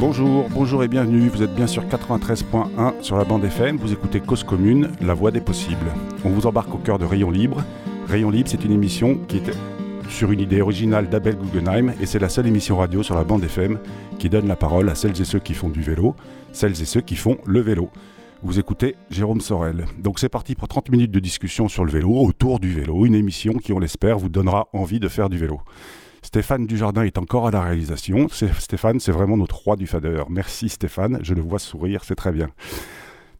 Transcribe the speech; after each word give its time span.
Bonjour, 0.00 0.48
bonjour 0.50 0.84
et 0.84 0.88
bienvenue. 0.88 1.28
Vous 1.28 1.42
êtes 1.42 1.54
bien 1.54 1.66
sur 1.66 1.84
93.1 1.84 3.02
sur 3.02 3.16
la 3.16 3.24
bande 3.24 3.44
FM. 3.44 3.76
Vous 3.76 3.92
écoutez 3.92 4.20
Cause 4.20 4.44
Commune, 4.44 4.90
la 5.00 5.14
voix 5.14 5.30
des 5.30 5.40
possibles. 5.40 5.76
On 6.24 6.30
vous 6.30 6.46
embarque 6.46 6.74
au 6.74 6.78
cœur 6.78 6.98
de 6.98 7.04
Rayon 7.04 7.30
Libre. 7.30 7.62
Rayon 8.06 8.30
Libre, 8.30 8.48
c'est 8.48 8.64
une 8.64 8.72
émission 8.72 9.18
qui 9.28 9.38
est 9.38 9.52
sur 10.08 10.32
une 10.32 10.40
idée 10.40 10.62
originale 10.62 11.08
d'Abel 11.08 11.36
Guggenheim 11.36 11.92
et 12.00 12.06
c'est 12.06 12.20
la 12.20 12.28
seule 12.28 12.46
émission 12.46 12.78
radio 12.78 13.02
sur 13.02 13.16
la 13.16 13.24
bande 13.24 13.44
FM 13.44 13.78
qui 14.18 14.30
donne 14.30 14.48
la 14.48 14.56
parole 14.56 14.88
à 14.88 14.94
celles 14.94 15.20
et 15.20 15.24
ceux 15.24 15.40
qui 15.40 15.52
font 15.52 15.68
du 15.68 15.82
vélo, 15.82 16.14
celles 16.52 16.80
et 16.80 16.86
ceux 16.86 17.00
qui 17.00 17.16
font 17.16 17.36
le 17.44 17.60
vélo. 17.60 17.90
Vous 18.42 18.58
écoutez 18.58 18.96
Jérôme 19.10 19.40
Sorel. 19.40 19.86
Donc 19.98 20.18
c'est 20.18 20.28
parti 20.28 20.54
pour 20.54 20.68
30 20.68 20.90
minutes 20.90 21.10
de 21.10 21.20
discussion 21.20 21.68
sur 21.68 21.84
le 21.84 21.90
vélo, 21.90 22.10
autour 22.10 22.60
du 22.60 22.72
vélo, 22.72 23.06
une 23.06 23.14
émission 23.14 23.54
qui, 23.54 23.72
on 23.72 23.78
l'espère, 23.78 24.18
vous 24.18 24.28
donnera 24.28 24.68
envie 24.72 25.00
de 25.00 25.08
faire 25.08 25.28
du 25.28 25.38
vélo. 25.38 25.60
Stéphane 26.22 26.66
Dujardin 26.66 27.02
est 27.02 27.18
encore 27.18 27.46
à 27.46 27.50
la 27.50 27.62
réalisation. 27.62 28.28
Stéphane, 28.28 29.00
c'est 29.00 29.12
vraiment 29.12 29.36
notre 29.36 29.56
roi 29.56 29.76
du 29.76 29.86
fader. 29.86 30.24
Merci 30.28 30.68
Stéphane, 30.68 31.18
je 31.22 31.34
le 31.34 31.40
vois 31.40 31.58
sourire, 31.58 32.04
c'est 32.04 32.14
très 32.14 32.32
bien. 32.32 32.48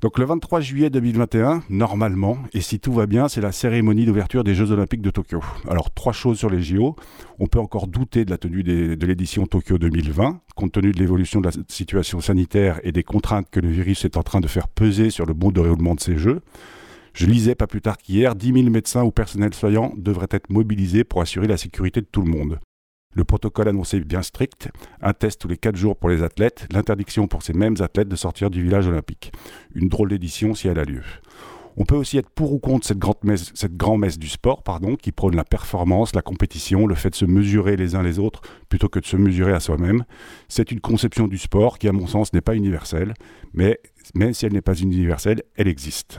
Donc 0.07 0.21
le 0.21 0.25
23 0.25 0.61
juillet 0.61 0.89
2021, 0.89 1.65
normalement, 1.69 2.39
et 2.53 2.61
si 2.61 2.79
tout 2.79 2.93
va 2.93 3.07
bien, 3.07 3.27
c'est 3.27 3.41
la 3.41 3.51
cérémonie 3.51 4.07
d'ouverture 4.07 4.45
des 4.45 4.55
Jeux 4.55 4.71
Olympiques 4.71 5.03
de 5.03 5.11
Tokyo. 5.11 5.43
Alors 5.69 5.93
trois 5.93 6.13
choses 6.13 6.39
sur 6.39 6.49
les 6.49 6.63
JO. 6.63 6.95
On 7.41 7.49
peut 7.49 7.59
encore 7.59 7.89
douter 7.89 8.25
de 8.25 8.31
la 8.31 8.39
tenue 8.39 8.63
de 8.63 9.05
l'édition 9.05 9.47
Tokyo 9.47 9.79
2020, 9.79 10.43
compte 10.55 10.71
tenu 10.71 10.93
de 10.93 11.01
l'évolution 11.01 11.41
de 11.41 11.47
la 11.47 11.53
situation 11.67 12.21
sanitaire 12.21 12.79
et 12.85 12.93
des 12.93 13.03
contraintes 13.03 13.51
que 13.51 13.59
le 13.59 13.69
virus 13.69 14.05
est 14.05 14.17
en 14.17 14.23
train 14.23 14.41
de 14.41 14.47
faire 14.47 14.69
peser 14.69 15.11
sur 15.11 15.27
le 15.27 15.35
bon 15.35 15.51
déroulement 15.51 15.97
de 15.97 16.01
ces 16.01 16.17
Jeux. 16.17 16.41
Je 17.13 17.27
lisais 17.27 17.57
pas 17.57 17.67
plus 17.67 17.81
tard 17.81 17.99
qu'hier, 17.99 18.37
10 18.37 18.53
000 18.53 18.71
médecins 18.71 19.03
ou 19.03 19.11
personnels 19.11 19.55
soignants 19.55 19.93
devraient 19.97 20.29
être 20.31 20.51
mobilisés 20.51 21.03
pour 21.03 21.21
assurer 21.21 21.49
la 21.49 21.57
sécurité 21.57 22.01
de 22.01 22.07
tout 22.07 22.23
le 22.23 22.31
monde. 22.31 22.61
Le 23.17 23.25
protocole 23.25 23.69
annoncé 23.69 23.97
est 23.97 24.01
bien 24.01 24.21
strict, 24.21 24.69
un 25.01 25.15
test 25.15 25.41
tous 25.41 25.49
les 25.49 25.57
4 25.57 25.75
jours 25.75 25.97
pour 25.97 26.11
les 26.11 26.23
athlètes, 26.23 26.67
l'interdiction 26.71 27.27
pour 27.29 27.43
ces 27.43 27.55
mêmes 27.55 27.77
athlètes 27.81 28.09
de 28.09 28.17
sortir 28.17 28.51
du 28.51 28.63
village 28.63 28.87
olympique. 28.87 29.33
Une 29.75 29.89
drôle 29.89 30.11
d'édition 30.11 30.55
si 30.55 30.69
elle 30.69 30.79
a 30.79 30.85
lieu. 30.85 31.03
On 31.79 31.87
peut 31.87 31.95
aussi 31.95 32.19
être 32.19 32.29
pour 32.29 32.53
ou 32.53 32.59
contre 32.59 32.87
cette 32.87 32.99
grande 32.99 33.17
messe, 33.23 33.53
cette 33.55 33.73
messe 33.99 34.19
du 34.19 34.29
sport, 34.29 34.63
pardon, 34.63 34.97
qui 34.97 35.13
prône 35.13 35.35
la 35.35 35.45
performance, 35.45 36.15
la 36.15 36.21
compétition, 36.21 36.87
le 36.87 36.95
fait 36.95 37.09
de 37.09 37.15
se 37.15 37.25
mesurer 37.25 37.77
les 37.77 37.95
uns 37.95 38.03
les 38.03 38.19
autres 38.19 38.43
plutôt 38.69 38.91
que 38.91 38.99
de 38.99 39.07
se 39.07 39.17
mesurer 39.17 39.53
à 39.53 39.61
soi-même. 39.61 40.05
C'est 40.49 40.71
une 40.71 40.81
conception 40.81 41.27
du 41.27 41.39
sport 41.39 41.79
qui, 41.79 41.89
à 41.89 41.93
mon 41.93 42.07
sens, 42.07 42.35
n'est 42.35 42.43
pas 42.43 42.55
universelle, 42.55 43.15
mais 43.55 43.81
même 44.15 44.35
si 44.35 44.45
elle 44.45 44.53
n'est 44.53 44.61
pas 44.61 44.79
universelle, 44.79 45.43
elle 45.57 45.69
existe. 45.69 46.19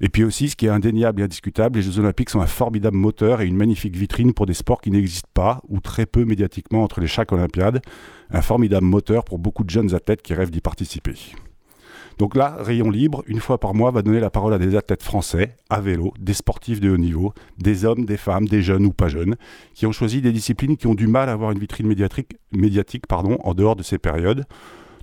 Et 0.00 0.08
puis 0.08 0.24
aussi, 0.24 0.48
ce 0.48 0.56
qui 0.56 0.66
est 0.66 0.70
indéniable 0.70 1.20
et 1.20 1.24
indiscutable, 1.24 1.78
les 1.78 1.82
Jeux 1.82 1.98
Olympiques 2.00 2.30
sont 2.30 2.40
un 2.40 2.46
formidable 2.46 2.96
moteur 2.96 3.40
et 3.40 3.46
une 3.46 3.56
magnifique 3.56 3.94
vitrine 3.94 4.32
pour 4.32 4.46
des 4.46 4.54
sports 4.54 4.80
qui 4.80 4.90
n'existent 4.90 5.28
pas 5.34 5.60
ou 5.68 5.80
très 5.80 6.06
peu 6.06 6.24
médiatiquement 6.24 6.82
entre 6.82 7.00
les 7.00 7.06
chaque 7.06 7.30
Olympiade. 7.32 7.82
Un 8.30 8.42
formidable 8.42 8.86
moteur 8.86 9.24
pour 9.24 9.38
beaucoup 9.38 9.64
de 9.64 9.70
jeunes 9.70 9.94
athlètes 9.94 10.22
qui 10.22 10.34
rêvent 10.34 10.50
d'y 10.50 10.60
participer. 10.60 11.14
Donc 12.18 12.36
là, 12.36 12.56
Rayon 12.58 12.90
Libre, 12.90 13.22
une 13.26 13.40
fois 13.40 13.58
par 13.58 13.74
mois, 13.74 13.90
va 13.90 14.02
donner 14.02 14.20
la 14.20 14.30
parole 14.30 14.52
à 14.52 14.58
des 14.58 14.76
athlètes 14.76 15.02
français, 15.02 15.56
à 15.70 15.80
vélo, 15.80 16.12
des 16.18 16.34
sportifs 16.34 16.80
de 16.80 16.90
haut 16.90 16.98
niveau, 16.98 17.32
des 17.58 17.84
hommes, 17.84 18.04
des 18.04 18.16
femmes, 18.16 18.46
des 18.46 18.62
jeunes 18.62 18.86
ou 18.86 18.92
pas 18.92 19.08
jeunes, 19.08 19.36
qui 19.74 19.86
ont 19.86 19.92
choisi 19.92 20.20
des 20.20 20.32
disciplines 20.32 20.76
qui 20.76 20.86
ont 20.86 20.94
du 20.94 21.06
mal 21.06 21.28
à 21.28 21.32
avoir 21.32 21.52
une 21.52 21.58
vitrine 21.58 21.86
médiatique, 21.86 23.04
en 23.12 23.54
dehors 23.54 23.76
de 23.76 23.82
ces 23.82 23.98
périodes. 23.98 24.44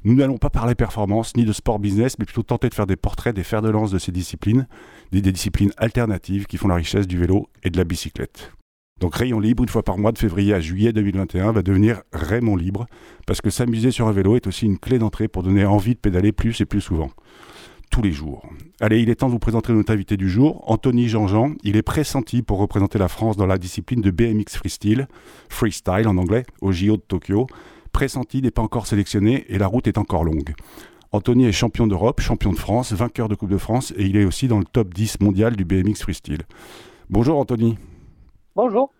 Nous 0.06 0.16
n'allons 0.16 0.38
pas 0.38 0.50
parler 0.50 0.76
performance 0.76 1.36
ni 1.36 1.44
de 1.44 1.52
sport 1.52 1.80
business, 1.80 2.18
mais 2.20 2.26
plutôt 2.26 2.44
tenter 2.44 2.70
de 2.70 2.74
faire 2.74 2.88
des 2.88 2.96
portraits 2.96 3.36
des 3.36 3.44
fers 3.44 3.62
de 3.62 3.70
lance 3.70 3.92
de 3.92 4.00
ces 4.00 4.12
disciplines, 4.12 4.68
des, 5.12 5.22
disciplines 5.22 5.72
alternatives 5.78 6.46
qui 6.46 6.58
font 6.58 6.70
la 6.70 6.76
richesse 6.76 7.08
du 7.08 7.18
vélo 7.18 7.48
et 7.64 7.70
de 7.70 7.78
la 7.78 7.84
bicyclette. 7.84 8.54
Donc 9.02 9.16
Rayon 9.16 9.40
Libre, 9.40 9.64
une 9.64 9.70
fois 9.70 9.84
par 9.84 9.98
mois 9.98 10.12
de 10.12 10.18
février 10.18 10.54
à 10.54 10.60
juillet 10.60 10.94
2021, 10.94 11.52
va 11.52 11.62
devenir 11.62 12.02
Raymond 12.14 12.56
Libre, 12.56 12.86
parce 13.26 13.42
que 13.42 13.50
s'amuser 13.50 13.92
sur 13.92 14.08
un 14.08 14.12
vélo 14.12 14.36
est 14.36 14.48
aussi 14.48 14.66
une 14.66 14.78
clé 14.78 15.00
d'entrée 15.00 15.28
pour 15.28 15.44
donner 15.44 15.66
envie 15.66 15.96
de 15.96 16.00
pédaler 16.00 16.32
plus 16.32 16.60
et 16.62 16.66
plus 16.66 16.82
souvent. 16.82 17.10
Tous 17.92 18.02
les 18.02 18.12
jours. 18.12 18.48
Allez, 18.80 19.02
il 19.02 19.10
est 19.10 19.16
temps 19.16 19.28
de 19.28 19.32
vous 19.32 19.40
présenter 19.40 19.74
notre 19.74 19.92
invité 19.92 20.16
du 20.16 20.30
jour, 20.30 20.64
Anthony 20.70 21.08
Jean-Jean. 21.10 21.54
Il 21.64 21.76
est 21.76 21.82
pressenti 21.82 22.44
pour 22.44 22.60
représenter 22.60 23.00
la 23.00 23.08
France 23.08 23.36
dans 23.36 23.48
la 23.48 23.58
discipline 23.58 24.02
de 24.02 24.12
BMX 24.12 24.58
Freestyle, 24.58 25.08
freestyle 25.50 26.08
en 26.08 26.18
anglais, 26.18 26.46
au 26.62 26.72
JO 26.72 26.98
de 26.98 27.02
Tokyo 27.02 27.48
pressenti 27.92 28.42
n'est 28.42 28.52
pas 28.52 28.62
encore 28.62 28.88
sélectionné 28.88 29.46
et 29.50 29.58
la 29.58 29.68
route 29.68 29.88
est 29.88 29.98
encore 29.98 30.24
longue. 30.24 30.54
Anthony 31.12 31.46
est 31.46 31.52
champion 31.52 31.88
d'Europe, 31.88 32.22
champion 32.22 32.52
de 32.52 32.58
France, 32.58 32.94
vainqueur 32.94 33.28
de 33.28 33.36
Coupe 33.36 33.50
de 33.50 33.58
France 33.58 33.94
et 33.98 34.06
il 34.06 34.18
est 34.18 34.26
aussi 34.26 34.48
dans 34.48 34.60
le 34.60 34.66
top 34.66 34.94
10 34.94 35.22
mondial 35.22 35.56
du 35.56 35.66
BMX 35.66 36.02
Freestyle. 36.02 36.44
Bonjour 37.10 37.40
Anthony. 37.40 37.78
Bonjour. 38.56 38.92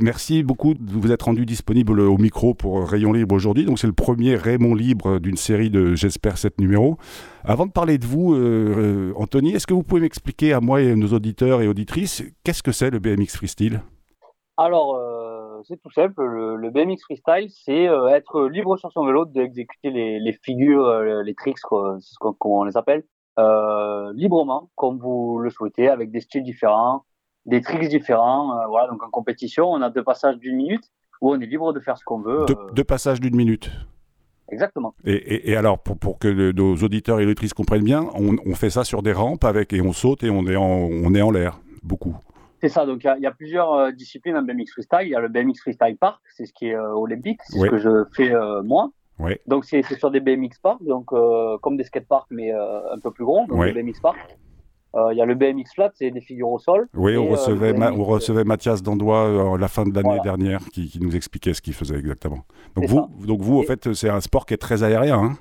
Merci 0.00 0.44
beaucoup 0.44 0.74
de 0.74 0.92
vous 0.92 1.10
être 1.10 1.24
rendu 1.24 1.44
disponible 1.44 1.98
au 1.98 2.18
micro 2.18 2.54
pour 2.54 2.88
Rayon 2.88 3.12
Libre 3.12 3.34
aujourd'hui. 3.34 3.64
Donc 3.64 3.80
c'est 3.80 3.88
le 3.88 3.92
premier 3.92 4.36
Raymond 4.36 4.74
Libre 4.74 5.18
d'une 5.18 5.36
série 5.36 5.70
de, 5.70 5.96
j'espère, 5.96 6.38
7 6.38 6.60
numéros. 6.60 6.98
Avant 7.42 7.66
de 7.66 7.72
parler 7.72 7.98
de 7.98 8.06
vous, 8.06 8.34
euh, 8.34 8.38
euh, 8.38 9.12
Anthony, 9.16 9.54
est-ce 9.54 9.66
que 9.66 9.74
vous 9.74 9.82
pouvez 9.82 10.02
m'expliquer 10.02 10.52
à 10.52 10.60
moi 10.60 10.82
et 10.82 10.92
à 10.92 10.96
nos 10.96 11.08
auditeurs 11.08 11.62
et 11.62 11.66
auditrices 11.66 12.22
qu'est-ce 12.44 12.62
que 12.62 12.70
c'est 12.70 12.90
le 12.90 13.00
BMX 13.00 13.36
Freestyle? 13.36 13.80
Alors, 14.56 14.96
euh, 14.96 15.17
euh, 15.17 15.17
c'est 15.64 15.80
tout 15.80 15.90
simple. 15.90 16.22
Le, 16.22 16.70
BMX 16.70 17.02
freestyle, 17.02 17.50
c'est 17.50 17.88
euh, 17.88 18.08
être 18.08 18.46
libre 18.48 18.76
sur 18.76 18.92
son 18.92 19.04
vélo 19.04 19.24
d'exécuter 19.24 19.90
les, 19.90 20.32
figures, 20.32 20.86
euh, 20.86 21.22
les 21.22 21.34
tricks, 21.34 21.58
c'est 21.58 21.66
ce 22.00 22.18
qu'on 22.18 22.36
on 22.40 22.64
les 22.64 22.76
appelle, 22.76 23.04
librement, 24.14 24.70
comme 24.74 24.98
vous 24.98 25.38
le 25.38 25.50
souhaitez, 25.50 25.88
avec 25.88 26.10
des 26.10 26.20
styles 26.20 26.42
différents, 26.42 27.04
des 27.46 27.60
tricks 27.60 27.88
différents. 27.88 28.66
voilà, 28.68 28.88
donc 28.88 29.02
en 29.02 29.10
compétition, 29.10 29.70
on 29.70 29.82
a 29.82 29.90
deux 29.90 30.04
passages 30.04 30.38
d'une 30.38 30.56
minute 30.56 30.84
où 31.20 31.32
on 31.32 31.40
est 31.40 31.46
libre 31.46 31.72
de 31.72 31.80
faire 31.80 31.98
ce 31.98 32.04
qu'on 32.04 32.20
veut. 32.20 32.46
Deux, 32.72 32.84
passages 32.84 33.20
d'une 33.20 33.36
minute. 33.36 33.70
Exactement. 34.50 34.94
Et, 35.04 35.56
alors, 35.56 35.78
pour, 35.78 36.18
que 36.18 36.52
nos 36.52 36.76
auditeurs 36.76 37.20
et 37.20 37.24
auditrices 37.24 37.52
comprennent 37.54 37.84
bien, 37.84 38.06
on, 38.14 38.54
fait 38.54 38.70
ça 38.70 38.84
sur 38.84 39.02
des 39.02 39.12
rampes 39.12 39.44
avec 39.44 39.72
et 39.72 39.82
on 39.82 39.92
saute 39.92 40.22
et 40.22 40.30
on 40.30 40.46
est 40.46 40.56
on 40.56 41.14
est 41.14 41.22
en 41.22 41.30
l'air, 41.30 41.60
beaucoup. 41.82 42.16
C'est 42.60 42.68
ça, 42.68 42.86
donc 42.86 43.04
il 43.04 43.22
y, 43.22 43.26
a 43.26 43.30
plusieurs 43.30 43.72
euh, 43.72 43.92
disciplines 43.92 44.36
en 44.36 44.42
BMX 44.42 44.72
freestyle. 44.72 45.02
Il 45.02 45.10
y 45.10 45.14
a 45.14 45.20
le 45.20 45.28
BMX 45.28 45.60
freestyle 45.60 45.96
park, 45.96 46.20
c'est 46.36 46.46
ce 46.46 46.52
qui 46.52 46.68
est 46.68 46.74
euh, 46.74 46.92
olympique, 46.92 47.40
c'est 47.44 47.58
ce 47.58 47.66
que 47.66 47.78
je 47.78 48.04
fais 48.14 48.32
euh, 48.32 48.62
moi. 48.62 48.90
Donc 49.46 49.64
c'est 49.64 49.82
sur 49.82 50.10
des 50.10 50.20
BMX 50.20 50.58
parks, 50.62 50.82
donc 50.84 51.06
comme 51.60 51.76
des 51.76 51.84
skateparks 51.84 52.28
mais 52.30 52.52
un 52.52 52.98
peu 53.02 53.10
plus 53.10 53.24
gros, 53.24 53.46
donc 53.46 53.64
le 53.64 53.72
BMX 53.72 54.00
park. 54.00 54.18
Il 54.94 55.16
y 55.16 55.20
a 55.20 55.24
le 55.24 55.34
BMX 55.34 55.74
flat, 55.74 55.90
c'est 55.94 56.10
des 56.10 56.20
figures 56.20 56.50
au 56.50 56.58
sol. 56.58 56.88
Oui, 56.94 57.16
on, 57.16 57.28
recevait, 57.28 57.74
on 57.78 58.04
recevait 58.04 58.44
Mathias 58.44 58.82
Dandois 58.82 59.56
la 59.58 59.68
fin 59.68 59.84
de 59.84 59.94
l'année 59.94 60.20
dernière 60.24 60.60
qui, 60.72 60.98
nous 61.00 61.14
expliquait 61.14 61.54
ce 61.54 61.62
qu'il 61.62 61.74
faisait 61.74 61.98
exactement. 61.98 62.44
Donc 62.74 62.86
vous, 62.86 63.08
donc 63.24 63.40
vous, 63.40 63.58
en 63.58 63.62
fait, 63.62 63.92
c'est 63.92 64.08
un 64.08 64.20
sport 64.20 64.46
qui 64.46 64.54
est 64.54 64.58
très 64.58 64.82
aérien. 64.82 65.18
Hein 65.18 65.32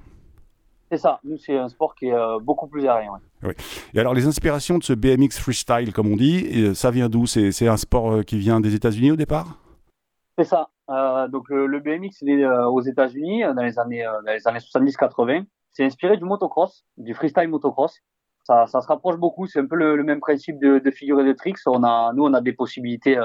c'est 0.90 0.98
ça, 0.98 1.20
nous 1.26 1.38
c'est 1.38 1.58
un 1.58 1.68
sport 1.68 1.96
qui 1.96 2.08
est 2.08 2.14
euh, 2.14 2.40
beaucoup 2.40 2.68
plus 2.68 2.88
aérien. 2.88 3.12
Oui. 3.44 3.54
Et 3.94 4.00
alors 4.00 4.14
les 4.14 4.26
inspirations 4.26 4.78
de 4.78 4.84
ce 4.84 4.94
BMX 4.94 5.38
freestyle, 5.38 5.92
comme 5.92 6.12
on 6.12 6.16
dit, 6.16 6.48
euh, 6.56 6.74
ça 6.74 6.92
vient 6.92 7.10
d'où? 7.10 7.26
C'est, 7.26 7.68
un 7.68 7.78
sport 7.78 8.12
euh, 8.12 8.24
qui 8.24 8.38
vient 8.38 8.62
des 8.62 8.74
États-Unis 8.74 9.12
au 9.12 9.18
départ? 9.18 9.60
C'est 10.38 10.46
ça. 10.46 10.70
donc 11.30 11.50
le, 11.50 11.80
BMX 11.80 12.22
il 12.22 12.40
est 12.40 12.48
aux 12.48 12.82
États-Unis 12.82 13.44
dans 13.56 13.64
les 13.64 13.80
années, 13.80 14.06
années 14.06 14.60
70-80. 14.60 15.46
C'est 15.72 15.84
inspiré 15.84 16.16
du 16.16 16.24
motocross, 16.24 16.86
du 16.98 17.14
freestyle 17.14 17.50
motocross. 17.50 18.00
Ça, 18.44 18.66
ça 18.68 18.82
se 18.82 18.88
rapproche 18.88 19.18
beaucoup. 19.18 19.48
C'est 19.48 19.60
un 19.60 19.66
peu 19.66 19.76
le, 19.76 20.02
même 20.04 20.20
principe 20.20 20.60
de, 20.60 20.80
de 20.80 20.92
figure 20.92 21.20
et 21.22 21.26
de 21.26 21.34
tricks. 21.34 21.58
On 21.66 21.84
a, 21.84 22.14
nous 22.14 22.24
on 22.24 22.34
a 22.34 22.42
des 22.42 22.54
possibilités 22.54 23.20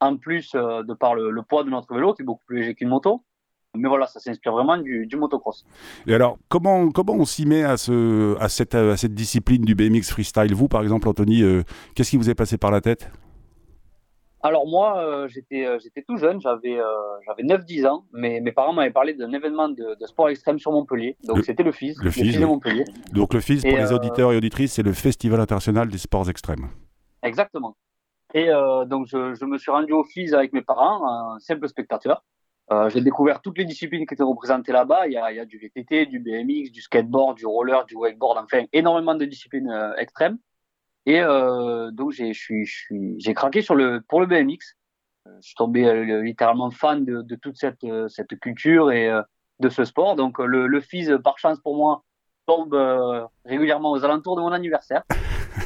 en 0.00 0.16
plus 0.16 0.52
de 0.52 0.94
par 0.94 1.14
le, 1.14 1.30
le, 1.30 1.42
poids 1.42 1.64
de 1.64 1.70
notre 1.70 1.92
vélo 1.94 2.12
qui 2.12 2.22
est 2.22 2.26
beaucoup 2.26 2.44
plus 2.46 2.58
léger 2.58 2.74
qu'une 2.74 2.88
moto. 2.88 3.24
Mais 3.76 3.88
voilà, 3.88 4.06
ça 4.06 4.18
s'inspire 4.18 4.52
vraiment 4.52 4.78
du, 4.78 5.08
motocross. 5.16 5.64
Et 6.06 6.14
alors, 6.14 6.38
comment, 6.48 6.90
comment 6.90 7.14
on 7.14 7.24
s'y 7.24 7.46
met 7.46 7.62
à, 7.62 7.76
ce, 7.76 8.36
à, 8.40 8.48
cette, 8.48 8.74
à 8.74 8.96
cette 8.96 9.14
discipline 9.14 9.62
du 9.62 9.76
BMX 9.76 10.10
freestyle? 10.10 10.54
Vous, 10.54 10.66
par 10.66 10.82
exemple, 10.82 11.08
Anthony, 11.08 11.42
euh, 11.42 11.62
qu'est-ce 11.94 12.10
qui 12.10 12.16
vous 12.16 12.28
est 12.28 12.34
passé 12.34 12.58
par 12.58 12.72
la 12.72 12.80
tête? 12.80 13.10
Alors 14.42 14.66
moi, 14.66 14.98
euh, 15.04 15.28
j'étais 15.28 15.66
euh, 15.66 15.78
j'étais 15.82 16.00
tout 16.00 16.16
jeune, 16.16 16.40
j'avais 16.40 16.78
j'avais 17.26 17.42
9-10 17.42 17.86
ans, 17.86 18.06
mais 18.14 18.40
mes 18.40 18.52
parents 18.52 18.72
m'avaient 18.72 18.90
parlé 18.90 19.12
d'un 19.12 19.30
événement 19.34 19.68
de, 19.68 19.94
sport 20.06 20.30
extrême 20.30 20.58
sur 20.58 20.72
Montpellier, 20.72 21.18
donc 21.24 21.44
c'était 21.44 21.62
le 21.62 21.72
FIS, 21.72 21.96
le, 22.02 22.10
FIS, 22.10 22.38
de 22.38 22.46
Montpellier. 22.46 22.86
Donc 23.12 23.34
le 23.34 23.40
FIS, 23.40 23.60
pour 23.60 23.76
les 23.76 23.92
auditeurs 23.92 24.32
et 24.32 24.38
auditrices, 24.38 24.72
c'est 24.72 24.82
le 24.82 24.94
Festival 24.94 25.40
international 25.40 25.88
des 25.88 25.98
sports 25.98 26.30
extrêmes. 26.30 26.70
Exactement. 27.22 27.76
Et 28.32 28.46
donc 28.86 29.08
je, 29.08 29.34
je, 29.34 29.44
me 29.44 29.58
suis 29.58 29.70
rendu 29.70 29.92
au 29.92 30.04
FIS 30.04 30.32
avec 30.32 30.54
mes 30.54 30.62
parents, 30.62 31.06
un 31.06 31.38
simple 31.38 31.68
spectateur. 31.68 32.24
Euh, 32.72 32.88
j'ai 32.88 33.00
découvert 33.00 33.40
toutes 33.40 33.58
les 33.58 33.64
disciplines 33.64 34.06
qui 34.06 34.14
étaient 34.14 34.22
représentées 34.22 34.70
là-bas. 34.72 35.08
Il 35.08 35.12
y, 35.12 35.16
a, 35.16 35.32
il 35.32 35.36
y 35.36 35.40
a, 35.40 35.44
du 35.44 35.58
VTT, 35.58 36.06
du 36.06 36.20
BMX, 36.20 36.70
du 36.70 36.80
skateboard, 36.80 37.36
du 37.36 37.46
roller, 37.46 37.84
du 37.86 37.96
wakeboard, 37.96 38.38
enfin 38.38 38.64
énormément 38.72 39.16
de 39.16 39.24
disciplines 39.24 39.68
euh, 39.68 39.94
extrêmes. 39.96 40.38
Et 41.06 41.20
euh, 41.20 41.90
donc 41.90 42.12
j'ai, 42.12 42.32
j'ai 42.32 43.34
craqué 43.34 43.62
sur 43.62 43.74
le, 43.74 44.00
pour 44.08 44.20
le 44.20 44.26
BMX. 44.26 44.76
Je 45.26 45.46
suis 45.46 45.54
tombé 45.54 46.22
littéralement 46.22 46.70
fan 46.70 47.04
de, 47.04 47.22
de 47.22 47.34
toute 47.36 47.56
cette, 47.56 47.86
cette 48.08 48.38
culture 48.40 48.90
et 48.90 49.10
de 49.60 49.68
ce 49.68 49.84
sport. 49.84 50.16
Donc 50.16 50.38
le, 50.38 50.66
le 50.66 50.80
FIS, 50.80 51.08
par 51.22 51.38
chance 51.38 51.60
pour 51.60 51.76
moi, 51.76 52.04
tombe 52.46 52.74
régulièrement 53.44 53.92
aux 53.92 54.04
alentours 54.04 54.36
de 54.36 54.40
mon 54.40 54.52
anniversaire. 54.52 55.02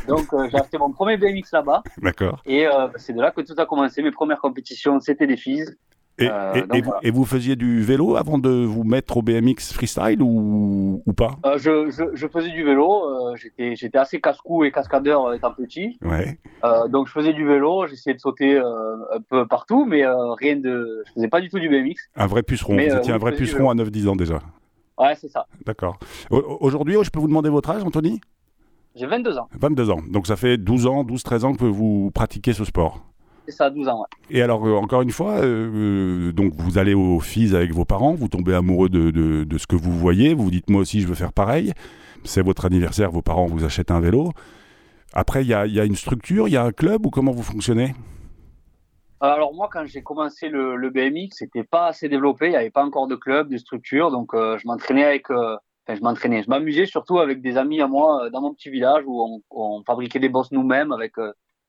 Donc 0.08 0.26
j'ai 0.50 0.58
acheté 0.58 0.76
mon 0.78 0.92
premier 0.92 1.16
BMX 1.16 1.52
là-bas. 1.52 1.82
D'accord. 1.98 2.42
Et 2.46 2.66
c'est 2.96 3.12
de 3.12 3.20
là 3.20 3.30
que 3.30 3.40
tout 3.40 3.54
a 3.56 3.66
commencé. 3.66 4.02
Mes 4.02 4.10
premières 4.12 4.40
compétitions, 4.40 5.00
c'était 5.00 5.26
des 5.26 5.36
filles. 5.36 5.66
Et, 6.18 6.28
et, 7.02 7.10
vous, 7.10 7.24
faisiez 7.24 7.56
du 7.56 7.82
vélo 7.82 8.16
avant 8.16 8.38
de 8.38 8.48
vous 8.48 8.84
mettre 8.84 9.16
au 9.16 9.22
BMX 9.22 9.72
freestyle 9.72 10.22
ou, 10.22 11.02
ou 11.04 11.12
pas? 11.12 11.36
Je, 11.56 11.90
je, 11.90 12.04
je, 12.14 12.26
faisais 12.28 12.50
du 12.50 12.62
vélo. 12.62 13.34
j'étais, 13.34 13.74
j'étais 13.74 13.98
assez 13.98 14.20
casse-cou 14.20 14.64
et 14.64 14.70
cascadeur 14.70 15.34
étant 15.34 15.52
petit. 15.52 15.98
Ouais. 16.02 16.38
donc 16.88 17.08
je 17.08 17.12
faisais 17.12 17.32
du 17.32 17.44
vélo. 17.44 17.86
J'essayais 17.88 18.14
de 18.14 18.20
sauter 18.20 18.58
un 18.58 19.20
peu 19.28 19.46
partout, 19.46 19.86
mais 19.86 20.04
rien 20.38 20.56
de. 20.56 21.02
Je 21.08 21.12
faisais 21.14 21.28
pas 21.28 21.40
du 21.40 21.48
tout 21.48 21.58
du 21.58 21.68
BMX. 21.68 21.96
Un 22.14 22.26
vrai 22.26 22.44
puceron. 22.44 22.74
vous 22.74 22.96
étiez 22.96 23.12
un 23.12 23.18
vrai 23.18 23.32
puceron 23.32 23.70
à 23.70 23.74
9-10 23.74 24.08
ans 24.08 24.16
déjà. 24.16 24.38
Ouais, 24.98 25.14
c'est 25.16 25.28
ça. 25.28 25.46
D'accord. 25.66 25.98
Aujourd'hui, 26.30 26.96
je 27.02 27.10
peux 27.10 27.18
vous 27.18 27.28
demander 27.28 27.50
votre 27.50 27.70
âge, 27.70 27.82
Anthony? 27.82 28.20
J'ai 28.94 29.06
22 29.06 29.38
ans. 29.38 29.48
22 29.58 29.90
ans. 29.90 30.00
Donc 30.08 30.26
ça 30.26 30.36
fait 30.36 30.56
12 30.56 30.86
ans, 30.86 31.04
12-13 31.04 31.44
ans 31.44 31.54
que 31.54 31.64
vous 31.64 32.12
pratiquez 32.14 32.52
ce 32.52 32.64
sport. 32.64 33.04
C'est 33.46 33.52
ça, 33.52 33.70
12 33.70 33.88
ans, 33.88 34.00
ouais. 34.00 34.36
Et 34.36 34.42
alors, 34.42 34.66
euh, 34.66 34.74
encore 34.74 35.02
une 35.02 35.10
fois, 35.10 35.34
euh, 35.34 36.32
donc 36.32 36.54
vous 36.54 36.78
allez 36.78 36.94
au 36.94 37.20
FIS 37.20 37.54
avec 37.54 37.72
vos 37.72 37.84
parents, 37.84 38.14
vous 38.14 38.28
tombez 38.28 38.54
amoureux 38.54 38.88
de, 38.88 39.10
de, 39.10 39.58
ce 39.58 39.66
que 39.66 39.76
vous 39.76 39.92
voyez, 39.92 40.32
vous 40.32 40.44
vous 40.44 40.50
dites 40.50 40.70
moi 40.70 40.80
aussi 40.80 41.00
je 41.00 41.06
veux 41.06 41.14
faire 41.14 41.32
pareil. 41.32 41.72
C'est 42.24 42.42
votre 42.42 42.64
anniversaire, 42.64 43.10
vos 43.10 43.20
parents 43.20 43.46
vous 43.46 43.64
achètent 43.64 43.90
un 43.90 44.00
vélo. 44.00 44.32
Après, 45.12 45.42
il 45.42 45.48
y 45.48 45.54
a, 45.54 45.66
y 45.66 45.78
a 45.78 45.84
une 45.84 45.94
structure, 45.94 46.48
il 46.48 46.52
y 46.52 46.56
a 46.56 46.64
un 46.64 46.72
club 46.72 47.04
ou 47.04 47.10
comment 47.10 47.32
vous 47.32 47.42
fonctionnez? 47.42 47.94
Alors 49.20 49.54
moi, 49.54 49.68
quand 49.72 49.86
j'ai 49.86 50.02
commencé 50.02 50.48
le, 50.48 50.76
le 50.76 50.90
BMX, 50.90 51.36
c'était 51.36 51.64
pas 51.64 51.86
assez 51.86 52.08
développé, 52.08 52.46
il 52.46 52.50
n'y 52.50 52.56
avait 52.56 52.70
pas 52.70 52.84
encore 52.84 53.06
de 53.06 53.14
club, 53.14 53.48
de 53.48 53.56
structure, 53.56 54.10
donc 54.10 54.34
euh, 54.34 54.58
je 54.58 54.66
m'entraînais 54.66 55.04
avec, 55.04 55.30
euh, 55.30 55.56
enfin 55.86 55.96
je 55.96 56.02
m'entraînais, 56.02 56.42
je 56.42 56.50
m'amusais 56.50 56.84
surtout 56.84 57.18
avec 57.18 57.40
des 57.40 57.56
amis 57.56 57.80
à 57.80 57.86
moi 57.86 58.24
euh, 58.24 58.30
dans 58.30 58.42
mon 58.42 58.52
petit 58.52 58.70
village 58.70 59.04
où 59.06 59.22
on, 59.22 59.40
on 59.50 59.82
fabriquait 59.84 60.18
des 60.18 60.28
bosses 60.28 60.52
nous-mêmes 60.52 60.92
avec 60.92 61.14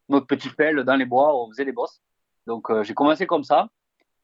notre 0.09 0.27
petit 0.27 0.49
pelle 0.49 0.83
dans 0.83 0.95
les 0.95 1.05
bois, 1.05 1.35
on 1.35 1.49
faisait 1.49 1.65
des 1.65 1.71
bosses. 1.71 2.01
Donc 2.47 2.67
j'ai 2.83 2.93
commencé 2.93 3.25
comme 3.25 3.43
ça, 3.43 3.69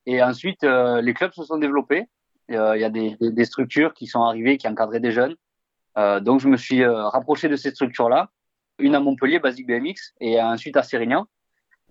et 0.05 0.21
ensuite 0.21 0.63
les 0.63 1.13
clubs 1.13 1.33
se 1.33 1.43
sont 1.43 1.57
développés. 1.57 2.05
Il 2.49 2.55
y 2.55 2.83
a 2.83 2.89
des, 2.89 3.15
des, 3.19 3.31
des, 3.31 3.45
structures 3.45 3.93
qui 3.93 4.07
sont 4.07 4.21
arrivées, 4.21 4.57
qui 4.57 4.67
encadraient 4.67 4.99
des 4.99 5.11
jeunes. 5.11 5.35
donc 5.95 6.39
je 6.39 6.47
me 6.47 6.57
suis 6.57 6.85
rapproché 6.85 7.49
de 7.49 7.55
ces 7.55 7.71
structures-là, 7.71 8.29
une 8.77 8.95
à 8.95 8.99
Montpellier, 8.99 9.39
Basic 9.39 9.65
BMX, 9.67 10.13
et 10.19 10.41
ensuite 10.41 10.77
à 10.77 10.83
Sérignan. 10.83 11.27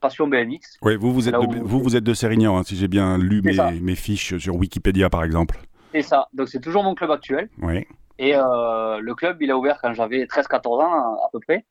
Passion 0.00 0.26
BMX. 0.26 0.78
Oui, 0.82 0.96
vous, 0.96 1.12
vous 1.12 1.28
êtes, 1.28 1.34
de, 1.34 1.58
vous, 1.60 1.80
vous 1.80 1.96
êtes 1.96 2.04
de 2.04 2.14
Sérignan, 2.14 2.56
hein, 2.56 2.62
si 2.62 2.74
j'ai 2.74 2.88
bien 2.88 3.18
lu 3.18 3.42
mes, 3.42 3.56
mes, 3.80 3.94
fiches 3.94 4.38
sur 4.38 4.56
Wikipédia, 4.56 5.10
par 5.10 5.24
exemple. 5.24 5.58
C'est 5.92 6.02
ça. 6.02 6.28
Donc, 6.32 6.48
c'est 6.48 6.60
toujours 6.60 6.82
mon 6.82 6.94
club 6.94 7.10
actuel. 7.10 7.48
Oui. 7.60 7.86
Et 8.18 8.34
euh, 8.34 8.98
le 9.00 9.14
club, 9.14 9.40
il 9.42 9.50
a 9.50 9.56
ouvert 9.56 9.78
quand 9.80 9.92
j'avais 9.92 10.24
13-14 10.24 10.82
ans, 10.82 11.14
à 11.14 11.28
peu 11.32 11.40
près. 11.40 11.64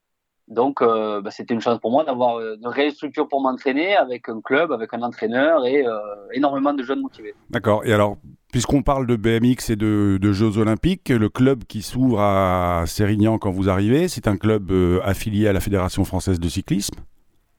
Donc, 0.50 0.82
euh, 0.82 1.22
bah, 1.22 1.32
c'était 1.32 1.54
une 1.54 1.62
chance 1.62 1.80
pour 1.80 1.92
moi 1.92 2.04
d'avoir 2.04 2.38
euh, 2.38 2.58
une 2.60 2.68
réelle 2.68 2.92
structure 2.92 3.28
pour 3.28 3.42
m'entraîner 3.42 3.96
avec 3.96 4.28
un 4.30 4.42
club, 4.42 4.72
avec 4.72 4.94
un 4.94 5.02
entraîneur 5.04 5.66
et 5.66 5.86
énormément 6.34 6.74
de 6.74 6.84
jeunes 6.84 7.02
motivés. 7.02 7.36
D'accord. 7.50 7.86
Et 7.86 7.94
alors, 7.94 8.18
puisqu'on 8.52 8.82
parle 8.82 9.06
de 9.06 9.16
BMX 9.16 9.70
et 9.70 9.76
de, 9.76 10.18
de, 10.20 10.32
Jeux 10.34 10.58
Olympiques, 10.58 11.10
le 11.10 11.30
club 11.30 11.64
qui 11.66 11.84
s'ouvre 11.84 12.20
à 12.20 12.84
Sérignan 12.88 13.38
quand 13.38 13.52
vous 13.52 13.70
arrivez, 13.70 14.08
c'est 14.08 14.28
un 14.28 14.38
club 14.38 14.72
affilié 15.04 15.48
à 15.48 15.54
la 15.54 15.60
Fédération 15.60 16.04
française 16.04 16.40
de 16.40 16.50
cyclisme? 16.50 16.96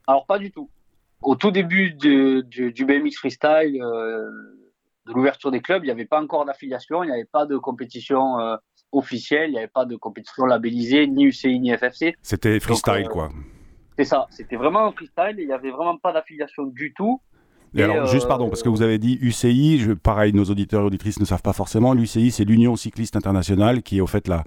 Alors 0.06 0.26
pas 0.26 0.38
du 0.38 0.50
tout. 0.50 0.68
Au 1.22 1.34
tout 1.34 1.50
début 1.50 1.92
du, 1.92 2.84
BMX 2.84 3.16
freestyle, 3.16 3.82
euh, 3.82 4.28
de 5.06 5.12
l'ouverture 5.12 5.50
des 5.50 5.60
clubs, 5.60 5.84
il 5.84 5.86
n'y 5.86 5.92
avait 5.92 6.06
pas 6.06 6.20
encore 6.20 6.44
d'affiliation, 6.44 7.02
il 7.02 7.06
n'y 7.06 7.12
avait 7.12 7.26
pas 7.26 7.46
de 7.46 7.56
compétition 7.56 8.38
officielle, 8.92 9.50
il 9.50 9.52
n'y 9.52 9.58
avait 9.58 9.68
pas 9.68 9.84
de 9.84 9.96
compétition 9.96 10.44
labellisée, 10.44 11.06
ni 11.06 11.24
UCI 11.24 11.60
ni 11.60 11.76
FFC. 11.76 12.14
C'était 12.22 12.60
freestyle 12.60 13.06
euh, 13.06 13.08
quoi. 13.08 13.30
C'est 13.98 14.04
ça, 14.04 14.26
c'était 14.30 14.56
vraiment 14.56 14.86
un 14.86 14.92
freestyle, 14.92 15.36
il 15.38 15.46
n'y 15.46 15.52
avait 15.52 15.70
vraiment 15.70 15.96
pas 15.96 16.12
d'affiliation 16.12 16.64
du 16.64 16.92
tout. 16.94 17.20
Et, 17.76 17.82
alors, 17.82 18.06
juste 18.06 18.26
pardon, 18.26 18.48
parce 18.48 18.62
que 18.64 18.68
vous 18.68 18.82
avez 18.82 18.98
dit 18.98 19.18
UCI, 19.20 19.78
je, 19.78 19.92
pareil, 19.92 20.32
nos 20.32 20.44
auditeurs 20.44 20.82
et 20.82 20.86
auditrices 20.86 21.20
ne 21.20 21.24
savent 21.24 21.42
pas 21.42 21.52
forcément, 21.52 21.94
l'UCI 21.94 22.32
c'est 22.32 22.44
l'Union 22.44 22.74
cycliste 22.74 23.14
internationale 23.14 23.82
qui 23.82 23.98
est 23.98 24.00
au 24.00 24.08
fait 24.08 24.26
la, 24.26 24.42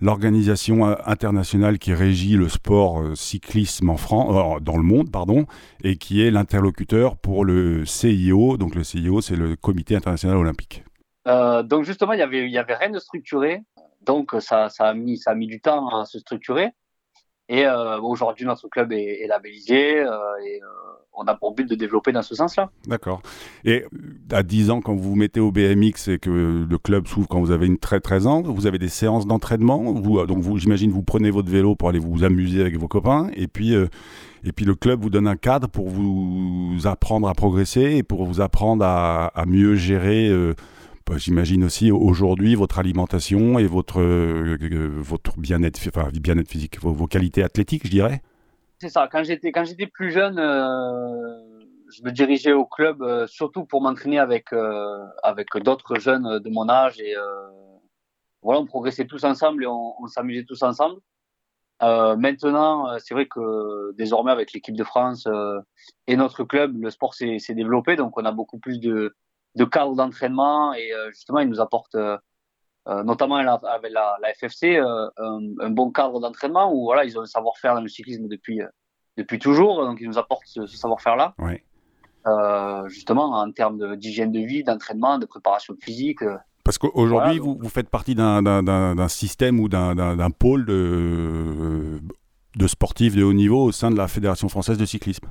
l'organisation 0.00 0.86
euh, 0.86 0.94
internationale 1.04 1.78
qui 1.78 1.92
régit 1.94 2.36
le 2.36 2.48
sport 2.48 3.00
euh, 3.00 3.14
cyclisme 3.14 3.90
en 3.90 3.96
France, 3.96 4.56
euh, 4.56 4.60
dans 4.60 4.76
le 4.76 4.82
monde, 4.82 5.10
pardon, 5.10 5.46
et 5.82 5.96
qui 5.96 6.22
est 6.22 6.30
l'interlocuteur 6.30 7.16
pour 7.16 7.44
le 7.44 7.84
CIO. 7.84 8.56
Donc 8.56 8.74
le 8.74 8.84
CIO, 8.84 9.20
c'est 9.20 9.36
le 9.36 9.56
Comité 9.56 9.96
international 9.96 10.36
olympique. 10.36 10.84
Donc 11.26 11.84
justement, 11.84 12.12
il 12.12 12.20
y 12.20 12.22
avait, 12.22 12.74
rien 12.74 12.90
de 12.90 12.98
structuré. 12.98 13.62
Donc 14.02 14.34
ça, 14.40 14.68
a 14.78 14.94
mis, 14.94 15.18
du 15.46 15.60
temps 15.60 15.88
à 15.88 16.04
se 16.04 16.18
structurer. 16.18 16.72
Et 17.48 17.64
euh, 17.64 18.00
aujourd'hui, 18.00 18.44
notre 18.44 18.68
club 18.68 18.92
est, 18.92 19.26
labellisé 19.28 20.00
euh, 20.00 20.08
et 20.44 20.60
euh, 20.62 20.66
on 21.12 21.24
a 21.24 21.34
pour 21.34 21.54
but 21.54 21.68
de 21.68 21.76
développer 21.76 22.10
dans 22.10 22.22
ce 22.22 22.34
sens-là. 22.34 22.70
D'accord. 22.88 23.22
Et 23.64 23.84
à 24.32 24.42
10 24.42 24.70
ans, 24.70 24.80
quand 24.80 24.94
vous 24.94 25.10
vous 25.10 25.14
mettez 25.14 25.38
au 25.38 25.52
BMX 25.52 26.08
et 26.08 26.18
que 26.18 26.66
le 26.68 26.78
club 26.78 27.06
s'ouvre 27.06 27.28
quand 27.28 27.40
vous 27.40 27.52
avez 27.52 27.66
une 27.66 27.78
très 27.78 28.00
13 28.00 28.26
ans, 28.26 28.42
vous 28.42 28.66
avez 28.66 28.78
des 28.78 28.88
séances 28.88 29.26
d'entraînement. 29.26 29.92
Donc, 29.92 30.38
vous, 30.38 30.58
j'imagine, 30.58 30.90
vous 30.90 31.02
prenez 31.02 31.30
votre 31.30 31.48
vélo 31.48 31.76
pour 31.76 31.88
aller 31.88 32.00
vous 32.00 32.24
amuser 32.24 32.60
avec 32.60 32.76
vos 32.78 32.88
copains. 32.88 33.30
Et 33.36 33.46
puis, 33.46 33.74
le 33.74 34.74
club 34.74 35.00
vous 35.00 35.10
donne 35.10 35.28
un 35.28 35.36
cadre 35.36 35.68
pour 35.68 35.88
vous 35.88 36.80
apprendre 36.84 37.28
à 37.28 37.34
progresser 37.34 37.96
et 37.96 38.02
pour 38.02 38.24
vous 38.24 38.40
apprendre 38.40 38.84
à 38.84 39.44
mieux 39.46 39.76
gérer 39.76 40.32
bah, 41.08 41.18
j'imagine 41.18 41.62
aussi 41.62 41.92
aujourd'hui 41.92 42.56
votre 42.56 42.80
alimentation 42.80 43.60
et 43.60 43.66
votre, 43.66 44.00
euh, 44.00 44.58
euh, 44.60 44.88
votre 44.96 45.38
bien-être 45.38 45.78
enfin, 45.86 46.08
bien 46.12 46.34
physique, 46.44 46.80
vos, 46.80 47.06
qualités 47.06 47.44
athlétiques, 47.44 47.86
je 47.86 47.90
dirais. 47.90 48.22
C'est 48.80 48.88
ça. 48.88 49.08
Quand 49.10 49.22
j'étais, 49.22 49.52
quand 49.52 49.64
j'étais 49.64 49.86
plus 49.86 50.10
jeune, 50.10 50.36
euh, 50.38 51.38
je 51.96 52.02
me 52.02 52.10
dirigeais 52.10 52.52
au 52.52 52.66
club 52.66 53.04
surtout 53.28 53.64
pour 53.64 53.82
m'entraîner 53.82 54.18
avec, 54.18 54.52
avec 55.22 55.56
d'autres 55.58 56.00
jeunes 56.00 56.40
de 56.40 56.50
mon 56.50 56.68
âge. 56.68 56.98
Et 57.00 57.14
voilà, 58.42 58.60
on 58.60 58.66
progressait 58.66 59.06
tous 59.06 59.22
ensemble 59.22 59.62
et 59.62 59.66
on, 59.68 59.94
on 60.02 60.08
s'amusait 60.08 60.44
tous 60.44 60.64
ensemble. 60.64 61.00
maintenant, 61.80 62.98
c'est 62.98 63.14
vrai 63.14 63.26
que 63.26 63.94
désormais 63.96 64.32
avec 64.32 64.52
l'équipe 64.52 64.76
de 64.76 64.84
France 64.84 65.28
et 66.08 66.16
notre 66.16 66.42
club, 66.42 66.76
le 66.76 66.90
sport 66.90 67.14
s'est 67.14 67.38
développé, 67.50 67.94
donc 67.94 68.18
on 68.18 68.24
a 68.24 68.32
beaucoup 68.32 68.58
plus 68.58 68.80
de, 68.80 69.14
de 69.56 69.64
cadre 69.64 69.94
d'entraînement 69.94 70.74
et 70.74 70.92
euh, 70.92 71.10
justement, 71.10 71.40
il 71.40 71.48
nous 71.48 71.60
apporte 71.60 71.94
euh, 71.94 72.16
euh, 72.88 73.02
notamment 73.02 73.36
avec 73.36 73.92
la, 73.92 74.16
la 74.22 74.34
FFC 74.34 74.76
un, 74.76 75.10
un, 75.18 75.70
bon 75.70 75.90
cadre 75.90 76.20
d'entraînement 76.20 76.72
où 76.72 76.84
voilà, 76.84 77.04
ils 77.04 77.18
ont 77.18 77.22
un 77.22 77.26
savoir-faire 77.26 77.74
dans 77.74 77.80
le 77.80 77.88
cyclisme 77.88 78.28
depuis 78.28 78.60
depuis 79.16 79.38
toujours, 79.38 79.82
donc 79.82 79.98
ils 80.00 80.06
nous 80.06 80.18
apportent 80.18 80.46
ce, 80.46 80.66
savoir-faire-là. 80.66 81.34
Ouais. 81.38 81.64
Euh, 82.26 82.86
justement 82.88 83.32
en 83.32 83.50
termes 83.50 83.96
d'hygiène 83.96 84.30
de, 84.30 84.40
vie, 84.40 84.62
d'entraînement, 84.62 85.18
de 85.18 85.26
préparation 85.26 85.74
physique. 85.80 86.20
Parce 86.64 86.76
qu'aujourd'hui, 86.76 87.38
vous, 87.38 87.56
vous, 87.58 87.68
faites 87.68 87.88
partie 87.88 88.14
d'un 88.14 89.08
système 89.08 89.58
ou 89.58 89.68
d'un 89.68 90.30
pôle 90.30 90.66
de, 90.66 92.00
de 92.56 92.66
sportifs 92.66 93.16
de 93.16 93.22
haut 93.22 93.32
niveau 93.32 93.64
au 93.64 93.72
sein 93.72 93.90
de 93.90 93.96
la 93.96 94.06
Fédération 94.06 94.48
française 94.48 94.76
de 94.76 94.84
cyclisme. 94.84 95.28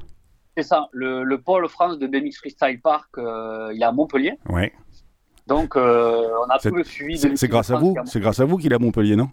C'est 0.58 0.64
ça. 0.64 0.88
Le, 0.92 1.24
le, 1.24 1.42
pôle 1.42 1.68
France 1.68 2.00
de 2.00 2.08
BMX 2.08 2.38
Freestyle 2.38 2.80
Park, 2.82 3.10
euh, 3.18 3.72
il 3.74 3.82
est 3.82 3.86
à 3.86 3.92
Montpellier. 3.92 4.38
Ouais. 4.50 4.74
Donc, 5.48 5.76
euh, 5.76 6.28
on 6.46 6.50
a 6.50 6.58
tout 6.60 6.76
le 6.76 6.84
suivi. 6.84 7.18
C'est 7.18 7.48
grâce 7.48 7.70
à 7.72 7.78
vous. 7.78 7.96
C'est 8.06 8.20
grâce 8.20 8.40
à 8.40 8.46
vous 8.46 8.58
qu'il 8.58 8.72
est 8.72 8.76
à 8.76 8.80
Montpellier, 8.80 9.16
non? 9.16 9.30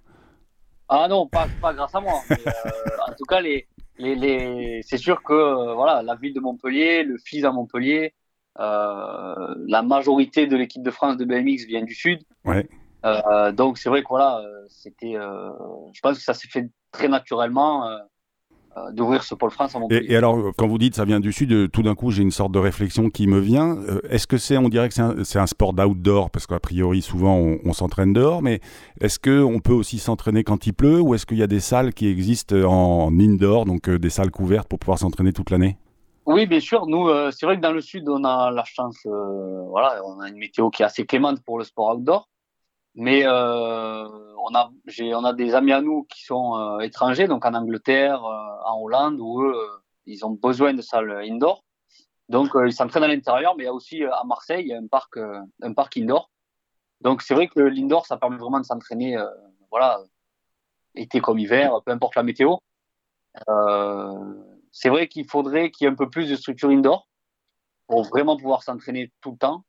Ah 0.88 1.06
non, 1.08 1.26
pas, 1.26 1.46
pas 1.60 1.72
grâce 1.72 1.94
à 1.94 2.00
moi. 2.00 2.20
Mais, 2.28 2.36
euh, 2.46 2.70
en 3.08 3.14
tout 3.14 3.24
cas, 3.24 3.40
les, 3.40 3.66
les, 3.96 4.14
les... 4.14 4.80
c'est 4.82 4.98
sûr 4.98 5.22
que 5.22 5.74
voilà, 5.74 6.02
la 6.02 6.16
ville 6.16 6.34
de 6.34 6.40
Montpellier, 6.40 7.02
le 7.02 7.16
FIS 7.18 7.44
à 7.44 7.52
Montpellier, 7.52 8.14
la 8.58 9.82
majorité 9.82 10.46
de 10.46 10.56
l'équipe 10.56 10.82
de 10.82 10.90
France 10.90 11.16
de 11.16 11.24
BMX 11.24 11.66
vient 11.66 11.82
du 11.82 11.94
sud. 11.94 12.20
Ouais. 12.44 12.68
donc 13.52 13.78
c'est 13.78 13.88
vrai 13.88 14.02
que 14.02 14.08
voilà, 14.08 14.42
c'était. 14.68 15.14
je 15.14 16.00
pense 16.02 16.18
que 16.18 16.24
ça 16.24 16.34
s'est 16.34 16.48
fait 16.48 16.68
très 16.92 17.08
naturellement. 17.08 17.88
Euh, 17.88 17.98
d'ouvrir 18.92 19.22
ce 19.22 19.34
pôle 19.34 19.50
France 19.50 19.74
à 19.74 19.78
Montpellier. 19.78 20.06
Et, 20.08 20.16
alors, 20.16 20.52
quand 20.56 20.66
vous 20.66 20.78
dites 20.78 20.94
ça 20.94 21.04
vient 21.04 21.20
du 21.20 21.32
sud, 21.32 21.52
euh, 21.52 21.68
tout 21.68 21.82
d'un 21.82 21.94
coup, 21.94 22.10
j'ai 22.10 22.22
une 22.22 22.30
sorte 22.30 22.52
de 22.52 22.58
réflexion 22.58 23.10
qui 23.10 23.26
me 23.26 23.38
vient. 23.38 23.76
Euh, 23.76 24.00
est-ce 24.08 24.26
que 24.26 24.38
c'est, 24.38 24.56
on 24.56 24.68
dirait 24.68 24.88
que 24.88 24.94
c'est 25.24 25.38
un, 25.38 25.46
sport 25.46 25.72
d'outdoor, 25.72 26.30
parce 26.30 26.46
qu'a 26.46 26.60
priori, 26.60 27.02
souvent, 27.02 27.36
on, 27.36 27.72
s'entraîne 27.72 28.12
dehors, 28.12 28.42
mais 28.42 28.60
est-ce 29.00 29.18
qu'on 29.18 29.60
peut 29.60 29.72
aussi 29.72 29.98
s'entraîner 29.98 30.44
quand 30.44 30.66
il 30.66 30.72
pleut, 30.72 31.00
ou 31.00 31.14
est-ce 31.14 31.26
qu'il 31.26 31.38
y 31.38 31.42
a 31.42 31.46
des 31.46 31.60
salles 31.60 31.94
qui 31.94 32.06
existent 32.06 32.56
en, 32.56 33.18
indoor, 33.18 33.64
donc 33.64 33.88
des 33.88 34.10
salles 34.10 34.30
couvertes 34.30 34.68
pour 34.68 34.78
pouvoir 34.78 34.98
s'entraîner 34.98 35.32
toute 35.32 35.50
l'année? 35.50 35.78
Oui, 36.26 36.46
bien 36.46 36.60
sûr. 36.60 36.86
Nous, 36.86 37.08
c'est 37.32 37.46
vrai 37.46 37.56
que 37.56 37.62
dans 37.62 37.72
le 37.72 37.80
sud, 37.80 38.08
on 38.08 38.24
a 38.24 38.50
la 38.50 38.64
chance, 38.64 38.98
voilà, 39.04 40.00
on 40.04 40.20
a 40.20 40.28
une 40.28 40.36
météo 40.36 40.70
qui 40.70 40.82
est 40.82 40.86
assez 40.86 41.04
clémente 41.04 41.40
pour 41.44 41.58
le 41.58 41.64
sport 41.64 41.96
outdoor. 41.96 42.28
Mais 42.94 43.24
euh, 43.24 44.06
on, 44.38 44.54
a, 44.54 44.70
on 45.14 45.24
a 45.24 45.32
des 45.32 45.54
amis 45.54 45.72
à 45.72 45.80
nous 45.80 46.04
qui 46.04 46.24
sont 46.24 46.56
euh, 46.56 46.80
étrangers, 46.80 47.26
donc 47.26 47.44
en 47.46 47.54
Angleterre, 47.54 48.22
euh, 48.22 48.56
en 48.66 48.80
Hollande, 48.82 49.18
où 49.18 49.42
eux, 49.42 49.54
ils 50.04 50.26
ont 50.26 50.32
besoin 50.32 50.74
de 50.74 50.82
salles 50.82 51.22
indoor. 51.24 51.64
Donc 52.28 52.50
ils 52.54 52.72
s'entraînent 52.72 53.04
à 53.04 53.08
l'intérieur, 53.08 53.56
mais 53.56 53.64
il 53.64 53.66
y 53.66 53.68
a 53.68 53.74
aussi 53.74 54.04
à 54.04 54.22
Marseille, 54.24 54.64
il 54.64 54.68
y 54.68 54.74
a 54.74 54.78
un 54.78 54.86
parc, 54.86 55.16
un 55.16 55.72
parc 55.74 55.96
indoor. 55.96 56.30
Donc 57.00 57.22
c'est 57.22 57.34
vrai 57.34 57.48
que 57.48 57.60
l'indoor, 57.60 58.06
ça 58.06 58.16
permet 58.16 58.36
vraiment 58.36 58.60
de 58.60 58.64
s'entraîner, 58.64 59.18
voilà, 59.70 60.00
été 60.94 61.20
comme 61.20 61.38
hiver, 61.38 61.80
peu 61.84 61.92
importe 61.92 62.16
la 62.16 62.22
météo. 62.22 62.56
c'est 64.70 64.88
vrai 64.88 65.08
qu'il 65.08 65.28
faudrait 65.28 65.70
qu'il 65.70 65.84
y 65.84 65.88
ait 65.88 65.92
un 65.92 65.96
peu 65.96 66.08
plus 66.08 66.30
de 66.30 66.36
structure 66.36 66.70
indoor 66.70 67.06
pour 67.86 68.04
vraiment 68.04 68.36
pouvoir 68.36 68.62
s'entraîner 68.62 69.12
tout 69.20 69.32
le 69.32 69.38
temps, 69.38 69.64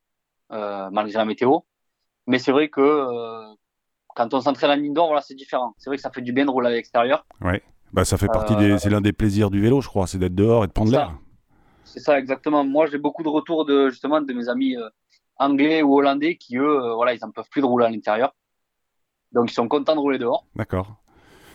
malgré 0.49 1.17
la 1.17 1.25
météo. 1.25 1.59
Mais 2.27 2.39
c'est 2.39 2.51
vrai 2.51 2.69
que 2.69 3.53
quand 4.15 4.33
on 4.33 4.41
s'entraîne 4.41 4.71
en 4.71 4.83
indoor, 4.83 5.07
voilà, 5.07 5.21
c'est 5.21 5.35
différent. 5.35 5.73
C'est 5.77 5.89
vrai 5.89 5.97
que 5.97 6.01
ça 6.01 6.11
fait 6.11 6.21
du 6.21 6.33
bien 6.33 6.45
de 6.45 6.51
rouler 6.51 6.67
à 6.67 6.71
l'extérieur. 6.71 7.25
Ouais. 7.41 7.61
Bah, 7.91 8.05
ça 8.05 8.17
fait 8.17 8.27
partie 8.27 8.55
des. 8.55 8.77
C'est 8.79 8.89
l'un 8.89 9.01
des 9.01 9.13
plaisirs 9.13 9.49
du 9.49 9.61
vélo, 9.61 9.81
je 9.81 9.87
crois, 9.87 10.07
c'est 10.07 10.17
d'être 10.17 10.35
dehors 10.35 10.63
et 10.63 10.67
de 10.67 10.71
prendre 10.71 10.91
l'air. 10.91 11.17
C'est 11.83 11.99
ça, 11.99 12.17
exactement. 12.17 12.63
Moi, 12.63 12.87
j'ai 12.87 12.97
beaucoup 12.97 13.23
de 13.23 13.29
retours 13.29 13.65
de 13.65 13.89
justement 13.89 14.21
de 14.21 14.33
mes 14.33 14.49
amis 14.49 14.75
anglais 15.37 15.81
ou 15.81 15.97
hollandais 15.97 16.35
qui, 16.35 16.57
eux, 16.57 16.81
euh, 16.81 16.93
voilà, 16.95 17.13
ils 17.13 17.19
n'en 17.21 17.31
peuvent 17.31 17.49
plus 17.49 17.61
de 17.61 17.65
rouler 17.65 17.85
à 17.85 17.89
l'intérieur. 17.89 18.35
Donc, 19.31 19.51
ils 19.51 19.53
sont 19.53 19.67
contents 19.67 19.95
de 19.95 19.99
rouler 19.99 20.17
dehors. 20.17 20.45
D'accord. 20.55 20.95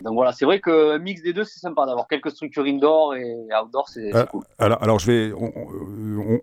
Donc 0.03 0.13
voilà, 0.13 0.31
c'est 0.31 0.45
vrai 0.45 0.59
que 0.59 0.97
mix 0.97 1.21
des 1.21 1.33
deux, 1.33 1.43
c'est 1.43 1.59
sympa 1.59 1.85
d'avoir 1.85 2.07
quelques 2.07 2.31
structures 2.31 2.65
indoor 2.65 3.15
et 3.15 3.35
outdoor, 3.61 3.89
c'est 3.89 4.15
euh, 4.15 4.25
cool. 4.25 4.43
Alors, 4.57 4.81
alors, 4.81 4.99
je 4.99 5.07
vais, 5.07 5.33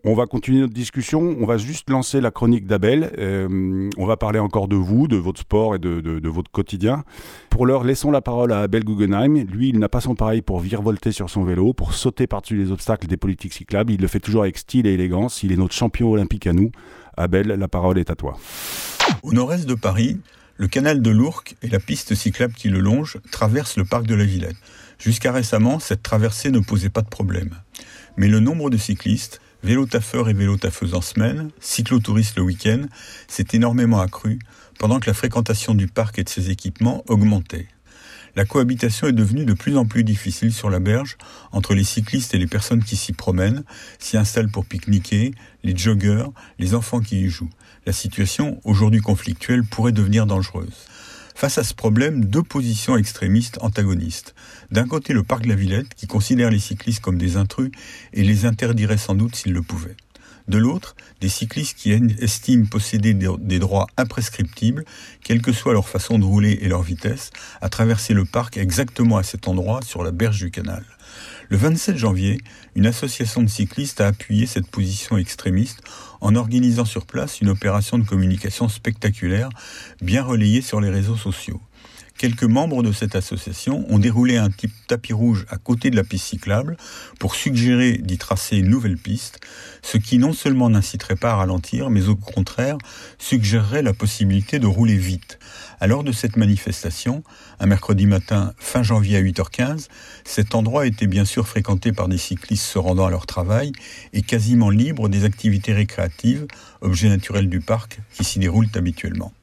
on, 0.04 0.14
va 0.14 0.26
continuer 0.26 0.60
notre 0.60 0.75
discussion. 0.75 1.36
On 1.40 1.46
va 1.46 1.56
juste 1.56 1.88
lancer 1.90 2.20
la 2.20 2.30
chronique 2.30 2.66
d'Abel. 2.66 3.12
Euh, 3.18 3.90
on 3.96 4.06
va 4.06 4.16
parler 4.16 4.38
encore 4.38 4.68
de 4.68 4.76
vous, 4.76 5.08
de 5.08 5.16
votre 5.16 5.40
sport 5.40 5.75
et 5.75 5.78
de, 5.78 6.00
de, 6.00 6.28
votre 6.28 6.50
quotidien. 6.50 7.04
Pour 7.50 7.66
l'heure, 7.66 7.84
laissons 7.84 8.10
la 8.10 8.20
parole 8.20 8.52
à 8.52 8.60
Abel 8.60 8.84
Guggenheim. 8.84 9.44
Lui, 9.44 9.70
il 9.70 9.78
n'a 9.78 9.88
pas 9.88 10.00
son 10.00 10.14
pareil 10.14 10.42
pour 10.42 10.60
virevolter 10.60 11.12
sur 11.12 11.30
son 11.30 11.44
vélo, 11.44 11.72
pour 11.72 11.94
sauter 11.94 12.26
par-dessus 12.26 12.56
les 12.56 12.72
obstacles 12.72 13.06
des 13.06 13.16
politiques 13.16 13.52
cyclables. 13.52 13.92
Il 13.92 14.00
le 14.00 14.08
fait 14.08 14.20
toujours 14.20 14.42
avec 14.42 14.58
style 14.58 14.86
et 14.86 14.92
élégance. 14.92 15.42
Il 15.42 15.52
est 15.52 15.56
notre 15.56 15.75
champion 15.75 16.10
olympique 16.10 16.46
à 16.46 16.52
nous. 16.52 16.70
Abel, 17.16 17.46
la 17.46 17.68
parole 17.68 17.98
est 17.98 18.10
à 18.10 18.14
toi. 18.14 18.36
Au 19.22 19.32
nord-est 19.32 19.66
de 19.66 19.75
Paris, 19.75 20.18
le 20.56 20.68
canal 20.68 21.02
de 21.02 21.10
l'Ourcq 21.10 21.56
et 21.62 21.68
la 21.68 21.78
piste 21.78 22.14
cyclable 22.14 22.54
qui 22.54 22.68
le 22.68 22.80
longe 22.80 23.18
traversent 23.30 23.76
le 23.76 23.84
parc 23.84 24.06
de 24.06 24.14
la 24.14 24.25
Villette. 24.25 24.56
Jusqu'à 24.98 25.32
récemment, 25.32 25.78
cette 25.78 26.02
traversée 26.02 26.50
ne 26.50 26.60
posait 26.60 26.88
pas 26.88 27.02
de 27.02 27.08
problème. 27.08 27.50
Mais 28.16 28.28
le 28.28 28.40
nombre 28.40 28.70
de 28.70 28.78
cyclistes, 28.78 29.40
vélotaffeurs 29.62 30.28
et 30.28 30.32
vélotaffeuses 30.32 30.94
en 30.94 31.00
semaine, 31.00 31.50
cyclotouristes 31.60 32.36
le 32.36 32.42
week-end, 32.42 32.82
s'est 33.28 33.48
énormément 33.52 34.00
accru 34.00 34.38
pendant 34.78 35.00
que 35.00 35.06
la 35.06 35.14
fréquentation 35.14 35.75
du 35.75 35.86
parc 35.86 36.18
et 36.18 36.25
de 36.25 36.28
ses 36.28 36.50
équipements 36.50 37.04
augmentait. 37.08 37.68
La 38.36 38.44
cohabitation 38.44 39.06
est 39.06 39.14
devenue 39.14 39.46
de 39.46 39.54
plus 39.54 39.78
en 39.78 39.86
plus 39.86 40.04
difficile 40.04 40.52
sur 40.52 40.68
la 40.68 40.78
berge 40.78 41.16
entre 41.52 41.72
les 41.72 41.84
cyclistes 41.84 42.34
et 42.34 42.38
les 42.38 42.46
personnes 42.46 42.84
qui 42.84 42.94
s'y 42.94 43.14
promènent, 43.14 43.64
s'y 43.98 44.18
installent 44.18 44.50
pour 44.50 44.66
pique-niquer, 44.66 45.32
les 45.64 45.74
joggeurs, 45.74 46.32
les 46.58 46.74
enfants 46.74 47.00
qui 47.00 47.22
y 47.22 47.28
jouent. 47.30 47.48
La 47.86 47.94
situation, 47.94 48.60
aujourd'hui 48.64 49.00
conflictuelle, 49.00 49.64
pourrait 49.64 49.92
devenir 49.92 50.26
dangereuse. 50.26 50.84
Face 51.34 51.56
à 51.56 51.64
ce 51.64 51.72
problème, 51.72 52.26
deux 52.26 52.42
positions 52.42 52.98
extrémistes 52.98 53.56
antagonistes. 53.62 54.34
D'un 54.70 54.86
côté, 54.86 55.14
le 55.14 55.22
parc 55.22 55.44
de 55.44 55.48
la 55.48 55.54
Villette, 55.54 55.94
qui 55.94 56.06
considère 56.06 56.50
les 56.50 56.58
cyclistes 56.58 57.00
comme 57.00 57.16
des 57.16 57.38
intrus 57.38 57.70
et 58.12 58.22
les 58.22 58.44
interdirait 58.44 58.98
sans 58.98 59.14
doute 59.14 59.34
s'il 59.34 59.54
le 59.54 59.62
pouvait. 59.62 59.96
De 60.48 60.58
l'autre, 60.58 60.94
des 61.20 61.28
cyclistes 61.28 61.76
qui 61.76 61.92
estiment 61.92 62.66
posséder 62.66 63.14
des 63.14 63.58
droits 63.58 63.88
imprescriptibles, 63.96 64.84
quelle 65.24 65.42
que 65.42 65.52
soit 65.52 65.72
leur 65.72 65.88
façon 65.88 66.18
de 66.18 66.24
rouler 66.24 66.58
et 66.62 66.68
leur 66.68 66.82
vitesse, 66.82 67.30
à 67.60 67.68
traverser 67.68 68.14
le 68.14 68.24
parc 68.24 68.56
exactement 68.56 69.16
à 69.16 69.24
cet 69.24 69.48
endroit 69.48 69.80
sur 69.82 70.04
la 70.04 70.12
berge 70.12 70.38
du 70.38 70.50
canal. 70.50 70.84
Le 71.48 71.56
27 71.56 71.96
janvier, 71.96 72.40
une 72.74 72.86
association 72.86 73.42
de 73.42 73.48
cyclistes 73.48 74.00
a 74.00 74.08
appuyé 74.08 74.46
cette 74.46 74.66
position 74.66 75.16
extrémiste 75.16 75.80
en 76.20 76.34
organisant 76.34 76.84
sur 76.84 77.06
place 77.06 77.40
une 77.40 77.48
opération 77.48 77.98
de 77.98 78.04
communication 78.04 78.68
spectaculaire 78.68 79.48
bien 80.00 80.22
relayée 80.22 80.60
sur 80.60 80.80
les 80.80 80.90
réseaux 80.90 81.16
sociaux. 81.16 81.60
Quelques 82.18 82.44
membres 82.44 82.82
de 82.82 82.92
cette 82.92 83.14
association 83.14 83.85
ont 83.90 83.99
déroulé 83.99 84.38
un 84.38 84.49
type 84.49 84.73
tapis 84.87 85.12
rouge 85.12 85.44
à 85.50 85.58
côté 85.58 85.90
de 85.90 85.96
la 85.96 86.02
piste 86.02 86.25
cyclable 86.25 86.78
pour 87.18 87.35
suggérer 87.35 87.99
d'y 87.99 88.16
tracer 88.16 88.56
une 88.56 88.70
nouvelle 88.70 88.96
piste, 88.96 89.38
ce 89.82 89.99
qui 89.99 90.16
non 90.16 90.32
seulement 90.32 90.70
n'inciterait 90.70 91.16
pas 91.16 91.32
à 91.32 91.37
ralentir, 91.37 91.90
mais 91.90 92.08
au 92.08 92.16
contraire 92.16 92.78
suggérerait 93.18 93.82
la 93.82 93.92
possibilité 93.92 94.58
de 94.58 94.66
rouler 94.66 94.96
vite. 94.96 95.38
L'heure 95.82 96.04
de 96.04 96.12
cette 96.12 96.38
manifestation, 96.38 97.23
un 97.61 97.66
mercredi 97.66 98.06
matin 98.06 98.54
fin 98.56 98.82
janvier 98.82 99.18
à 99.18 99.23
8h15, 99.23 99.88
cet 100.25 100.54
endroit 100.54 100.87
était 100.87 101.06
bien 101.06 101.26
sûr 101.26 101.46
fréquenté 101.46 101.92
par 101.92 102.08
des 102.08 102.16
cyclistes 102.16 102.64
se 102.64 102.78
rendant 102.78 103.04
à 103.04 103.11
leur 103.11 103.26
travail 103.26 103.73
et 104.14 104.23
quasiment 104.23 104.70
libre 104.70 105.11
des 105.11 105.25
activités 105.25 105.75
récréatives, 105.75 106.46
objets 106.80 107.11
naturels 107.11 107.50
du 107.50 107.61
parc, 107.61 108.00
qui 108.14 108.25
s'y 108.25 108.38
déroulent 108.38 108.70
habituellement. 108.75 109.35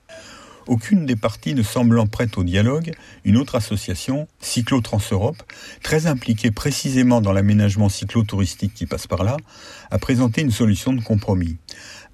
Aucune 0.68 1.06
des 1.06 1.16
parties 1.16 1.56
ne 1.56 1.64
semblant 1.64 2.08
prête 2.08 2.38
au 2.38 2.44
dialogue, 2.44 2.92
une 3.26 3.38
autre 3.38 3.56
association, 3.56 4.28
Cyclo 4.40 4.80
Trans-Europe, 4.80 5.44
très 5.82 6.08
impliquée 6.08 6.52
précisément 6.52 7.20
dans 7.20 7.34
l'aménagement 7.34 7.90
cyclotouristique 7.90 8.74
qui 8.74 8.86
passe 8.86 9.08
par 9.08 9.24
là, 9.24 9.38
a 9.92 10.00
présenté 10.00 10.42
une 10.42 10.52
solution 10.52 10.94
de 10.94 11.02
compromis. 11.02 11.58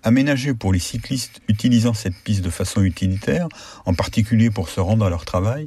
Aménager 0.02 0.54
pour 0.54 0.74
les 0.74 0.80
cyclistes 0.80 1.42
utilisant 1.48 1.94
cette 1.94 2.16
piste 2.24 2.42
de 2.42 2.50
façon 2.50 2.82
utilitaire, 2.82 3.48
en 3.86 3.94
particulier 3.94 4.50
pour 4.50 4.70
se 4.70 4.80
rendre 4.80 5.06
à 5.06 5.10
leur 5.10 5.26
travail, 5.26 5.66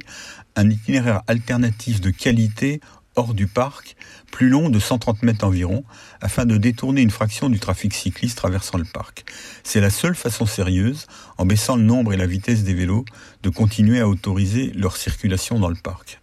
un 0.55 0.69
itinéraire 0.69 1.21
alternatif 1.27 2.01
de 2.01 2.09
qualité 2.09 2.81
hors 3.15 3.33
du 3.33 3.47
parc, 3.47 3.95
plus 4.31 4.49
long 4.49 4.69
de 4.69 4.79
130 4.79 5.23
mètres 5.23 5.45
environ, 5.45 5.83
afin 6.21 6.45
de 6.45 6.57
détourner 6.57 7.01
une 7.01 7.11
fraction 7.11 7.49
du 7.49 7.59
trafic 7.59 7.93
cycliste 7.93 8.37
traversant 8.37 8.77
le 8.77 8.85
parc. 8.85 9.25
C'est 9.63 9.81
la 9.81 9.89
seule 9.89 10.15
façon 10.15 10.45
sérieuse, 10.45 11.05
en 11.37 11.45
baissant 11.45 11.75
le 11.75 11.83
nombre 11.83 12.13
et 12.13 12.17
la 12.17 12.25
vitesse 12.25 12.63
des 12.63 12.73
vélos, 12.73 13.05
de 13.43 13.49
continuer 13.49 13.99
à 13.99 14.07
autoriser 14.07 14.71
leur 14.73 14.97
circulation 14.97 15.59
dans 15.59 15.69
le 15.69 15.75
parc. 15.75 16.22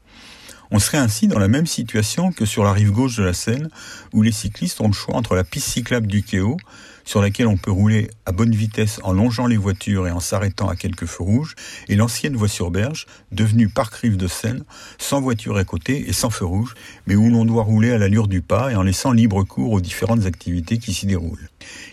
On 0.72 0.78
serait 0.78 0.98
ainsi 0.98 1.26
dans 1.26 1.40
la 1.40 1.48
même 1.48 1.66
situation 1.66 2.30
que 2.30 2.44
sur 2.44 2.62
la 2.62 2.72
rive 2.72 2.92
gauche 2.92 3.16
de 3.16 3.24
la 3.24 3.32
Seine, 3.32 3.70
où 4.12 4.22
les 4.22 4.30
cyclistes 4.30 4.80
ont 4.80 4.86
le 4.86 4.92
choix 4.92 5.16
entre 5.16 5.34
la 5.34 5.42
piste 5.42 5.68
cyclable 5.68 6.06
du 6.06 6.22
Kéo, 6.22 6.58
sur 7.04 7.20
laquelle 7.20 7.48
on 7.48 7.56
peut 7.56 7.72
rouler 7.72 8.08
à 8.24 8.30
bonne 8.30 8.54
vitesse 8.54 9.00
en 9.02 9.12
longeant 9.12 9.48
les 9.48 9.56
voitures 9.56 10.06
et 10.06 10.12
en 10.12 10.20
s'arrêtant 10.20 10.68
à 10.68 10.76
quelques 10.76 11.06
feux 11.06 11.24
rouges, 11.24 11.56
et 11.88 11.96
l'ancienne 11.96 12.36
voie 12.36 12.46
sur 12.46 12.70
berge, 12.70 13.06
devenue 13.32 13.68
parc 13.68 13.94
rive 13.94 14.16
de 14.16 14.28
Seine, 14.28 14.62
sans 14.98 15.20
voiture 15.20 15.56
à 15.56 15.64
côté 15.64 16.08
et 16.08 16.12
sans 16.12 16.30
feu 16.30 16.44
rouge, 16.44 16.74
mais 17.08 17.16
où 17.16 17.28
l'on 17.28 17.44
doit 17.44 17.64
rouler 17.64 17.90
à 17.90 17.98
l'allure 17.98 18.28
du 18.28 18.40
pas 18.40 18.70
et 18.70 18.76
en 18.76 18.84
laissant 18.84 19.10
libre 19.10 19.42
cours 19.42 19.72
aux 19.72 19.80
différentes 19.80 20.26
activités 20.26 20.78
qui 20.78 20.94
s'y 20.94 21.06
déroulent. 21.06 21.48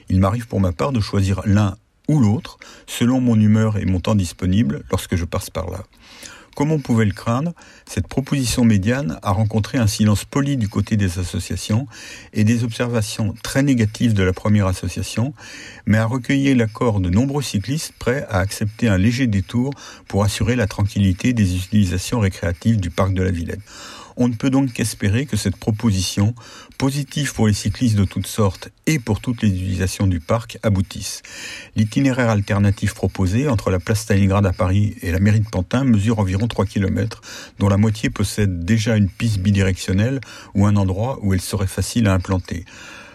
Il 0.09 0.19
m'arrive 0.19 0.47
pour 0.47 0.59
ma 0.59 0.71
part 0.71 0.91
de 0.91 0.99
choisir 0.99 1.41
l'un 1.45 1.77
ou 2.07 2.19
l'autre, 2.19 2.59
selon 2.85 3.21
mon 3.21 3.39
humeur 3.39 3.77
et 3.77 3.85
mon 3.85 3.99
temps 3.99 4.15
disponible 4.15 4.83
lorsque 4.91 5.15
je 5.15 5.25
passe 5.25 5.49
par 5.49 5.71
là. 5.71 5.83
Comme 6.57 6.71
on 6.71 6.79
pouvait 6.79 7.05
le 7.05 7.11
craindre, 7.11 7.53
cette 7.85 8.07
proposition 8.07 8.65
médiane 8.65 9.19
a 9.21 9.31
rencontré 9.31 9.77
un 9.77 9.85
silence 9.85 10.25
poli 10.25 10.57
du 10.57 10.67
côté 10.67 10.97
des 10.97 11.19
associations 11.19 11.85
et 12.33 12.43
des 12.43 12.63
observations 12.63 13.35
très 13.43 13.61
négatives 13.61 14.15
de 14.15 14.23
la 14.23 14.33
première 14.33 14.65
association, 14.65 15.35
mais 15.85 15.99
a 15.99 16.05
recueilli 16.05 16.55
l'accord 16.55 16.99
de 16.99 17.11
nombreux 17.11 17.43
cyclistes 17.43 17.93
prêts 17.99 18.25
à 18.31 18.39
accepter 18.39 18.87
un 18.87 18.97
léger 18.97 19.27
détour 19.27 19.71
pour 20.07 20.23
assurer 20.23 20.55
la 20.55 20.65
tranquillité 20.65 21.31
des 21.31 21.57
utilisations 21.57 22.19
récréatives 22.19 22.79
du 22.79 22.89
parc 22.89 23.13
de 23.13 23.21
la 23.21 23.29
Villette. 23.29 23.61
On 24.19 24.27
ne 24.27 24.33
peut 24.33 24.49
donc 24.49 24.73
qu'espérer 24.73 25.27
que 25.27 25.37
cette 25.37 25.57
proposition, 25.57 26.33
positive 26.79 27.35
pour 27.35 27.47
les 27.47 27.53
cyclistes 27.53 27.95
de 27.95 28.03
toutes 28.03 28.25
sortes 28.25 28.69
et 28.87 28.97
pour 28.97 29.21
toutes 29.21 29.43
les 29.43 29.49
utilisations 29.49 30.07
du 30.07 30.19
parc, 30.19 30.57
aboutisse. 30.63 31.21
L'itinéraire 31.75 32.31
alternatif 32.31 32.95
proposé 32.95 33.47
entre 33.47 33.69
la 33.69 33.79
place 33.79 33.99
Stalingrad 34.01 34.43
à 34.47 34.53
Paris 34.53 34.95
et 35.03 35.11
la 35.11 35.19
mairie 35.19 35.41
de 35.41 35.47
Pantin 35.47 35.83
mesure 35.83 36.17
environ 36.17 36.47
3 36.47 36.65
km, 36.65 37.21
dont 37.59 37.69
la 37.69 37.77
moitié 37.77 38.09
possède 38.09 38.65
déjà 38.65 38.97
une 38.97 39.07
piste 39.07 39.37
bidirectionnelle 39.37 40.19
ou 40.55 40.65
un 40.65 40.77
endroit 40.77 41.19
où 41.21 41.35
elle 41.35 41.41
serait 41.41 41.67
facile 41.67 42.07
à 42.07 42.13
implanter. 42.13 42.65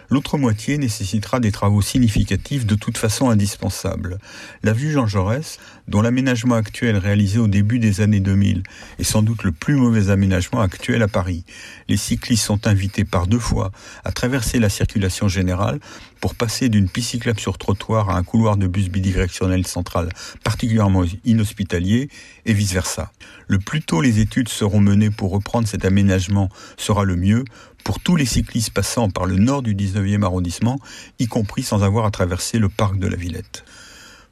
L'autre 0.09 0.37
moitié 0.37 0.77
nécessitera 0.77 1.39
des 1.39 1.51
travaux 1.51 1.81
significatifs 1.81 2.65
de 2.65 2.75
toute 2.75 2.97
façon 2.97 3.29
indispensables. 3.29 4.19
La 4.63 4.73
vue 4.73 4.91
Jean 4.91 5.07
Jaurès, 5.07 5.59
dont 5.87 6.01
l'aménagement 6.01 6.55
actuel 6.55 6.97
réalisé 6.97 7.39
au 7.39 7.47
début 7.47 7.79
des 7.79 8.01
années 8.01 8.19
2000 8.19 8.63
est 8.99 9.03
sans 9.03 9.21
doute 9.21 9.43
le 9.43 9.51
plus 9.51 9.75
mauvais 9.75 10.09
aménagement 10.09 10.61
actuel 10.61 11.01
à 11.01 11.07
Paris. 11.07 11.43
Les 11.87 11.97
cyclistes 11.97 12.45
sont 12.45 12.67
invités 12.67 13.05
par 13.05 13.27
deux 13.27 13.39
fois 13.39 13.71
à 14.03 14.11
traverser 14.11 14.59
la 14.59 14.69
circulation 14.69 15.27
générale 15.27 15.79
pour 16.23 16.35
passer 16.35 16.69
d'une 16.69 16.87
piste 16.87 17.37
sur 17.37 17.57
trottoir 17.57 18.09
à 18.09 18.15
un 18.15 18.23
couloir 18.23 18.55
de 18.55 18.65
bus 18.65 18.87
bidirectionnel 18.87 19.67
central 19.67 20.07
particulièrement 20.41 21.03
inhospitalier 21.25 22.07
et 22.45 22.53
vice-versa. 22.53 23.11
Le 23.49 23.59
plus 23.59 23.81
tôt 23.81 23.99
les 23.99 24.21
études 24.21 24.47
seront 24.47 24.79
menées 24.79 25.09
pour 25.09 25.31
reprendre 25.31 25.67
cet 25.67 25.83
aménagement 25.83 26.47
sera 26.77 27.03
le 27.03 27.17
mieux 27.17 27.43
pour 27.83 27.99
tous 27.99 28.15
les 28.15 28.25
cyclistes 28.25 28.69
passant 28.69 29.09
par 29.09 29.25
le 29.25 29.35
nord 29.35 29.63
du 29.63 29.75
19e 29.75 30.23
arrondissement, 30.23 30.79
y 31.19 31.27
compris 31.27 31.61
sans 31.61 31.83
avoir 31.83 32.05
à 32.05 32.11
traverser 32.11 32.57
le 32.57 32.69
parc 32.69 32.97
de 32.99 33.07
la 33.07 33.17
Villette. 33.17 33.65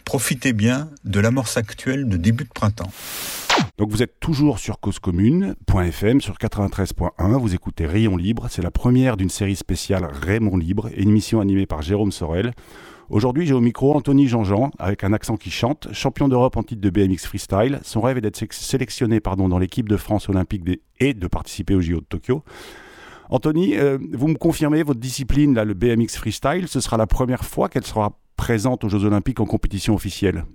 Profitez 0.05 0.53
bien 0.53 0.89
de 1.05 1.19
l'amorce 1.19 1.57
actuelle 1.57 2.07
de 2.07 2.17
début 2.17 2.43
de 2.43 2.49
printemps. 2.49 2.91
Donc 3.77 3.89
vous 3.89 4.03
êtes 4.03 4.19
toujours 4.19 4.59
sur 4.59 4.79
causecommune.fm 4.79 6.21
sur 6.21 6.35
93.1, 6.35 7.37
vous 7.39 7.55
écoutez 7.55 7.85
Rayon 7.85 8.17
Libre, 8.17 8.47
c'est 8.49 8.61
la 8.61 8.71
première 8.71 9.17
d'une 9.17 9.29
série 9.29 9.55
spéciale 9.55 10.05
Raymond 10.05 10.57
Libre, 10.57 10.89
une 10.95 11.09
émission 11.09 11.39
animée 11.39 11.65
par 11.65 11.81
Jérôme 11.81 12.11
Sorel. 12.11 12.53
Aujourd'hui, 13.09 13.45
j'ai 13.45 13.53
au 13.53 13.59
micro 13.59 13.93
Anthony 13.93 14.27
Jean-Jean, 14.27 14.71
avec 14.79 15.03
un 15.03 15.11
accent 15.11 15.35
qui 15.35 15.51
chante, 15.51 15.89
champion 15.91 16.29
d'Europe 16.29 16.55
en 16.55 16.63
titre 16.63 16.79
de 16.81 16.89
BMX 16.89 17.25
freestyle. 17.25 17.79
Son 17.83 17.99
rêve 17.99 18.17
est 18.17 18.21
d'être 18.21 18.41
sélectionné 18.53 19.19
pardon, 19.19 19.49
dans 19.49 19.59
l'équipe 19.59 19.89
de 19.89 19.97
France 19.97 20.29
olympique 20.29 20.63
et 20.99 21.13
de 21.13 21.27
participer 21.27 21.75
au 21.75 21.81
JO 21.81 21.99
de 21.99 22.05
Tokyo. 22.05 22.43
Anthony, 23.29 23.77
euh, 23.77 23.97
vous 24.13 24.27
me 24.27 24.35
confirmez 24.35 24.83
votre 24.83 24.99
discipline, 24.99 25.55
là, 25.55 25.65
le 25.65 25.73
BMX 25.73 26.17
freestyle, 26.17 26.67
ce 26.67 26.79
sera 26.81 26.97
la 26.97 27.07
première 27.07 27.45
fois 27.45 27.69
qu'elle 27.69 27.85
sera 27.85 28.17
présente 28.35 28.83
aux 28.83 28.89
Jeux 28.89 29.05
olympiques 29.05 29.39
en 29.39 29.45
compétition 29.45 29.93
officielle 29.93 30.45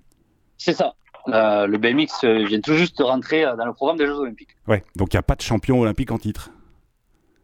C'est 0.59 0.73
ça. 0.73 0.95
Euh, 1.28 1.66
le 1.66 1.78
BMX 1.78 2.25
vient 2.47 2.61
tout 2.61 2.75
juste 2.75 2.99
de 2.99 3.04
rentrer 3.04 3.42
dans 3.42 3.66
le 3.66 3.73
programme 3.73 3.97
des 3.97 4.06
Jeux 4.06 4.18
olympiques. 4.18 4.56
Ouais, 4.68 4.85
donc 4.95 5.12
il 5.12 5.16
n'y 5.16 5.21
a 5.21 5.23
pas 5.23 5.35
de 5.35 5.42
champion 5.42 5.80
olympique 5.80 6.11
en 6.11 6.18
titre 6.18 6.50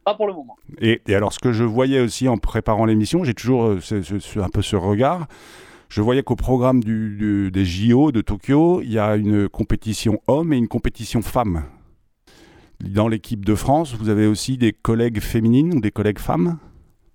pas 0.05 0.15
pour 0.15 0.27
le 0.27 0.33
moment. 0.33 0.57
Et, 0.81 1.01
alors, 1.15 1.33
ce 1.33 1.39
que 1.39 1.53
je 1.53 1.65
voyais 1.65 2.01
aussi 2.01 2.29
en 2.29 2.39
préparant 2.39 2.85
l'émission, 2.87 3.25
j'ai 3.25 3.35
toujours 3.35 3.65
euh, 3.65 3.81
un 4.37 4.49
peu 4.49 4.63
ce 4.63 4.77
regard. 4.77 5.27
Je 5.89 6.01
voyais 6.01 6.23
qu'au 6.23 6.37
programme 6.37 6.83
du, 6.83 7.51
des 7.53 7.65
JO 7.65 8.13
de 8.13 8.21
Tokyo, 8.21 8.81
il 8.83 8.93
y 8.93 8.99
a 8.99 9.15
une 9.17 9.49
compétition 9.49 10.21
homme 10.27 10.53
et 10.53 10.57
une 10.57 10.69
compétition 10.69 11.23
femme. 11.23 11.65
Dans 12.81 13.09
l'équipe 13.09 13.45
de 13.45 13.55
France, 13.55 13.95
vous 13.95 14.09
avez 14.09 14.27
aussi 14.27 14.57
des 14.57 14.73
collègues 14.73 15.21
féminines 15.21 15.75
ou 15.75 15.81
des 15.81 15.91
collègues 15.91 16.19
femmes? 16.19 16.59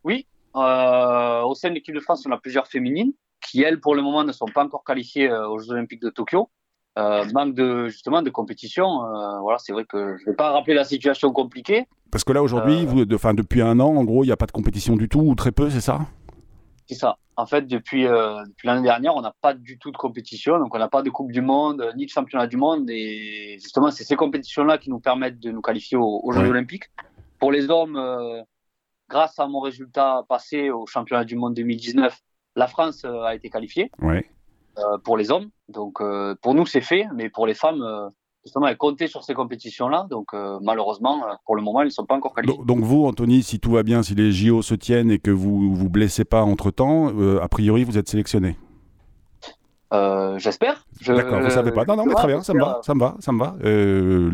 Oui. 0.04 0.28
Euh, 0.58 1.42
au 1.44 1.56
sein 1.56 1.70
de 1.70 1.76
l'équipe 1.76 1.96
de 1.96 2.00
France, 2.00 2.26
on 2.28 2.32
a 2.32 2.38
plusieurs 2.38 2.68
féminines 2.68 3.14
qui, 3.42 3.62
elles, 3.62 3.80
pour 3.80 3.96
le 3.96 4.02
moment, 4.02 4.24
ne 4.24 4.32
sont 4.32 4.48
pas 4.48 4.64
encore 4.64 4.84
qualifiées 4.84 5.30
euh, 5.30 5.48
aux 5.48 5.60
Jeux 5.60 5.72
Olympiques 5.72 6.02
de 6.02 6.10
Tokyo. 6.10 6.50
Euh, 6.98 7.26
manque 7.32 7.54
de 7.54 7.88
justement 7.90 8.24
de 8.24 8.30
compétition. 8.32 9.04
Euh, 9.06 9.40
voilà, 9.42 9.60
c'est 9.60 9.72
vrai 9.72 9.86
que 9.86 10.18
je 10.18 10.24
ne 10.24 10.32
vais 10.32 10.36
pas 10.36 10.52
rappeler 10.52 10.74
la 10.74 10.84
situation 10.84 11.32
compliquée. 11.32 11.86
Parce 12.12 12.24
que 12.24 12.34
là 12.34 12.42
aujourd'hui, 12.42 12.86
de, 12.86 13.06
depuis 13.06 13.62
un 13.62 13.80
an, 13.80 13.96
en 13.96 14.04
gros, 14.04 14.24
il 14.24 14.28
n'y 14.28 14.34
a 14.34 14.38
pas 14.38 14.48
de 14.48 14.52
compétition 14.52 14.96
du 14.96 15.08
tout 15.08 15.20
ou 15.20 15.36
très 15.36 15.52
peu, 15.52 15.70
c'est 15.70 15.82
ça? 15.82 16.00
C'est 16.88 16.96
ça. 16.96 17.18
En 17.36 17.46
fait, 17.46 17.68
depuis, 17.68 18.04
depuis 18.04 18.66
l'année 18.66 18.82
dernière, 18.82 19.16
on 19.16 19.22
n'a 19.22 19.36
pas 19.42 19.54
du 19.54 19.78
tout 19.78 19.92
de 19.92 19.98
compétition, 19.98 20.58
donc 20.58 20.74
on 20.74 20.80
n'a 20.80 20.88
pas 20.88 21.04
de 21.04 21.12
Coupe 21.12 21.32
du 21.32 21.42
Monde 21.42 21.88
ni 21.96 22.06
de 22.06 22.10
Championnat 22.10 22.48
du 22.48 22.58
Monde, 22.58 22.90
et 22.90 23.60
justement, 23.62 23.92
c'est 23.92 24.06
ces 24.06 24.16
compétitions-là 24.16 24.80
qui 24.80 24.90
nous 24.90 25.00
permettent 25.00 25.40
de 25.40 25.52
nous 25.52 25.62
qualifier 25.62 25.98
aux, 25.98 26.32
Jeux 26.32 26.50
Olympiques. 26.50 26.86
Pour 27.38 27.52
les 27.52 27.70
hommes, 27.70 28.02
grâce 29.10 29.40
à 29.40 29.48
mon 29.48 29.60
résultat 29.60 30.24
passé 30.30 30.70
au 30.70 30.86
Championnat 30.86 31.24
du 31.24 31.36
Monde 31.36 31.54
2019, 31.54 32.18
la 32.56 32.68
France 32.68 33.06
a 33.06 33.36
été 33.36 33.50
qualifiée. 33.50 33.92
Ouais. 34.02 34.30
Euh, 34.80 35.00
pour 35.00 35.18
les 35.18 35.32
hommes. 35.32 35.50
Donc 35.70 36.02
euh, 36.02 36.36
pour 36.42 36.54
nous 36.54 36.68
c'est 36.68 36.82
fait, 36.82 37.08
mais 37.16 37.30
pour 37.30 37.48
les 37.48 37.56
femmes, 37.56 37.82
euh, 37.82 38.10
justement, 38.46 38.68
elles 38.68 38.78
comptaient 38.78 39.08
sur 39.08 39.24
ces 39.24 39.34
compétitions-là. 39.34 40.06
Donc 40.12 40.34
malheureusement, 40.62 41.24
pour 41.46 41.56
le 41.56 41.64
moment, 41.64 41.82
elles 41.82 41.88
ne 41.88 41.92
sont 41.92 42.06
pas 42.06 42.16
encore 42.16 42.36
qualifiées. 42.36 42.64
Donc, 42.64 42.80
vous, 42.80 43.06
Anthony, 43.06 43.42
si 43.42 43.60
tout 43.60 43.72
va 43.72 43.84
bien, 43.84 44.04
si 44.04 44.14
les 44.14 44.32
JO 44.32 44.62
se 44.62 44.76
tiennent 44.76 45.10
et 45.10 45.20
que 45.20 45.32
vous 45.32 45.74
vous 45.74 45.90
blessez 45.90 46.26
pas 46.26 46.44
entre 46.44 46.72
temps, 46.72 47.12
a 47.42 47.48
priori 47.48 47.84
vous 47.84 47.98
êtes 47.98 48.08
sélectionné. 48.08 48.56
J'espère. 50.38 50.86
D'accord, 51.06 51.42
vous 51.42 51.50
savez 51.50 51.72
pas. 51.72 51.86
Non, 51.86 51.96
non, 51.96 52.06
mais 52.06 52.14
très 52.14 52.28
bien, 52.28 52.42
ça 52.42 52.54
me 52.54 52.60
va, 52.60 52.80
ça 52.84 52.94
me 52.94 53.00
va, 53.00 53.16
ça 53.20 53.32
me 53.32 53.40
va. 53.40 53.56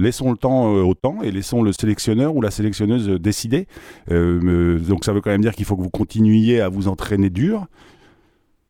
laissons 0.02 0.32
le 0.32 0.38
temps 0.38 0.66
au 0.66 0.94
temps 0.94 1.22
et 1.22 1.32
laissons 1.32 1.62
le 1.62 1.72
sélectionneur 1.72 2.36
ou 2.36 2.42
la 2.42 2.52
sélectionneuse 2.52 3.08
décider. 3.10 3.68
donc 4.10 5.06
ça 5.06 5.14
veut 5.14 5.22
quand 5.22 5.32
même 5.32 5.42
dire 5.42 5.54
qu'il 5.54 5.66
faut 5.66 5.76
que 5.76 5.84
vous 5.84 5.90
continuiez 5.90 6.62
à 6.62 6.70
vous 6.70 6.88
entraîner 6.88 7.30
dur. 7.30 7.66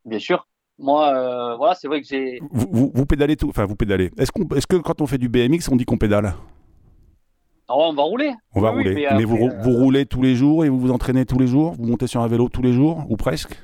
Bien 0.06 0.20
sûr 0.20 0.46
moi, 0.80 1.14
euh, 1.16 1.56
voilà, 1.56 1.76
c'est 1.76 1.88
vrai 1.88 2.02
que 2.02 2.08
j'ai. 2.08 2.40
Vous, 2.52 2.92
vous, 2.94 3.06
pédalez 3.06 3.36
tout, 3.36 3.50
enfin 3.50 3.66
vous 3.66 3.76
pédalez. 3.76 4.12
Est-ce 4.18 4.32
qu'on, 4.32 4.48
est-ce 4.56 4.68
que 4.68 4.76
quand 4.78 5.02
on 5.02 5.08
fait 5.08 5.18
du 5.18 5.30
BMX, 5.30 5.70
on 5.72 5.76
dit 5.76 5.86
qu'on 5.86 5.98
pédale? 5.98 6.34
On 7.70 7.94
va 7.94 8.04
rouler. 8.04 8.34
On 8.54 8.62
va 8.62 8.72
rouler. 8.72 9.08
mais, 9.16 9.24
vous, 9.24 9.38
vous, 9.38 9.72
euh, 9.72 9.80
roulez 9.80 10.06
tous 10.06 10.22
les 10.22 10.36
jours 10.36 10.66
et 10.66 10.70
vous 10.70 10.80
vous 10.80 10.92
entraînez 10.92 11.26
tous 11.26 11.40
les 11.40 11.48
jours 11.48 11.74
Vous 11.78 11.86
montez 11.86 12.08
sur 12.08 12.22
un 12.22 12.28
vélo 12.28 12.50
tous 12.50 12.62
les 12.62 12.74
jours 12.74 13.06
ou 13.10 13.16
presque? 13.16 13.58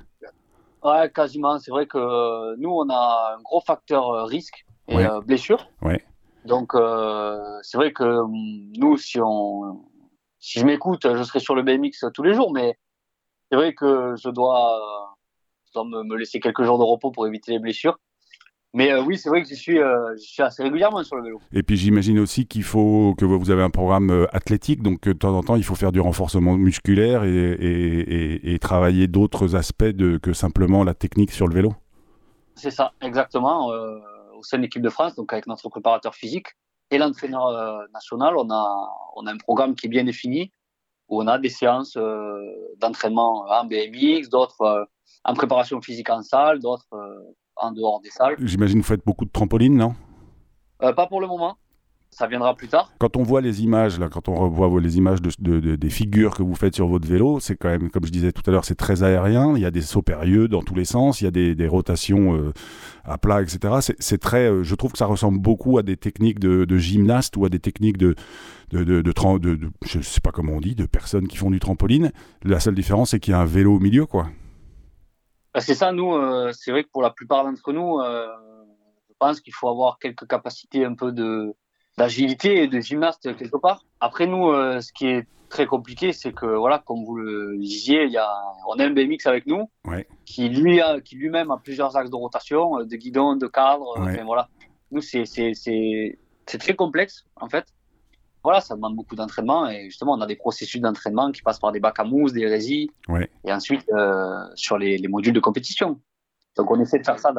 Ouais, 0.84 1.12
quasiment. 1.12 1.60
C'est 1.60 1.72
vrai 1.72 1.88
que 1.88 2.56
nous, 2.56 2.70
on 2.70 2.90
a 2.90 3.36
un 3.38 3.42
gros 3.42 3.62
facteur 3.62 4.10
euh, 4.10 4.24
risque 4.26 4.66
et 4.88 5.06
blessure. 5.26 5.70
Ouais. 5.82 6.04
Donc, 6.46 6.72
c'est 7.64 7.78
vrai 7.78 7.92
que 7.94 8.04
hum, 8.04 8.72
nous, 8.78 8.98
si 8.98 9.20
on, 9.22 9.86
si 10.40 10.60
je 10.60 10.66
m'écoute, 10.66 11.02
je 11.04 11.24
serai 11.24 11.40
sur 11.40 11.56
le 11.56 11.64
BMX 11.64 12.06
tous 12.14 12.24
les 12.24 12.34
jours, 12.34 12.52
mais 12.54 12.78
c'est 13.50 13.58
vrai 13.58 13.74
que 13.74 14.16
je 14.18 14.30
dois 14.30 14.80
je 15.76 15.80
me, 15.80 16.16
laisser 16.16 16.40
quelques 16.40 16.64
jours 16.64 16.78
de 16.78 16.84
repos 16.84 17.12
pour 17.12 17.28
éviter 17.28 17.52
les 17.52 17.60
blessures. 17.60 18.00
Mais 18.74 18.92
euh, 18.92 19.02
oui, 19.02 19.18
c'est 19.18 19.30
vrai 19.30 19.42
que 19.42 19.50
je 19.50 19.56
suis, 19.56 19.80
euh, 19.80 20.16
je 20.16 20.22
suis 20.22 20.44
assez 20.44 20.62
régulièrement 20.62 21.04
sur 21.04 21.16
le 21.16 21.24
vélo. 21.24 21.42
Et 21.52 21.64
puis 21.64 21.76
j'imagine 21.76 22.20
aussi 22.20 22.46
qu'il 22.46 22.64
faut 22.64 23.16
que 23.18 23.26
vous 23.26 23.50
avez 23.50 23.64
un 23.64 23.72
programme 23.72 24.12
euh, 24.12 24.26
athlétique, 24.32 24.84
donc 24.84 25.02
de 25.02 25.14
temps 25.14 25.36
en 25.36 25.42
temps 25.42 25.56
il 25.56 25.64
faut 25.64 25.76
faire 25.76 25.92
du 25.92 26.00
renforcement 26.00 26.56
musculaire 26.56 27.24
et, 27.24 27.30
et, 27.30 28.54
et, 28.54 28.60
travailler 28.60 29.08
d'autres 29.08 29.56
aspects 29.56 29.84
de, 29.84 30.18
que 30.18 30.34
simplement 30.34 30.84
la 30.84 30.94
technique 30.94 31.32
sur 31.32 31.48
le 31.48 31.56
vélo. 31.56 31.74
C'est 32.56 32.72
ça, 32.72 32.92
exactement. 33.02 33.68
au 33.68 34.44
sein 34.44 34.58
de 34.58 34.64
l'équipe 34.64 34.82
de 34.82 34.90
France, 34.90 35.16
donc 35.16 35.32
avec 35.34 35.48
notre 35.48 35.70
préparateur 35.70 36.14
physique 36.14 36.48
et 36.92 36.98
l'entraîneur 36.98 37.88
national, 37.94 38.36
on 38.38 38.50
a, 38.52 38.90
on 39.16 39.26
a 39.26 39.32
un 39.32 39.38
programme 39.38 39.76
qui 39.76 39.88
est 39.88 39.90
bien 39.90 40.04
défini 40.04 40.52
où 41.08 41.22
on 41.24 41.28
a 41.28 41.40
des 41.40 41.50
séances 41.50 41.98
d'entraînement 42.78 43.46
en 43.50 43.66
BMX, 43.66 44.30
d'autres 44.30 44.88
en 45.24 45.34
préparation 45.34 45.82
physique 45.82 46.10
en 46.10 46.22
salle, 46.22 46.60
d'autres 46.60 46.90
en 47.60 47.72
dehors 47.72 48.02
des 48.02 48.10
salles. 48.10 48.36
J'imagine 48.40 48.80
que 48.80 48.84
vous 48.84 48.94
faites 48.94 49.06
beaucoup 49.06 49.26
de 49.26 49.32
trampolines, 49.32 49.78
non? 49.78 49.96
Euh, 50.82 50.94
Pas 50.94 51.08
pour 51.08 51.22
le 51.22 51.28
moment. 51.28 51.58
Ça 52.12 52.26
viendra 52.26 52.56
plus 52.56 52.68
tard. 52.68 52.92
Quand 52.98 53.18
on 53.18 53.24
voit 53.24 53.40
les 53.40 53.62
images, 53.62 54.00
là, 54.00 54.10
quand 54.10 54.30
on 54.30 54.36
revoit 54.36 54.82
les 54.82 54.98
images 54.98 55.22
de, 55.22 55.76
des 55.76 55.90
figures 55.90 56.36
que 56.36 56.42
vous 56.42 56.56
faites 56.56 56.74
sur 56.74 56.88
votre 56.88 57.08
vélo, 57.08 57.40
c'est 57.40 57.56
quand 57.56 57.70
même, 57.70 57.92
comme 57.92 58.04
je 58.04 58.12
disais 58.12 58.32
tout 58.32 58.42
à 58.48 58.52
l'heure, 58.52 58.66
c'est 58.66 58.76
très 58.76 59.04
aérien. 59.04 59.54
Il 59.56 59.62
y 59.62 59.66
a 59.66 59.72
des 59.72 59.82
sauts 59.82 60.02
périlleux 60.02 60.48
dans 60.48 60.64
tous 60.64 60.74
les 60.74 60.86
sens, 60.86 61.22
il 61.22 61.26
y 61.26 61.28
a 61.28 61.32
des, 61.32 61.68
rotations 61.68 62.36
euh, 62.36 62.52
à 63.06 63.20
plat, 63.20 63.44
etc. 63.44 63.94
C'est 64.00 64.18
très, 64.18 64.64
je 64.64 64.76
trouve 64.76 64.92
que 64.94 64.98
ça 64.98 65.06
ressemble 65.06 65.40
beaucoup 65.40 65.78
à 65.78 65.84
des 65.84 65.98
techniques 65.98 66.40
de, 66.40 66.78
gymnaste 66.78 67.38
ou 67.38 67.46
à 67.46 67.50
des 67.50 67.60
techniques 67.60 67.98
de, 67.98 68.16
de, 68.72 68.84
de, 68.84 69.02
de, 69.02 69.60
je 69.86 70.02
sais 70.02 70.22
pas 70.22 70.32
comment 70.32 70.54
on 70.54 70.62
dit, 70.62 70.74
de 70.74 70.88
personnes 70.88 71.28
qui 71.28 71.38
font 71.38 71.52
du 71.52 71.60
trampoline. 71.60 72.12
La 72.44 72.60
seule 72.60 72.76
différence, 72.76 73.12
c'est 73.12 73.20
qu'il 73.20 73.32
y 73.32 73.36
a 73.36 73.40
un 73.40 73.46
vélo 73.46 73.76
au 73.76 73.80
milieu, 73.80 74.08
quoi. 74.08 74.30
C'est 75.58 75.74
ça, 75.74 75.92
nous, 75.92 76.14
euh, 76.14 76.52
c'est 76.54 76.72
vrai 76.72 76.84
que 76.84 76.90
pour 76.90 77.02
la 77.02 77.10
plupart 77.10 77.44
d'entre 77.44 77.74
nous, 77.74 78.00
euh, 78.00 78.28
je 79.10 79.14
pense 79.18 79.42
qu'il 79.42 79.54
faut 79.54 79.68
avoir 79.68 79.98
quelques 79.98 80.28
capacités 80.28 80.86
un 80.86 80.94
peu 80.94 81.12
de 81.12 81.56
d'agilité 81.98 82.64
et 82.64 82.68
de 82.68 82.80
gymnaste 82.80 83.36
quelque 83.36 83.58
part. 83.58 83.84
Après 84.00 84.26
nous, 84.26 84.50
euh, 84.52 84.80
ce 84.80 84.94
qui 84.94 85.08
est 85.08 85.28
très 85.50 85.66
compliqué, 85.66 86.14
c'est 86.14 86.32
que 86.32 86.46
voilà, 86.46 86.80
comme 86.80 87.04
vous 87.04 87.16
le 87.18 87.58
disiez, 87.58 88.06
il 88.06 88.12
y 88.12 88.18
a, 88.18 88.32
on 88.68 88.80
a 88.80 88.86
un 88.86 88.92
BMX 88.92 89.26
avec 89.26 89.48
nous, 89.48 89.70
qui 90.26 90.48
lui 90.48 90.80
a, 90.80 91.02
qui 91.02 91.16
lui-même 91.16 91.52
a 91.52 91.58
plusieurs 91.58 91.98
axes 91.98 92.12
de 92.12 92.16
rotation, 92.16 92.86
de 92.86 92.96
guidon, 92.96 93.36
de 93.36 93.48
cadre. 93.48 93.96
Enfin, 93.98 94.24
voilà, 94.24 94.48
nous 94.92 95.02
c'est 95.02 95.26
c'est 95.26 95.54
c'est 95.54 96.58
très 96.58 96.76
complexe 96.76 97.26
en 97.36 97.50
fait 97.50 97.66
voilà, 98.44 98.62
ça 98.62 98.76
demande 98.76 98.96
beaucoup 98.96 99.16
d'entraînement 99.16 99.70
et 99.70 99.86
justement, 99.86 100.14
on 100.14 100.22
a 100.22 100.28
des 100.28 100.36
processus 100.36 100.82
d'entraînement 100.82 101.32
qui 101.32 101.42
passent 101.42 101.60
par 101.60 101.72
des 101.72 101.80
bacs 101.80 102.00
à 102.00 102.04
mousse, 102.04 102.34
des 102.34 102.48
résis 102.48 102.90
et 103.46 103.52
ensuite 103.52 103.86
euh, 103.94 104.44
sur 104.56 104.78
les, 104.78 105.00
modules 105.08 105.34
de 105.34 105.40
compétition. 105.40 106.00
Donc, 106.58 106.72
on 106.72 106.80
essaie 106.80 107.00
de 107.00 107.06
faire 107.06 107.20
ça 107.20 107.32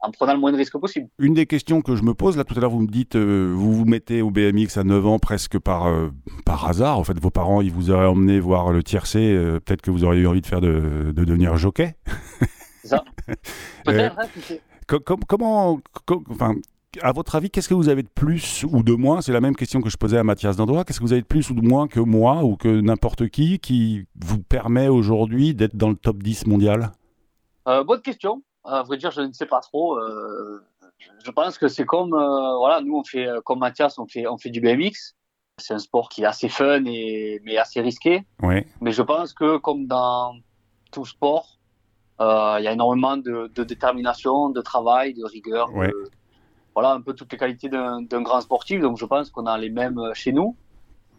en 0.00 0.10
prenant 0.10 0.34
le 0.34 0.40
moins 0.40 0.52
de 0.52 0.56
risques 0.56 0.78
possible. 0.78 1.08
Une 1.18 1.34
des 1.34 1.46
questions 1.46 1.82
que 1.82 1.96
je 1.96 2.02
me 2.02 2.14
pose, 2.14 2.36
là 2.36 2.44
tout 2.44 2.54
à 2.56 2.60
l'heure, 2.60 2.70
vous 2.70 2.80
me 2.80 2.86
dites, 2.86 3.16
euh, 3.16 3.52
vous 3.54 3.72
vous 3.72 3.84
mettez 3.84 4.22
au 4.22 4.30
BMX 4.30 4.76
à 4.76 4.84
9 4.84 5.06
ans 5.06 5.18
presque 5.18 5.58
par, 5.58 5.86
euh, 5.86 6.10
par 6.44 6.66
hasard. 6.68 6.98
En 6.98 7.04
fait, 7.04 7.18
vos 7.18 7.30
parents, 7.30 7.60
ils 7.60 7.72
vous 7.72 7.90
auraient 7.90 8.06
emmené 8.06 8.40
voir 8.40 8.72
le 8.72 8.82
tiercé. 8.82 9.34
Peut-être 9.64 9.82
que 9.82 9.90
vous 9.90 10.04
auriez 10.04 10.22
eu 10.22 10.26
envie 10.26 10.40
de 10.40 10.46
faire 10.46 10.60
de, 10.60 11.12
de 11.14 11.24
devenir 11.24 11.56
jockey. 11.56 11.96
C'est 12.82 12.88
ça. 12.88 13.04
Peut-être. 13.84 14.18
Hein, 14.18 14.28
comment, 14.86 15.80
enfin, 16.30 16.54
à 17.02 17.12
votre 17.12 17.34
avis, 17.34 17.50
qu'est-ce 17.50 17.68
que 17.68 17.74
vous 17.74 17.88
avez 17.88 18.02
de 18.02 18.08
plus 18.08 18.64
ou 18.70 18.82
de 18.82 18.92
moins? 18.94 19.20
C'est 19.20 19.32
la 19.32 19.40
même 19.40 19.56
question 19.56 19.80
que 19.80 19.90
je 19.90 19.96
posais 19.96 20.18
à 20.18 20.24
Mathias 20.24 20.56
Dandois. 20.56 20.84
Qu'est-ce 20.84 20.98
que 20.98 21.04
vous 21.04 21.12
avez 21.12 21.22
de 21.22 21.26
plus 21.26 21.50
ou 21.50 21.54
de 21.54 21.66
moins 21.66 21.88
que 21.88 22.00
moi 22.00 22.44
ou 22.44 22.56
que 22.56 22.80
n'importe 22.80 23.28
qui 23.28 23.58
qui 23.58 24.06
vous 24.16 24.40
permet 24.42 24.88
aujourd'hui 24.88 25.54
d'être 25.54 25.76
dans 25.76 25.90
le 25.90 25.96
top 25.96 26.22
10 26.22 26.46
mondial? 26.46 26.92
Euh, 27.68 27.84
Bonne 27.84 28.02
question. 28.02 28.42
À 28.64 28.82
vrai 28.82 28.96
dire, 28.96 29.10
je 29.10 29.20
ne 29.20 29.32
sais 29.32 29.46
pas 29.46 29.60
trop. 29.60 29.98
Euh, 29.98 30.62
je 31.24 31.30
pense 31.30 31.58
que 31.58 31.68
c'est 31.68 31.84
comme, 31.84 32.14
euh, 32.14 32.56
voilà, 32.56 32.80
nous, 32.80 32.96
on 32.96 33.04
fait, 33.04 33.28
comme 33.44 33.58
Mathias, 33.58 33.98
on 33.98 34.06
fait, 34.06 34.26
on 34.26 34.38
fait 34.38 34.50
du 34.50 34.60
BMX. 34.60 35.14
C'est 35.58 35.74
un 35.74 35.78
sport 35.78 36.08
qui 36.08 36.22
est 36.22 36.26
assez 36.26 36.48
fun 36.48 36.84
et, 36.86 37.40
mais 37.44 37.56
assez 37.56 37.80
risqué. 37.80 38.24
Ouais. 38.42 38.66
Mais 38.80 38.92
je 38.92 39.02
pense 39.02 39.32
que, 39.32 39.58
comme 39.58 39.86
dans 39.86 40.34
tout 40.90 41.04
sport, 41.04 41.58
il 42.20 42.62
y 42.62 42.68
a 42.68 42.72
énormément 42.72 43.16
de, 43.16 43.50
détermination, 43.64 44.50
de 44.50 44.60
travail, 44.60 45.14
de 45.14 45.24
rigueur. 45.24 45.72
Ouais 45.74 45.92
voilà 46.74 46.92
un 46.92 47.00
peu 47.00 47.14
toutes 47.14 47.32
les 47.32 47.38
qualités 47.38 47.68
d'un 47.68 48.22
grand 48.22 48.40
sportif. 48.40 48.80
Donc 48.80 48.98
je 48.98 49.06
pense 49.06 49.30
qu'on 49.30 49.46
a 49.46 49.56
les 49.58 49.70
mêmes 49.70 50.00
chez 50.14 50.32
nous. 50.32 50.56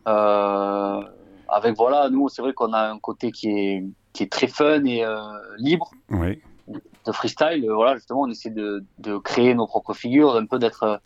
Euh, 0.07 1.01
avec 1.47 1.75
voilà, 1.75 2.09
nous 2.09 2.29
c'est 2.29 2.41
vrai 2.41 2.53
qu'on 2.53 2.73
a 2.73 2.89
un 2.89 2.99
côté 2.99 3.31
qui 3.31 3.49
est 3.49 3.83
qui 4.13 4.23
est 4.23 4.31
très 4.31 4.47
fun 4.47 4.83
et 4.85 5.03
euh, 5.03 5.17
libre. 5.57 5.91
Oui. 6.09 6.41
De 6.67 7.11
freestyle, 7.11 7.69
voilà 7.69 7.95
justement 7.95 8.21
on 8.21 8.29
essaie 8.29 8.49
de, 8.49 8.83
de 8.97 9.17
créer 9.17 9.53
nos 9.53 9.67
propres 9.67 9.93
figures, 9.93 10.35
un 10.35 10.47
peu 10.47 10.57
d'être 10.57 10.99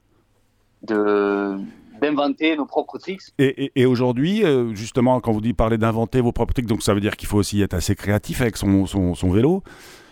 de 0.83 1.57
d'inventer 1.99 2.55
nos 2.55 2.65
propres 2.65 2.97
tricks. 2.97 3.21
Et, 3.38 3.85
aujourd'hui, 3.85 4.43
euh, 4.43 4.73
justement, 4.73 5.19
quand 5.19 5.31
vous 5.31 5.41
dites 5.41 5.55
parler 5.55 5.77
d'inventer 5.77 6.21
vos 6.21 6.31
propres 6.31 6.53
tricks, 6.53 6.67
donc 6.67 6.81
ça 6.81 6.93
veut 6.93 7.01
dire 7.01 7.17
qu'il 7.17 7.27
faut 7.27 7.38
aussi 7.38 7.62
être 7.62 7.73
assez 7.73 7.95
créatif 7.95 8.41
avec 8.41 8.57
son, 8.57 8.85
son, 8.85 9.29
vélo. 9.29 9.63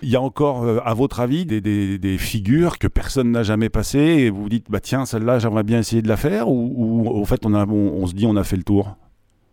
Il 0.02 0.10
y 0.10 0.16
a 0.16 0.22
encore, 0.22 0.64
euh, 0.64 0.80
à 0.84 0.94
votre 0.94 1.20
avis, 1.20 1.46
des, 1.46 1.62
des, 1.62 1.98
des 1.98 2.18
figures 2.18 2.78
que 2.78 2.88
personne 2.88 3.32
n'a 3.32 3.44
jamais 3.44 3.70
passées 3.70 4.00
et 4.00 4.30
vous 4.30 4.44
vous 4.44 4.50
dites, 4.50 4.70
bah 4.70 4.80
tiens, 4.80 5.06
celle-là, 5.06 5.40
j'aimerais 5.40 5.64
bien 5.64 5.80
essayer 5.80 6.02
de 6.02 6.08
la 6.08 6.18
faire 6.18 6.50
ou, 6.50 7.20
ou, 7.20 7.26
fait, 7.26 7.46
on, 7.46 7.54
a, 7.54 7.66
on, 7.66 8.06
se 8.08 8.14
dit, 8.14 8.26
on 8.26 8.36
a 8.36 8.44
fait 8.44 8.58
le 8.58 8.64
tour? 8.64 8.96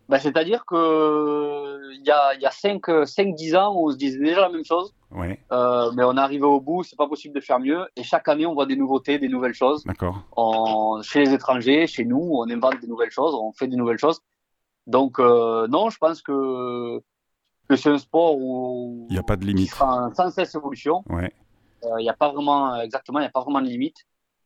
Bah, 0.09 0.19
C'est-à-dire 0.19 0.65
qu'il 0.69 2.03
y 2.05 2.11
a, 2.11 2.35
y 2.41 2.45
a 2.45 2.51
5-10 2.51 3.57
ans, 3.57 3.75
on 3.77 3.91
se 3.91 3.97
disait 3.97 4.19
déjà 4.19 4.43
la 4.43 4.51
même 4.51 4.65
chose. 4.65 4.93
Ouais. 5.15 5.39
Euh, 5.53 5.93
mais 5.95 6.03
on 6.03 6.17
est 6.17 6.21
arrivé 6.21 6.45
au 6.45 6.61
bout, 6.61 6.83
c'est 6.83 6.97
pas 6.97 7.07
possible 7.07 7.35
de 7.35 7.41
faire 7.41 7.61
mieux. 7.61 7.87
Et 7.97 8.03
chaque 8.03 8.29
année, 8.29 8.47
on 8.47 8.55
voit 8.55 8.67
des 8.67 8.77
nouveautés, 8.77 9.19
des 9.19 9.29
nouvelles 9.29 9.55
choses. 9.55 9.85
D'accord. 9.85 10.25
Chez 11.03 11.21
les 11.21 11.33
étrangers, 11.33 11.87
chez 11.87 12.05
nous, 12.05 12.31
on 12.33 12.51
invente 12.51 12.81
des 12.81 12.89
nouvelles 12.89 13.13
choses, 13.13 13.35
on 13.35 13.53
fait 13.53 13.69
des 13.69 13.77
nouvelles 13.77 13.99
choses. 13.99 14.21
Donc, 14.87 15.19
euh, 15.19 15.67
non, 15.69 15.89
je 15.91 15.99
pense 15.99 16.21
que, 16.21 17.01
que 17.69 17.77
c'est 17.77 17.91
un 17.91 17.99
sport 17.99 18.37
où. 18.37 19.07
Il 19.09 19.15
n'y 19.15 19.19
a 19.19 19.23
pas 19.23 19.37
de 19.37 19.45
limite. 19.45 19.71
Qui 19.71 19.71
sera 19.71 20.11
sans 20.15 20.31
cesse 20.31 20.55
évolution. 20.55 21.03
Ouais. 21.09 21.33
Il 21.85 21.89
euh, 21.89 21.97
n'y 21.99 22.09
a 22.09 22.15
pas 22.15 22.33
vraiment, 22.33 22.81
exactement, 22.81 23.19
il 23.21 23.23
n'y 23.23 23.29
a 23.29 23.31
pas 23.31 23.43
vraiment 23.43 23.61
de 23.61 23.67
limite. 23.67 23.99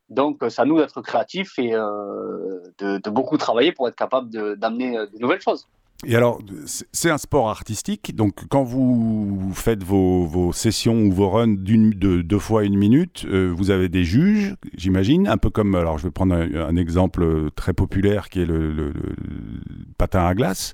Donc, 0.09 0.43
c'est 0.49 0.61
à 0.61 0.65
nous 0.65 0.77
d'être 0.77 1.01
créatifs 1.01 1.59
et 1.59 1.73
euh, 1.73 2.61
de, 2.79 2.97
de, 2.97 3.09
beaucoup 3.11 3.37
travailler 3.37 3.71
pour 3.71 3.87
être 3.87 3.95
capable 3.95 4.29
d'amener 4.57 4.97
de, 4.97 5.19
nouvelles 5.19 5.41
choses. 5.41 5.67
Et 6.05 6.15
alors, 6.15 6.39
c'est 6.65 7.09
un 7.09 7.17
sport 7.17 7.49
artistique, 7.49 8.15
donc 8.15 8.47
quand 8.47 8.63
vous 8.63 9.51
faites 9.53 9.83
vos, 9.83 10.25
vos 10.25 10.53
sessions 10.53 11.01
ou 11.01 11.11
vos 11.11 11.29
runs 11.29 11.55
d'une, 11.57 11.89
de 11.89 12.21
deux 12.21 12.39
fois 12.39 12.63
une 12.63 12.77
minute, 12.77 13.25
euh, 13.25 13.53
vous 13.53 13.69
avez 13.69 13.89
des 13.89 14.05
juges, 14.05 14.55
j'imagine, 14.77 15.27
un 15.27 15.35
peu 15.35 15.49
comme, 15.49 15.75
alors 15.75 15.97
je 15.97 16.05
vais 16.05 16.11
prendre 16.11 16.35
un, 16.35 16.75
exemple 16.77 17.51
très 17.53 17.73
populaire 17.73 18.29
qui 18.29 18.41
est 18.41 18.45
le, 18.45 18.93
patin 19.97 20.25
à 20.25 20.33
glace. 20.35 20.73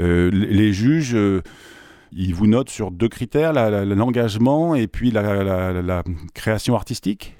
Euh, 0.00 0.28
les 0.32 0.72
juges, 0.72 1.14
euh, 1.14 1.40
ils 2.10 2.34
vous 2.34 2.48
notent 2.48 2.70
sur 2.70 2.90
deux 2.90 3.08
critères, 3.08 3.52
l'engagement 3.52 4.74
et 4.74 4.88
puis 4.88 5.12
la, 5.12 5.82
la 5.82 6.02
création 6.34 6.74
artistique? 6.74 7.36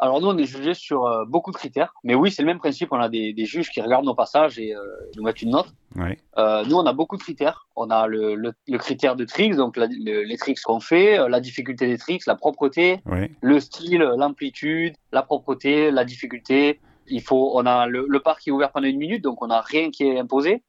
Alors 0.00 0.20
nous, 0.20 0.28
on 0.28 0.38
est 0.38 0.46
jugé 0.46 0.74
sur 0.74 1.06
euh, 1.06 1.24
beaucoup 1.24 1.50
de 1.50 1.56
critères, 1.56 1.92
mais 2.04 2.14
oui, 2.14 2.30
c'est 2.30 2.42
le 2.42 2.46
même 2.46 2.58
principe. 2.58 2.92
On 2.92 3.00
a 3.00 3.08
des, 3.08 3.32
des, 3.32 3.44
juges 3.46 3.70
qui 3.70 3.80
regardent 3.80 4.04
nos 4.04 4.14
passages 4.14 4.58
et 4.58 4.74
euh, 4.74 4.80
nous 5.16 5.24
mettent 5.24 5.42
une 5.42 5.50
note. 5.50 5.74
Ouais. 5.96 6.18
Euh, 6.38 6.64
nous, 6.64 6.76
on 6.76 6.86
a 6.86 6.92
beaucoup 6.92 7.16
de 7.16 7.22
critères. 7.22 7.66
On 7.74 7.90
a 7.90 8.06
le, 8.06 8.36
le, 8.36 8.52
le 8.68 8.78
critère 8.78 9.16
de 9.16 9.24
tricks, 9.24 9.56
donc 9.56 9.76
les 9.76 10.36
tricks 10.36 10.60
qu'on 10.60 10.78
fait, 10.78 11.28
la 11.28 11.40
difficulté 11.40 11.88
des 11.88 11.98
tricks, 11.98 12.26
la 12.26 12.36
propreté, 12.36 13.00
ouais. 13.06 13.32
le 13.40 13.58
style, 13.58 13.98
l'amplitude, 14.16 14.94
la 15.10 15.22
propreté, 15.22 15.90
la 15.90 16.04
difficulté. 16.04 16.80
Il 17.08 17.22
faut, 17.22 17.52
on 17.54 17.66
a 17.66 17.86
le, 17.86 18.20
parc 18.20 18.42
qui 18.42 18.50
est 18.50 18.52
ouvert 18.52 18.70
pendant 18.70 18.86
une 18.86 18.98
minute, 18.98 19.24
donc 19.24 19.42
on 19.42 19.48
n'a 19.48 19.62
rien 19.62 19.90
qui 19.90 20.04
est 20.04 20.18
imposé. 20.18 20.62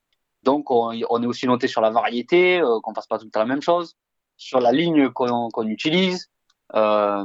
Donc 0.43 0.71
on, 0.71 0.91
on, 1.09 1.21
est 1.21 1.25
aussi 1.27 1.45
noté 1.45 1.67
sur 1.67 1.81
la 1.81 1.91
variété, 1.91 2.61
qu'on 2.81 2.93
fasse 2.93 3.07
pas 3.07 3.19
tout 3.19 3.25
le 3.25 3.31
temps 3.31 3.41
la 3.41 3.45
même 3.45 3.61
chose, 3.61 3.95
sur 4.37 4.59
la 4.59 4.71
ligne 4.71 5.09
qu'on 5.09 5.49
qu'on 5.49 5.67
utilise. 5.67 6.29
Euh, 6.75 7.23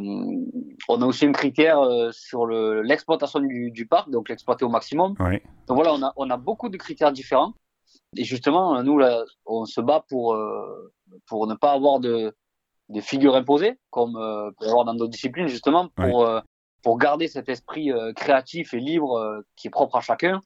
on 0.88 1.02
a 1.02 1.07
aussi 1.07 1.26
un 1.26 1.33
critère 1.33 1.80
euh, 1.80 2.11
sur 2.12 2.46
l'exploitation 2.46 3.40
du, 3.40 3.70
du, 3.70 3.87
parc, 3.87 4.11
donc 4.11 4.28
l'exploiter 4.28 4.64
au 4.64 4.70
maximum. 4.70 5.14
Ouais. 5.20 5.42
Donc 5.66 5.76
voilà, 5.76 5.92
on 5.92 6.02
a, 6.02 6.12
on 6.16 6.30
a 6.30 6.37
beaucoup 6.37 6.68
de 6.68 6.76
critères 6.76 7.12
différents. 7.12 7.52
Et 8.16 8.24
justement, 8.24 8.83
nous, 8.83 8.98
là, 8.98 9.24
on 9.44 9.64
se 9.64 9.80
bat 9.80 10.04
pour, 10.09 10.35
euh, 10.35 10.92
pour 11.26 11.46
ne 11.46 11.54
pas 11.54 11.72
avoir 11.72 12.00
de, 12.00 12.35
de 12.88 13.00
figures 13.00 13.35
imposées, 13.35 13.78
comme 13.90 14.16
euh, 14.16 14.50
peut 14.59 14.66
y 14.66 14.68
avoir 14.68 14.85
dans 14.85 14.94
d'autres 14.94 15.11
disciplines, 15.11 15.48
justement, 15.48 15.88
pour, 15.88 16.20
ouais. 16.20 16.26
euh, 16.26 16.40
pour 16.83 16.98
garder 16.98 17.28
cet 17.28 17.48
esprit 17.48 17.90
euh, 17.90 18.12
créatif 18.12 18.74
et 18.74 18.80
libre 18.80 19.42
qui 19.57 19.68
est 19.68 19.70
propre 19.70 19.96
à 19.96 20.00
chacun, 20.00 20.40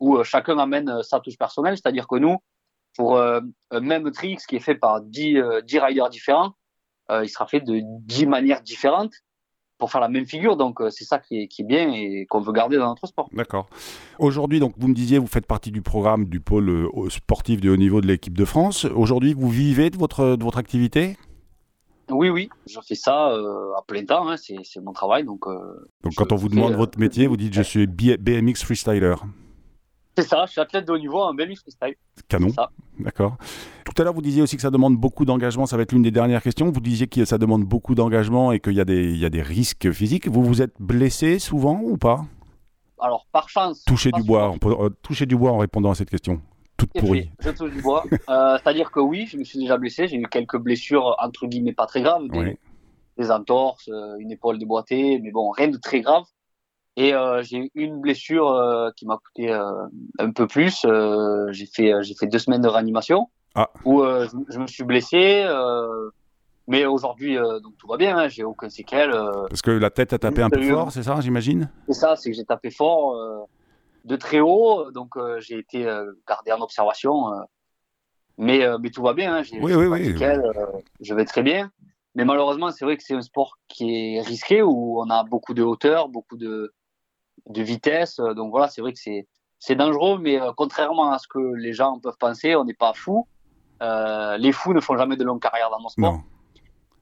où 0.00 0.22
chacun 0.24 0.58
amène 0.58 1.02
sa 1.02 1.20
touche 1.20 1.38
personnelle. 1.38 1.76
C'est-à-dire 1.76 2.06
que 2.06 2.16
nous, 2.16 2.36
pour 2.96 3.18
un 3.18 3.80
même 3.80 4.10
trick 4.10 4.40
qui 4.40 4.56
est 4.56 4.60
fait 4.60 4.74
par 4.74 5.00
10, 5.02 5.38
10 5.64 5.78
riders 5.78 6.08
différents, 6.08 6.52
euh, 7.10 7.24
il 7.24 7.28
sera 7.28 7.46
fait 7.46 7.60
de 7.60 7.80
dix 7.82 8.26
manières 8.26 8.62
différentes 8.62 9.12
pour 9.78 9.90
faire 9.90 10.00
la 10.00 10.08
même 10.08 10.26
figure. 10.26 10.56
Donc 10.56 10.80
euh, 10.80 10.90
c'est 10.90 11.04
ça 11.04 11.18
qui 11.18 11.40
est, 11.40 11.48
qui 11.48 11.62
est, 11.62 11.64
bien 11.64 11.92
et 11.92 12.26
qu'on 12.28 12.40
veut 12.40 12.52
garder 12.52 12.76
dans 12.76 12.88
notre 12.88 13.06
sport. 13.06 13.28
D'accord. 13.32 13.68
Aujourd'hui, 14.18 14.60
donc 14.60 14.74
vous 14.78 14.88
me 14.88 14.94
disiez, 14.94 15.18
vous 15.18 15.26
faites 15.26 15.46
partie 15.46 15.70
du 15.70 15.82
programme 15.82 16.26
du 16.26 16.40
pôle 16.40 16.68
euh, 16.70 17.10
sportif 17.10 17.60
de 17.60 17.70
haut 17.70 17.76
niveau 17.76 18.00
de 18.00 18.06
l'équipe 18.06 18.36
de 18.36 18.44
France. 18.44 18.84
Aujourd'hui, 18.84 19.34
vous 19.34 19.50
vivez 19.50 19.90
de 19.90 19.96
votre, 19.96 20.36
de 20.36 20.44
votre 20.44 20.58
activité? 20.58 21.16
Oui, 22.10 22.30
oui, 22.30 22.48
je 22.66 22.78
fais 22.86 22.94
ça 22.94 23.30
euh, 23.30 23.72
à 23.76 23.82
plein 23.82 24.04
temps, 24.04 24.28
hein. 24.28 24.36
c'est 24.36 24.80
mon 24.80 24.92
travail. 24.92 25.24
Donc, 25.24 25.46
euh, 25.48 25.90
donc 26.04 26.14
quand 26.14 26.30
on 26.32 26.36
vous 26.36 26.48
demande 26.48 26.74
votre 26.74 26.98
métier, 26.98 27.26
vous 27.26 27.36
dites 27.36 27.52
je 27.52 27.62
suis 27.62 27.86
BMX 27.86 28.62
freestyler. 28.62 29.16
C'est 30.18 30.24
ça, 30.26 30.44
je 30.46 30.52
suis 30.52 30.60
athlète 30.60 30.86
de 30.86 30.92
haut 30.92 30.98
niveau 30.98 31.20
en 31.20 31.34
BMX 31.34 31.56
freestyle. 31.60 31.94
Canon. 32.28 32.48
D'accord. 32.98 33.36
Tout 33.84 33.92
à 34.00 34.04
l'heure, 34.04 34.14
vous 34.14 34.22
disiez 34.22 34.40
aussi 34.42 34.56
que 34.56 34.62
ça 34.62 34.70
demande 34.70 34.96
beaucoup 34.96 35.24
d'engagement. 35.26 35.66
Ça 35.66 35.76
va 35.76 35.82
être 35.82 35.92
l'une 35.92 36.02
des 36.02 36.10
dernières 36.10 36.42
questions. 36.42 36.70
Vous 36.70 36.80
disiez 36.80 37.06
que 37.06 37.24
ça 37.26 37.36
demande 37.38 37.64
beaucoup 37.64 37.94
d'engagement 37.94 38.50
et 38.52 38.60
qu'il 38.60 38.72
y, 38.72 38.80
a 38.80 38.84
des, 38.86 39.10
il 39.10 39.18
y 39.18 39.26
a 39.26 39.30
des 39.30 39.42
risques 39.42 39.90
physiques. 39.92 40.26
Vous 40.28 40.42
vous 40.42 40.62
êtes 40.62 40.74
blessé 40.80 41.38
souvent 41.38 41.80
ou 41.82 41.98
pas? 41.98 42.24
Alors, 42.98 43.26
par 43.30 43.48
chance. 43.50 43.84
Toucher 43.84 44.10
du 44.10 44.22
bois. 44.22 44.50
On 44.50 44.58
peut, 44.58 44.74
euh, 44.80 44.88
toucher 45.02 45.26
du 45.26 45.36
bois 45.36 45.52
en 45.52 45.58
répondant 45.58 45.90
à 45.90 45.94
cette 45.94 46.08
question. 46.10 46.40
Toute 46.78 46.92
pourrie. 46.92 47.30
Je 47.40 47.50
touche 47.50 47.70
du 47.72 47.82
bois. 47.82 48.04
euh, 48.30 48.56
C'est-à-dire 48.62 48.90
que 48.90 49.00
oui, 49.00 49.26
je 49.26 49.36
me 49.36 49.44
suis 49.44 49.58
déjà 49.58 49.76
blessé. 49.76 50.08
J'ai 50.08 50.16
eu 50.16 50.26
quelques 50.30 50.58
blessures, 50.58 51.14
entre 51.22 51.46
guillemets, 51.46 51.72
pas 51.74 51.86
très 51.86 52.00
graves. 52.00 52.26
Des, 52.28 52.38
oui. 52.38 52.56
des 53.18 53.30
entorses, 53.30 53.90
une 54.18 54.30
épaule 54.30 54.58
déboîtée. 54.58 55.20
Mais 55.22 55.30
bon, 55.30 55.50
rien 55.50 55.68
de 55.68 55.76
très 55.76 56.00
grave. 56.00 56.24
Et 56.96 57.12
euh, 57.12 57.42
j'ai 57.42 57.58
eu 57.58 57.70
une 57.74 58.00
blessure 58.00 58.50
euh, 58.50 58.90
qui 58.96 59.04
m'a 59.06 59.18
coûté 59.18 59.52
euh, 59.52 59.86
un 60.18 60.30
peu 60.32 60.46
plus. 60.46 60.86
J'ai 61.50 61.66
fait 61.66 61.92
j'ai 62.02 62.14
fait 62.14 62.26
deux 62.26 62.38
semaines 62.38 62.62
de 62.62 62.68
réanimation 62.68 63.28
ah. 63.54 63.70
où 63.84 64.02
je, 64.02 64.28
je, 64.48 64.58
me 64.58 64.66
suis 64.66 64.84
blessé. 64.84 65.46
mais 66.66 66.86
aujourd'hui, 66.86 67.36
donc 67.36 67.76
tout 67.78 67.86
va 67.86 67.98
bien. 67.98 68.16
Hein, 68.16 68.28
j'ai 68.28 68.44
aucun 68.44 68.70
séquelle. 68.70 69.12
Parce 69.48 69.62
que 69.62 69.70
la 69.70 69.90
tête 69.90 70.14
a 70.14 70.18
tapé 70.18 70.42
un 70.42 70.50
peu 70.50 70.62
fort, 70.62 70.90
c'est 70.90 71.02
ça, 71.02 71.20
j'imagine? 71.20 71.70
C'est 71.86 71.94
ça, 71.94 72.16
c'est 72.16 72.30
que 72.30 72.36
j'ai 72.36 72.44
tapé 72.44 72.70
fort 72.70 73.46
de 74.04 74.16
très 74.16 74.40
haut. 74.40 74.90
Donc 74.90 75.18
j'ai 75.38 75.58
été 75.58 75.84
gardé 76.26 76.52
en 76.52 76.62
observation. 76.62 77.26
mais 78.38 78.66
mais 78.80 78.88
tout 78.88 79.02
va 79.02 79.12
bien. 79.12 79.36
Hein, 79.36 79.42
oui, 79.60 79.74
oui, 79.74 79.86
oui. 79.86 80.06
Séquelles, 80.06 80.50
je 81.00 81.14
vais 81.14 81.26
très 81.26 81.42
bien. 81.42 81.70
Mais 82.14 82.24
malheureusement, 82.24 82.70
c'est 82.70 82.86
vrai 82.86 82.96
que 82.96 83.02
c'est 83.02 83.14
un 83.14 83.20
sport 83.20 83.58
qui 83.68 84.14
est 84.16 84.22
risqué 84.22 84.62
où 84.62 84.98
on 84.98 85.10
a 85.10 85.22
beaucoup 85.24 85.52
de 85.52 85.62
hauteur, 85.62 86.08
beaucoup 86.08 86.38
de 86.38 86.72
de 87.46 87.62
vitesse. 87.62 88.16
Donc 88.16 88.50
voilà, 88.50 88.68
c'est 88.68 88.80
vrai 88.80 88.92
que 88.92 88.98
c'est 88.98 89.26
c'est 89.58 89.74
dangereux, 89.74 90.18
mais 90.18 90.40
euh, 90.40 90.52
contrairement 90.56 91.10
à 91.12 91.18
ce 91.18 91.28
que 91.28 91.38
les 91.38 91.72
gens 91.72 91.98
peuvent 91.98 92.18
penser, 92.18 92.54
on 92.56 92.64
n'est 92.64 92.74
pas 92.74 92.92
fou. 92.92 93.26
Euh, 93.82 94.36
les 94.36 94.52
fous 94.52 94.72
ne 94.72 94.80
font 94.80 94.96
jamais 94.96 95.16
de 95.16 95.24
longue 95.24 95.40
carrière 95.40 95.70
dans 95.70 95.80
mon 95.80 95.88
sport. 95.88 96.20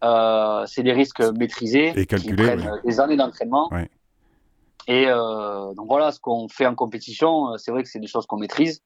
Euh, 0.03 0.65
c'est 0.67 0.83
des 0.83 0.93
risques 0.93 1.21
maîtrisés 1.21 1.93
et 1.97 2.07
calculés, 2.07 2.37
qui 2.37 2.43
prennent 2.43 2.81
des 2.85 3.01
années 3.01 3.17
d'entraînement. 3.17 3.69
Ouais. 3.73 3.91
Et 4.87 5.07
euh, 5.09 5.73
donc 5.75 5.87
voilà, 5.89 6.13
ce 6.13 6.21
qu'on 6.21 6.49
fait 6.49 6.67
en 6.67 6.75
compétition, 6.75 7.57
c'est 7.59 7.71
vrai 7.71 7.83
que 7.83 7.89
c'est 7.89 8.01
des 8.01 8.07
choses 8.07 8.27
qu'on 8.27 8.37
maîtrise. 8.37 8.83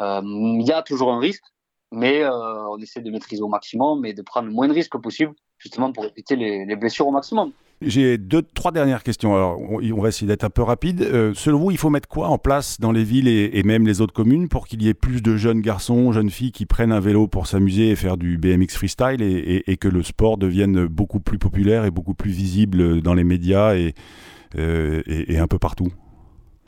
Il 0.00 0.62
y 0.62 0.72
a 0.72 0.82
toujours 0.82 1.12
un 1.12 1.18
risque, 1.18 1.44
mais 1.92 2.26
on 2.26 2.78
essaie 2.78 3.00
de 3.00 3.10
maîtriser 3.10 3.42
au 3.42 3.48
maximum 3.48 4.04
et 4.04 4.12
de 4.12 4.22
prendre 4.22 4.48
le 4.48 4.52
moins 4.52 4.68
de 4.68 4.72
risques 4.72 4.98
possible, 4.98 5.32
justement 5.58 5.92
pour 5.92 6.04
éviter 6.04 6.36
les, 6.36 6.64
les 6.64 6.76
blessures 6.76 7.06
au 7.06 7.12
maximum. 7.12 7.52
J'ai 7.80 8.18
deux, 8.18 8.42
trois 8.42 8.72
dernières 8.72 9.04
questions. 9.04 9.36
Alors, 9.36 9.60
on 9.60 10.00
va 10.00 10.08
essayer 10.08 10.26
d'être 10.26 10.42
un 10.42 10.50
peu 10.50 10.62
rapide. 10.62 11.02
Euh, 11.02 11.32
selon 11.34 11.60
vous, 11.60 11.70
il 11.70 11.78
faut 11.78 11.90
mettre 11.90 12.08
quoi 12.08 12.28
en 12.28 12.38
place 12.38 12.80
dans 12.80 12.90
les 12.90 13.04
villes 13.04 13.28
et, 13.28 13.62
même 13.62 13.86
les 13.86 14.00
autres 14.00 14.12
communes 14.12 14.48
pour 14.48 14.66
qu'il 14.66 14.82
y 14.82 14.88
ait 14.88 14.94
plus 14.94 15.22
de 15.22 15.36
jeunes 15.36 15.60
garçons, 15.60 16.10
jeunes 16.10 16.30
filles 16.30 16.50
qui 16.50 16.66
prennent 16.66 16.90
un 16.90 17.00
vélo 17.00 17.28
pour 17.28 17.46
s'amuser 17.46 17.90
et 17.90 17.96
faire 17.96 18.16
du 18.16 18.36
BMX 18.36 18.74
freestyle 18.74 19.22
et, 19.22 19.76
que 19.76 19.86
le 19.86 20.02
sport 20.02 20.38
devienne 20.38 20.86
beaucoup 20.86 21.20
plus 21.20 21.38
populaire 21.38 21.84
et 21.84 21.92
beaucoup 21.92 22.14
plus 22.14 22.32
visible 22.32 23.00
dans 23.00 23.14
les 23.14 23.24
médias 23.24 23.76
et, 23.76 23.94
euh, 24.56 25.02
et 25.06 25.38
un 25.38 25.46
peu 25.46 25.60
partout? 25.60 25.92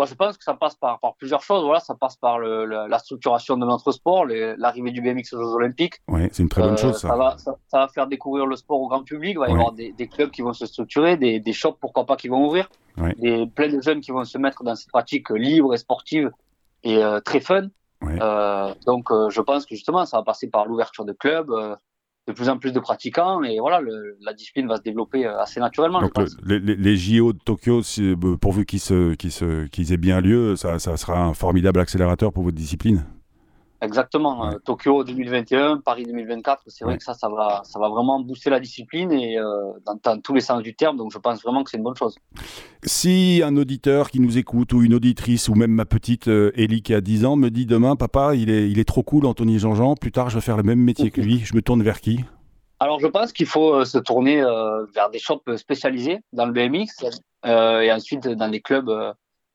Moi, 0.01 0.07
je 0.07 0.15
pense 0.15 0.39
que 0.39 0.45
ça 0.45 0.55
passe 0.55 0.77
par, 0.77 0.99
par 0.99 1.15
plusieurs 1.17 1.43
choses. 1.43 1.63
Voilà, 1.63 1.79
ça 1.79 1.95
passe 1.95 2.17
par 2.17 2.39
le, 2.39 2.65
le, 2.65 2.87
la 2.87 2.99
structuration 2.99 3.59
de 3.59 3.67
notre 3.67 3.93
sport, 3.93 4.25
l'arrivée 4.25 4.93
du 4.93 5.03
BMX 5.03 5.35
aux 5.35 5.43
Jeux 5.43 5.55
Olympiques. 5.57 5.97
Oui, 6.09 6.27
c'est 6.33 6.43
une 6.43 6.49
très 6.49 6.63
bonne 6.63 6.73
euh, 6.73 6.77
chose. 6.79 6.97
Ça. 6.99 7.09
Ça, 7.09 7.17
va, 7.17 7.37
ça, 7.37 7.57
ça 7.67 7.79
va 7.81 7.89
faire 7.89 8.07
découvrir 8.07 8.47
le 8.47 8.57
sport 8.57 8.81
au 8.81 8.89
grand 8.89 9.03
public. 9.03 9.33
Il 9.33 9.39
va 9.39 9.49
y 9.49 9.53
avoir 9.53 9.73
des, 9.73 9.93
des 9.93 10.09
clubs 10.09 10.31
qui 10.31 10.41
vont 10.41 10.55
se 10.55 10.65
structurer, 10.65 11.19
des, 11.19 11.39
des 11.39 11.53
shops, 11.53 11.77
pourquoi 11.79 12.07
pas, 12.07 12.17
qui 12.17 12.29
vont 12.29 12.47
ouvrir. 12.47 12.71
Ouais. 12.97 13.15
Des, 13.19 13.47
plein 13.47 13.69
de 13.69 13.83
jeunes 13.83 14.01
qui 14.01 14.11
vont 14.11 14.25
se 14.25 14.39
mettre 14.39 14.65
dans 14.65 14.75
cette 14.75 14.89
pratique 14.89 15.29
libre 15.29 15.75
et 15.75 15.77
sportive 15.77 16.31
et 16.83 16.97
euh, 17.05 17.21
très 17.21 17.41
fun. 17.41 17.69
Ouais. 18.01 18.17
Euh, 18.23 18.73
donc, 18.87 19.11
euh, 19.11 19.29
je 19.29 19.43
pense 19.43 19.67
que 19.67 19.75
justement, 19.75 20.07
ça 20.07 20.17
va 20.17 20.23
passer 20.23 20.49
par 20.49 20.65
l'ouverture 20.65 21.05
de 21.05 21.13
clubs, 21.13 21.51
de 22.29 22.33
plus 22.33 22.49
en 22.49 22.59
plus 22.59 22.73
de 22.73 22.81
pratiquants, 22.81 23.43
et 23.43 23.59
voilà, 23.61 23.81
le, 23.81 24.17
la 24.21 24.33
discipline 24.35 24.67
va 24.69 24.77
se 24.77 24.83
développer 24.83 25.27
euh, 25.27 25.41
assez 25.41 25.59
naturellement. 25.59 26.01
Donc 26.01 26.11
je 26.17 26.23
pense. 26.23 26.37
le, 26.43 26.59
les, 26.59 26.77
les, 26.77 26.97
JO 26.97 27.33
de 27.33 27.39
Tokyo, 27.39 27.81
euh, 27.99 28.37
pourvu 28.37 28.67
qu'ils 28.67 28.81
se, 28.81 29.15
qu'ils 29.15 29.33
se, 29.33 29.67
qu'ils 29.67 29.93
aient 29.93 29.97
bien 29.99 30.21
lieu, 30.21 30.55
ça, 30.57 30.79
ça, 30.79 30.97
sera 30.97 31.23
un 31.23 31.35
formidable 31.35 31.81
accélérateur 31.81 32.33
pour 32.33 32.45
votre 32.45 32.57
discipline? 32.57 33.05
Exactement. 33.83 34.47
Euh, 34.47 34.59
Tokyo 34.65 35.05
2021, 35.05 35.79
Paris 35.79 36.05
2024, 36.05 36.65
c'est 36.67 36.85
vrai 36.85 36.99
que 36.99 37.05
ça, 37.05 37.15
ça 37.15 37.29
va, 37.29 37.63
ça 37.65 37.79
va 37.79 37.89
vraiment 37.89 38.21
booster 38.21 38.51
la 38.51 38.61
discipline 38.61 39.11
et 39.11 39.39
euh, 39.39 39.73
dans, 40.05 40.21
tous 40.21 40.35
les 40.35 40.43
sens 40.43 40.63
du 40.63 40.75
terme. 40.75 40.99
Donc, 40.99 41.13
je 41.13 41.19
pense 41.19 41.43
vraiment 41.43 41.65
que 41.65 41.71
c'est 41.71 41.79
une 41.79 41.83
bonne 41.83 41.97
chose. 41.97 42.17
Si 42.85 43.41
un 43.45 43.57
auditeur 43.57 44.11
qui 44.11 44.21
nous 44.21 44.37
écoute 44.37 44.73
ou 44.75 44.83
une 44.83 44.95
auditrice 44.95 45.49
ou 45.49 45.55
même 45.55 45.71
ma 45.71 45.87
petite 45.87 46.29
euh, 46.29 46.53
Ellie 46.57 46.83
qui 46.83 46.93
a 46.93 47.01
10 47.01 47.25
ans 47.25 47.37
me 47.37 47.49
dit 47.49 47.65
demain, 47.65 47.97
papa, 47.97 48.35
il 48.35 48.51
est, 48.51 48.71
il 48.71 48.79
est 48.79 48.85
trop 48.85 49.03
cool, 49.03 49.25
Anthony 49.25 49.59
Jean-Jean. 49.59 49.95
Plus 49.95 50.13
tard, 50.13 50.29
je 50.29 50.35
vais 50.35 50.43
faire 50.43 50.59
le 50.59 50.63
même 50.63 50.81
métier 50.81 51.11
que 51.11 51.23
lui. 51.23 51.39
Je 51.39 51.55
me 51.55 51.63
tourne 51.63 51.83
vers 51.83 52.01
qui? 52.01 52.21
Alors, 52.81 53.01
je 53.01 53.07
pense 53.07 53.33
qu'il 53.33 53.47
faut 53.47 53.85
se 53.85 53.99
tourner 53.99 54.43
vers 54.95 55.11
des 55.11 55.19
shops 55.19 55.57
spécialisés 55.57 56.19
dans 56.33 56.47
le 56.47 56.53
BMX 56.53 57.05
et 57.45 57.93
ensuite 57.93 58.27
dans 58.27 58.49
des 58.49 58.61
clubs, 58.61 58.91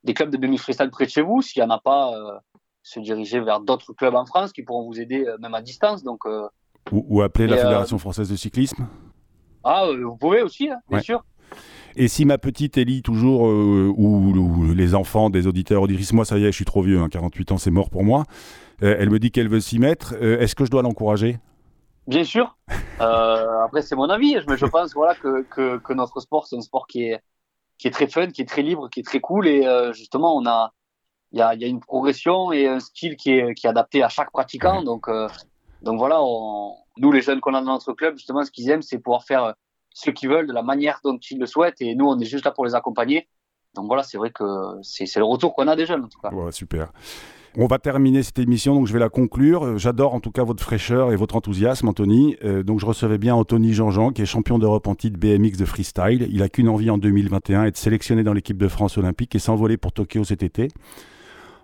des 0.04 0.14
clubs 0.14 0.30
de 0.30 0.38
BMX 0.38 0.58
freestyle 0.58 0.90
près 0.92 1.06
de 1.06 1.10
chez 1.10 1.22
vous. 1.22 1.42
S'il 1.42 1.64
n'y 1.64 1.68
en 1.68 1.72
a 1.72 1.80
pas, 1.80 2.12
se 2.86 3.00
diriger 3.00 3.40
vers 3.40 3.62
d'autres 3.62 3.94
clubs 3.94 4.14
en 4.14 4.26
France 4.26 4.54
qui 4.54 4.62
pourront 4.62 4.86
vous 4.86 5.02
aider 5.02 5.26
euh, 5.26 5.38
même 5.40 5.56
à 5.56 5.62
distance. 5.62 6.04
Donc, 6.04 6.26
euh, 6.28 6.48
ou, 6.92 7.24
appeler 7.24 7.48
la 7.48 7.56
euh, 7.56 7.62
Fédération 7.62 7.98
française 7.98 8.30
de 8.30 8.36
cyclisme 8.36 8.88
Ah, 9.64 9.88
vous 10.00 10.16
pouvez 10.16 10.44
aussi, 10.44 10.70
hein, 10.70 10.78
bien 10.88 11.00
sûr. 11.00 11.26
Et 11.96 12.08
si 12.08 12.26
ma 12.26 12.38
petite 12.38 12.78
Ellie, 12.78 13.02
toujours, 13.02 13.42
ou, 13.42 14.74
les 14.76 14.94
enfants 14.94 15.32
des 15.32 15.48
auditeurs, 15.48 15.82
auditrices, 15.82 16.14
moi 16.14 16.26
ça 16.26 16.38
y 16.38 16.44
est, 16.44 16.52
je 16.52 16.56
suis 16.56 16.66
trop 16.66 16.84
vieux, 16.84 17.08
48 17.08 17.52
hein, 17.52 17.56
ans, 17.56 17.58
c'est 17.58 17.72
mort 17.72 17.90
pour 17.90 18.04
moi, 18.04 18.26
elle 18.82 19.10
me 19.10 19.18
dit 19.18 19.32
qu'elle 19.32 19.48
veut 19.48 19.62
s'y 19.62 19.80
mettre, 19.80 20.14
est-ce 20.22 20.54
que 20.54 20.66
je 20.66 20.70
dois 20.70 20.82
l'encourager? 20.82 21.40
Bien 22.06 22.24
sûr. 22.24 22.56
après, 23.00 23.82
c'est 23.82 23.96
mon 23.96 24.10
avis, 24.10 24.38
mais 24.48 24.58
je 24.58 24.66
pense 24.66 24.94
voilà, 24.94 25.16
que, 25.16 25.44
que, 25.44 25.78
que 25.78 25.94
notre 25.94 26.20
sport, 26.20 26.46
c'est 26.46 26.58
un 26.58 26.62
sport 26.62 26.86
qui 26.86 27.06
est, 27.06 27.22
qui 27.80 27.88
est 27.88 27.92
très 27.92 28.08
fun, 28.08 28.28
qui 28.28 28.42
est 28.42 28.50
très 28.50 28.62
libre, 28.62 28.90
qui 28.90 29.00
est 29.00 29.04
très 29.04 29.22
cool, 29.22 29.48
et 29.48 29.66
justement, 29.94 30.36
on 30.36 30.46
a, 30.46 30.74
il 31.32 31.40
y 31.40 31.42
a, 31.42 31.54
y 31.56 31.66
a, 31.66 31.68
une 31.68 31.80
progression 31.80 32.52
et 32.52 32.68
un 32.68 32.80
style 32.80 33.16
qui 33.18 33.32
est, 33.32 33.54
qui 33.56 33.68
est 33.68 33.70
adapté 33.70 34.04
à 34.04 34.10
chaque 34.10 34.32
pratiquant. 34.32 34.84
Donc, 34.84 35.08
euh, 35.08 35.28
donc 35.82 35.98
voilà, 35.98 36.22
on, 36.22 36.76
nous 36.98 37.12
les 37.12 37.22
jeunes 37.22 37.42
qu'on 37.42 37.54
a 37.54 37.62
dans 37.62 37.74
notre 37.74 37.94
club, 37.94 38.16
justement, 38.18 38.44
ce 38.44 38.52
qu'ils 38.52 38.70
aiment, 38.70 38.82
c'est 38.82 39.00
pouvoir 39.00 39.24
faire 39.24 39.54
ce 39.94 40.10
qu'ils 40.12 40.30
veulent 40.30 40.48
de 40.48 40.54
la 40.54 40.64
manière 40.64 41.00
dont 41.04 41.18
ils 41.18 41.40
le 41.40 41.46
souhaitent. 41.46 41.82
Et 41.82 41.96
nous, 41.96 42.06
on 42.06 42.20
est 42.20 42.26
juste 42.26 42.46
là 42.46 42.52
pour 42.52 42.66
les 42.66 42.76
accompagner. 42.76 43.28
Donc 43.76 43.88
voilà, 43.88 44.04
c'est 44.04 44.18
vrai 44.18 44.32
que 44.32 44.44
c'est 44.82 45.18
le 45.18 45.26
retour 45.26 45.54
qu'on 45.54 45.68
a 45.68 45.76
des 45.76 45.86
jeunes 45.86 46.06
en 46.06 46.08
tout 46.08 46.20
cas. 46.20 46.30
Ouais, 46.34 46.52
super. 46.52 46.92
On 47.58 47.68
va 47.68 47.80
terminer 47.80 48.22
cette 48.22 48.40
émission, 48.40 48.76
donc 48.76 48.88
je 48.88 48.92
vais 48.92 49.00
la 49.00 49.08
conclure. 49.08 49.78
J'adore 49.78 50.14
en 50.14 50.20
tout 50.20 50.32
cas 50.32 50.44
votre 50.44 50.62
fraîcheur 50.62 51.14
et 51.14 51.16
votre 51.16 51.38
enthousiasme, 51.38 51.88
Anthony. 51.88 52.36
Euh, 52.44 52.64
donc 52.64 52.82
je 52.82 52.86
recevais 52.86 53.18
bien 53.18 53.34
Anthony 53.34 53.74
Jean-Jean, 53.74 54.12
qui 54.12 54.22
est 54.22 54.26
champion 54.26 54.60
d'Europe 54.60 54.88
en 54.88 54.96
titre 54.96 55.18
BMX 55.18 55.58
de 55.58 55.64
freestyle. 55.64 56.28
Il 56.30 56.44
a 56.44 56.50
qu'une 56.50 56.68
envie 56.68 56.90
en 56.90 56.98
2021, 56.98 57.64
être 57.64 57.78
sélectionné 57.78 58.24
dans 58.24 58.34
l'équipe 58.34 58.58
de 58.58 58.68
France 58.68 58.98
olympique 58.98 59.36
et 59.36 59.40
s'envoler 59.40 59.78
pour 59.78 59.94
Tokyo 59.94 60.26
cet 60.26 60.44
été. 60.44 60.68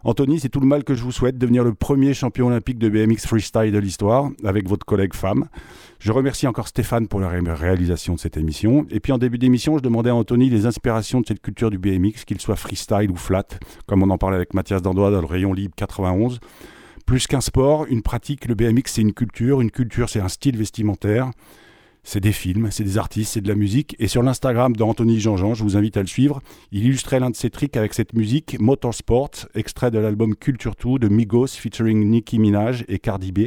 Anthony, 0.04 0.40
c'est 0.40 0.50
tout 0.50 0.60
le 0.60 0.66
mal 0.66 0.84
que 0.84 0.96
je 0.96 1.04
vous 1.04 1.12
souhaite, 1.12 1.38
devenir 1.38 1.64
le 1.64 1.76
premier 1.76 2.14
champion 2.16 2.48
olympique 2.48 2.80
de 2.80 2.90
BMX 2.90 3.28
freestyle 3.28 3.72
de 3.72 3.78
l'histoire 3.78 4.30
avec 4.44 4.68
votre 4.68 4.86
collègue 4.86 5.14
femme. 5.14 5.48
Je 6.00 6.12
remercie 6.12 6.48
encore 6.48 6.68
Stéphane 6.68 7.08
pour 7.08 7.20
la 7.20 7.30
réalisation 7.30 8.16
de 8.16 8.20
cette 8.20 8.36
émission. 8.36 8.88
Et 8.90 9.00
puis 9.00 9.12
en 9.12 9.20
début 9.20 9.38
d'émission, 9.38 9.78
je 9.78 9.84
demandais 9.84 10.10
à 10.10 10.16
Anthony 10.16 10.50
les 10.50 10.66
inspirations 10.66 11.22
de 11.22 11.28
cette 11.28 11.42
culture 11.42 11.70
du 11.70 11.78
BMX, 11.78 12.26
qu'il 12.26 12.42
soit 12.42 12.56
freestyle 12.56 13.12
ou 13.12 13.16
flat, 13.16 13.46
comme 13.86 14.02
on 14.02 14.10
en 14.10 14.18
parlait 14.18 14.38
avec 14.38 14.56
Mathias 14.56 14.82
Dandois 14.82 15.12
dans 15.12 15.22
le 15.22 15.28
rayon 15.28 15.54
libre 15.54 15.76
91. 15.76 16.40
Plus 17.06 17.28
qu'un 17.28 17.42
sport, 17.42 17.86
une 17.88 18.02
pratique, 18.02 18.46
le 18.46 18.56
BMX 18.56 18.84
c'est 18.86 19.02
une 19.02 19.14
culture, 19.14 19.62
une 19.62 19.72
culture 19.72 20.10
c'est 20.10 20.22
un 20.22 20.30
style 20.30 20.58
vestimentaire 20.58 21.32
c'est 22.04 22.20
des 22.20 22.32
films, 22.32 22.70
c'est 22.72 22.84
des 22.84 22.98
artistes, 22.98 23.34
c'est 23.34 23.42
de 23.42 23.48
la 23.48 23.56
musique. 23.56 23.96
Et 24.00 24.08
sur 24.08 24.24
l'Instagram 24.24 24.76
d'Anthony 24.76 25.20
Jean-Jean, 25.20 25.54
je 25.54 25.64
vous 25.64 25.78
invite 25.78 25.98
à 25.98 26.02
le 26.02 26.08
suivre, 26.08 26.42
il 26.72 26.86
illustrait 26.86 27.20
l'un 27.20 27.30
de 27.30 27.36
ses 27.36 27.50
tricks 27.50 27.78
avec 27.78 27.94
cette 27.94 28.14
musique, 28.14 28.58
Motorsport, 28.60 29.32
extrait 29.54 29.92
de 29.92 30.00
l'album 30.00 30.36
Culture 30.36 30.74
2 30.84 31.00
de 31.00 31.08
Migos 31.08 31.48
featuring 31.48 32.10
Nicki 32.10 32.40
Minaj 32.40 32.86
et 32.88 33.00
Cardi 33.00 33.32
B, 33.32 33.40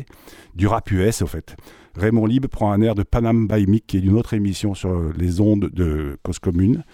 du 0.55 0.67
rap 0.67 0.91
US 0.91 1.23
au 1.23 1.27
fait. 1.27 1.57
Raymond 1.97 2.27
Libre 2.27 2.49
prend 2.49 2.73
un 2.73 2.81
air 2.83 2.95
de 2.95 3.03
Panam 3.03 3.47
by 3.47 3.67
Mick, 3.67 3.87
qui 3.87 3.99
est 3.99 4.01
d'une 4.01 4.17
autre 4.17 4.35
émission 4.35 4.75
sur 4.75 5.13
les 5.17 5.41
ondes 5.41 5.71
de 5.73 6.19
Cause 6.23 6.39
Commune. 6.39 6.85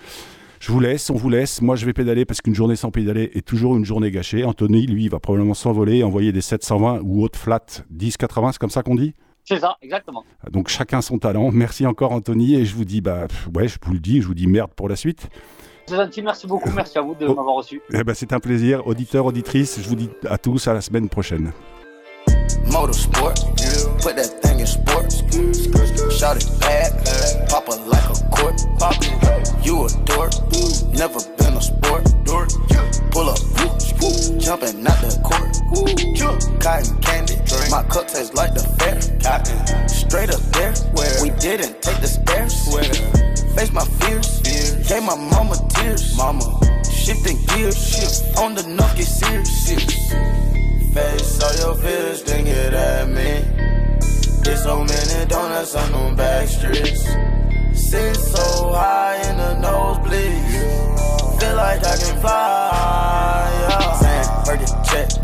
Je 0.60 0.72
vous 0.72 0.80
laisse, 0.80 1.08
on 1.08 1.14
vous 1.14 1.30
laisse. 1.30 1.62
Moi, 1.62 1.74
je 1.74 1.86
vais 1.86 1.94
pédaler 1.94 2.26
parce 2.26 2.42
qu'une 2.42 2.54
journée 2.54 2.76
sans 2.76 2.90
pédaler 2.90 3.30
est 3.32 3.46
toujours 3.46 3.78
une 3.78 3.86
journée 3.86 4.10
gâchée. 4.10 4.44
Anthony, 4.44 4.86
lui, 4.86 5.08
va 5.08 5.18
probablement 5.18 5.54
s'envoler 5.54 6.02
envoyer 6.02 6.32
des 6.32 6.42
720 6.42 7.00
ou 7.02 7.22
autres 7.22 7.38
flat 7.38 7.64
1080, 7.90 8.52
c'est 8.52 8.58
comme 8.58 8.68
ça 8.68 8.82
qu'on 8.82 8.94
dit? 8.94 9.14
C'est 9.44 9.60
ça, 9.60 9.76
exactement. 9.82 10.24
Donc 10.50 10.68
chacun 10.68 11.00
son 11.00 11.18
talent. 11.18 11.50
Merci 11.52 11.86
encore 11.86 12.12
Anthony 12.12 12.54
et 12.54 12.64
je 12.64 12.74
vous 12.74 12.84
dis 12.84 13.00
bah 13.00 13.26
ouais, 13.54 13.68
je 13.68 13.78
vous 13.82 13.92
le 13.92 13.98
dis, 13.98 14.20
je 14.20 14.26
vous 14.26 14.34
dis 14.34 14.46
merde 14.46 14.70
pour 14.74 14.88
la 14.88 14.96
suite. 14.96 15.28
C'est 15.86 15.96
gentil, 15.96 16.22
merci 16.22 16.46
beaucoup, 16.46 16.70
merci 16.70 16.98
à 16.98 17.00
vous 17.00 17.14
de 17.14 17.26
oh. 17.26 17.34
m'avoir 17.34 17.56
reçu. 17.56 17.82
Eh 17.92 18.04
ben, 18.04 18.14
c'est 18.14 18.32
un 18.32 18.38
plaisir, 18.38 18.86
auditeurs, 18.86 19.26
auditrices, 19.26 19.80
je 19.82 19.88
vous 19.88 19.96
dis 19.96 20.10
à 20.28 20.38
tous 20.38 20.68
à 20.68 20.74
la 20.74 20.80
semaine 20.80 21.08
prochaine. 21.08 21.52
Motorsport, 22.66 23.34
put 24.00 24.14
that 24.14 24.40
thing 24.40 24.60
in 24.60 24.66
sports. 24.66 25.24
Shout 26.10 26.36
it 26.36 26.48
bad, 26.60 26.92
pop 27.48 27.66
it 27.68 27.80
like 27.88 28.04
a 28.08 28.14
court. 28.30 28.60
You 29.64 29.86
a 29.86 29.88
dork, 30.04 30.32
never 30.94 31.18
been 31.38 31.56
a 31.56 31.60
sport. 31.60 32.04
Pull 33.10 33.28
up, 33.28 33.38
jumping 34.38 34.86
out 34.86 35.00
the 35.00 35.18
court. 35.24 35.49
Cotton 35.70 36.98
candy, 37.00 37.36
Drink. 37.46 37.70
my 37.70 37.82
cup 37.84 38.08
tastes 38.08 38.34
like 38.34 38.54
the 38.54 38.60
fair. 38.78 38.98
Cotton, 39.22 39.88
straight 39.88 40.30
up 40.30 40.40
there, 40.52 40.74
where 40.92 41.22
we 41.22 41.30
didn't 41.38 41.80
take 41.80 42.00
the 42.00 42.08
stairs. 42.08 42.66
Where 42.74 42.82
face 43.54 43.72
my 43.72 43.84
fears, 44.02 44.40
gave 44.88 45.02
my 45.04 45.14
mama 45.14 45.56
tears. 45.70 46.16
Mama, 46.16 46.42
shifting 46.84 47.38
gears, 47.46 47.78
shift 47.78 48.36
on 48.38 48.54
the 48.54 48.66
knock, 48.66 48.96
get 48.96 49.06
serious. 49.06 50.12
Face 50.92 51.40
all 51.40 51.54
your 51.54 51.76
fears, 51.76 52.24
then 52.24 52.44
get 52.44 52.74
at 52.74 53.08
me. 53.08 53.44
There's 54.42 54.64
so 54.64 54.84
many 54.84 55.26
donuts 55.26 55.76
on 55.76 55.92
them 55.92 56.16
back 56.16 56.48
streets. 56.48 57.04
Sit 57.74 58.16
so 58.16 58.72
high 58.72 59.22
in 59.30 59.36
the 59.36 59.54
nosebleed. 59.60 61.38
Feel 61.38 61.56
like 61.56 61.86
I 61.86 61.96
can 61.96 62.20
fly. 62.20 63.50
Yeah. 63.68 63.98
Sam, 64.00 64.84
check. 64.84 65.19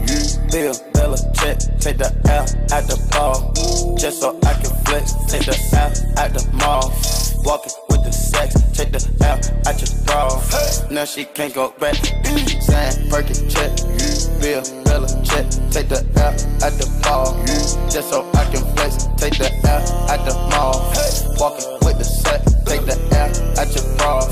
Bill, 0.50 0.74
Bella 0.92 1.18
check. 1.34 1.58
Take 1.80 1.98
the 1.98 2.10
L 2.28 2.44
at 2.72 2.86
the 2.86 2.96
ball. 3.12 3.52
Just 3.96 4.20
so 4.20 4.38
I 4.44 4.54
can 4.54 4.72
flex. 4.84 5.14
Take 5.28 5.46
the 5.46 5.56
L 5.72 5.92
at 6.18 6.34
the 6.34 6.42
mall. 6.52 6.92
Walking 7.44 7.72
with 7.88 8.04
the 8.04 8.12
sex. 8.12 8.54
Take 8.72 8.92
the 8.92 9.02
L 9.20 9.38
at 9.66 9.80
your 9.80 10.04
bra. 10.04 10.40
Now 10.90 11.04
she 11.04 11.24
can't 11.24 11.54
go 11.54 11.72
back. 11.78 11.96
Sam, 11.96 13.08
Burger 13.08 13.34
check 13.48 13.72
bill, 14.46 14.62
Bella 14.84 15.08
check. 15.24 15.46
Take 15.70 15.88
the 15.88 16.00
L 16.16 16.32
at 16.64 16.72
the 16.78 16.86
ball. 17.02 17.34
Just 17.90 18.10
so 18.10 18.28
I 18.34 18.44
can 18.50 18.64
flex. 18.74 19.06
Take 19.16 19.38
the 19.38 19.50
L 19.66 19.82
at 20.10 20.24
the 20.24 20.34
mall. 20.50 20.76
Walking 21.40 21.66
with 21.84 21.98
the 21.98 22.04
set. 22.04 22.42
Take 22.66 22.84
the 22.86 22.96
L 23.12 23.58
at 23.58 23.74
your 23.74 23.96
bra. 23.96 24.22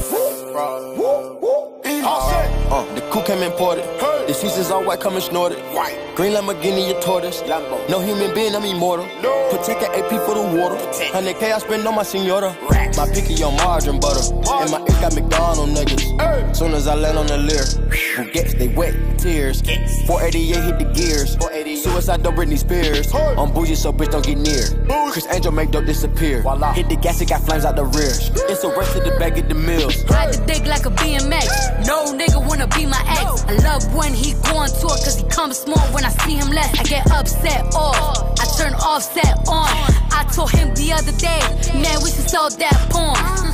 Uh, 2.06 2.94
the 2.94 3.00
coupe 3.10 3.26
came 3.26 3.42
imported. 3.42 4.03
The 4.26 4.32
seasons 4.32 4.70
all 4.70 4.82
white, 4.82 5.00
coming 5.00 5.20
snorted. 5.20 5.58
White. 5.74 5.98
Green 6.16 6.32
Lamborghini, 6.32 6.96
a 6.96 7.00
tortoise. 7.02 7.42
Lambo. 7.42 7.86
No 7.90 8.00
human 8.00 8.34
being, 8.34 8.54
I'm 8.54 8.64
immortal. 8.64 9.06
No. 9.20 9.43
Protect 9.50 9.82
an 9.82 9.90
AP 9.94 10.10
for 10.26 10.34
the 10.34 10.42
water. 10.58 10.76
100K 10.76 11.52
I 11.52 11.58
spend 11.58 11.86
on 11.86 11.94
my 11.94 12.02
senora. 12.02 12.56
Racks. 12.70 12.96
My 12.96 13.06
picky 13.08 13.42
on 13.42 13.56
margarine 13.56 14.00
butter. 14.00 14.34
And 14.34 14.70
my 14.70 14.80
ink 14.80 15.00
got 15.00 15.14
McDonald 15.14 15.70
niggas. 15.70 16.56
Soon 16.56 16.72
as 16.72 16.86
I 16.86 16.94
land 16.94 17.18
on 17.18 17.26
the 17.26 17.38
leer. 17.38 17.64
Who 18.16 18.30
gets 18.30 18.54
they 18.54 18.68
wet 18.68 18.94
tears. 19.18 19.62
Gets. 19.62 20.02
488 20.06 20.64
hit 20.64 20.78
the 20.78 20.84
gears. 20.92 21.36
488. 21.36 21.82
Suicide 21.82 22.22
don't 22.22 22.36
Britney 22.36 22.58
Spears. 22.58 23.12
I'm 23.14 23.52
bougie, 23.52 23.74
so 23.74 23.92
bitch 23.92 24.10
don't 24.10 24.24
get 24.24 24.38
near. 24.38 24.70
Bougie. 24.86 25.12
Chris 25.12 25.26
Angel 25.30 25.52
make 25.52 25.70
dope 25.70 25.86
disappear. 25.86 26.42
Voila. 26.42 26.72
Hit 26.72 26.88
the 26.88 26.96
gas, 26.96 27.20
it 27.20 27.28
got 27.28 27.42
flames 27.42 27.64
out 27.64 27.76
the 27.76 27.84
rear. 27.84 28.10
It's 28.50 28.64
a 28.64 28.68
rest 28.68 28.96
of 28.96 29.04
the 29.04 29.16
bag 29.18 29.38
at 29.38 29.48
the 29.48 29.54
mills. 29.54 30.04
Ride 30.10 30.34
the 30.34 30.44
dick 30.46 30.66
like 30.66 30.86
a 30.86 30.90
BMX. 30.90 31.86
No 31.86 32.12
nigga 32.14 32.44
wanna 32.46 32.66
be 32.68 32.86
my 32.86 33.02
ex. 33.06 33.44
I 33.44 33.54
love 33.62 33.94
when 33.94 34.12
he 34.12 34.32
go 34.44 34.58
on 34.58 34.68
tour, 34.68 34.90
cause 34.90 35.16
he 35.16 35.24
comes 35.28 35.58
small 35.58 35.86
when 35.94 36.04
I 36.04 36.10
see 36.10 36.34
him 36.34 36.48
less. 36.48 36.78
I 36.78 36.82
get 36.84 37.10
upset 37.10 37.62
off, 37.74 38.40
I 38.40 38.44
turn 38.58 38.74
offset 38.74 39.33
on. 39.48 39.68
I 40.12 40.24
told 40.32 40.50
him 40.50 40.74
the 40.74 40.92
other 40.92 41.12
day, 41.12 41.40
man, 41.80 41.98
we 42.02 42.10
should 42.10 42.28
sell 42.28 42.50
that 42.50 42.76
porn. 42.90 43.53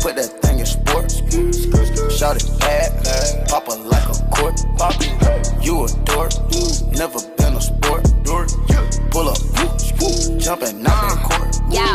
put 0.00 0.16
that 0.16 0.30
thing 0.42 0.58
in 0.60 0.66
sports. 0.66 1.22
Shout 2.16 2.36
it 2.36 2.48
bad, 2.60 3.48
pop 3.48 3.68
it 3.68 3.78
like 3.84 4.08
a 4.08 4.14
court. 4.34 4.56
Pop 4.78 4.94
You 5.62 5.84
a 5.84 5.88
dork, 6.04 6.32
never 6.92 7.20
been 7.36 7.54
a 7.54 7.60
sport. 7.60 8.04
Pull 9.10 9.28
up. 9.28 9.38
Jumping 10.38 10.86
out 10.86 11.10
the 11.10 11.16
court. 11.24 11.56
Yo, 11.72 11.86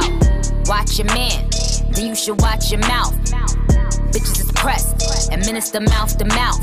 watch 0.70 0.98
your 0.98 1.08
man, 1.08 1.48
then 1.92 2.08
you 2.08 2.16
should 2.16 2.42
watch 2.42 2.72
your 2.72 2.82
mouth. 2.82 3.16
Bitches 4.12 4.42
is 4.42 4.52
pressed, 4.54 5.32
administer 5.32 5.80
mouth 5.80 6.18
to 6.18 6.26
mouth. 6.26 6.60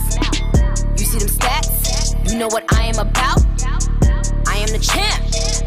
You 0.98 1.04
see 1.06 1.18
them 1.18 1.28
stats? 1.28 2.30
You 2.30 2.38
know 2.38 2.48
what 2.48 2.64
I 2.74 2.84
am 2.84 2.98
about? 2.98 3.40
I 4.46 4.58
am 4.58 4.68
the 4.68 4.78
champ. 4.78 5.24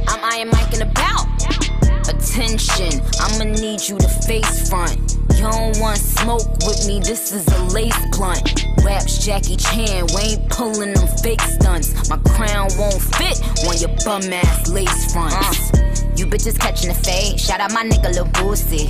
I'm 0.07 0.23
Iron 0.23 0.49
Mike 0.49 0.73
in 0.73 0.81
about. 0.83 1.70
Attention, 2.07 3.01
I'ma 3.19 3.45
need 3.45 3.87
you 3.87 3.97
to 3.97 4.07
face 4.07 4.69
front. 4.69 5.17
You 5.35 5.43
don't 5.43 5.79
want 5.79 5.97
smoke 5.97 6.49
with 6.65 6.87
me, 6.87 6.99
this 6.99 7.31
is 7.31 7.47
a 7.47 7.63
lace 7.73 7.97
blunt. 8.11 8.65
Raps 8.83 9.23
Jackie 9.23 9.55
Chan, 9.55 10.07
we 10.15 10.21
ain't 10.21 10.49
pulling 10.49 10.93
them 10.93 11.07
fake 11.23 11.41
stunts. 11.41 12.09
My 12.09 12.17
crown 12.17 12.69
won't 12.77 13.01
fit 13.01 13.41
on 13.67 13.77
your 13.77 13.95
bum 14.05 14.33
ass 14.33 14.69
lace 14.69 15.13
fronts. 15.13 15.73
Uh. 15.73 15.81
You 16.15 16.25
bitches 16.25 16.59
catching 16.59 16.89
the 16.89 16.95
fade, 16.95 17.39
shout 17.39 17.59
out 17.59 17.71
my 17.71 17.83
nigga 17.83 18.13
Lil 18.13 18.25
Boosie. 18.25 18.89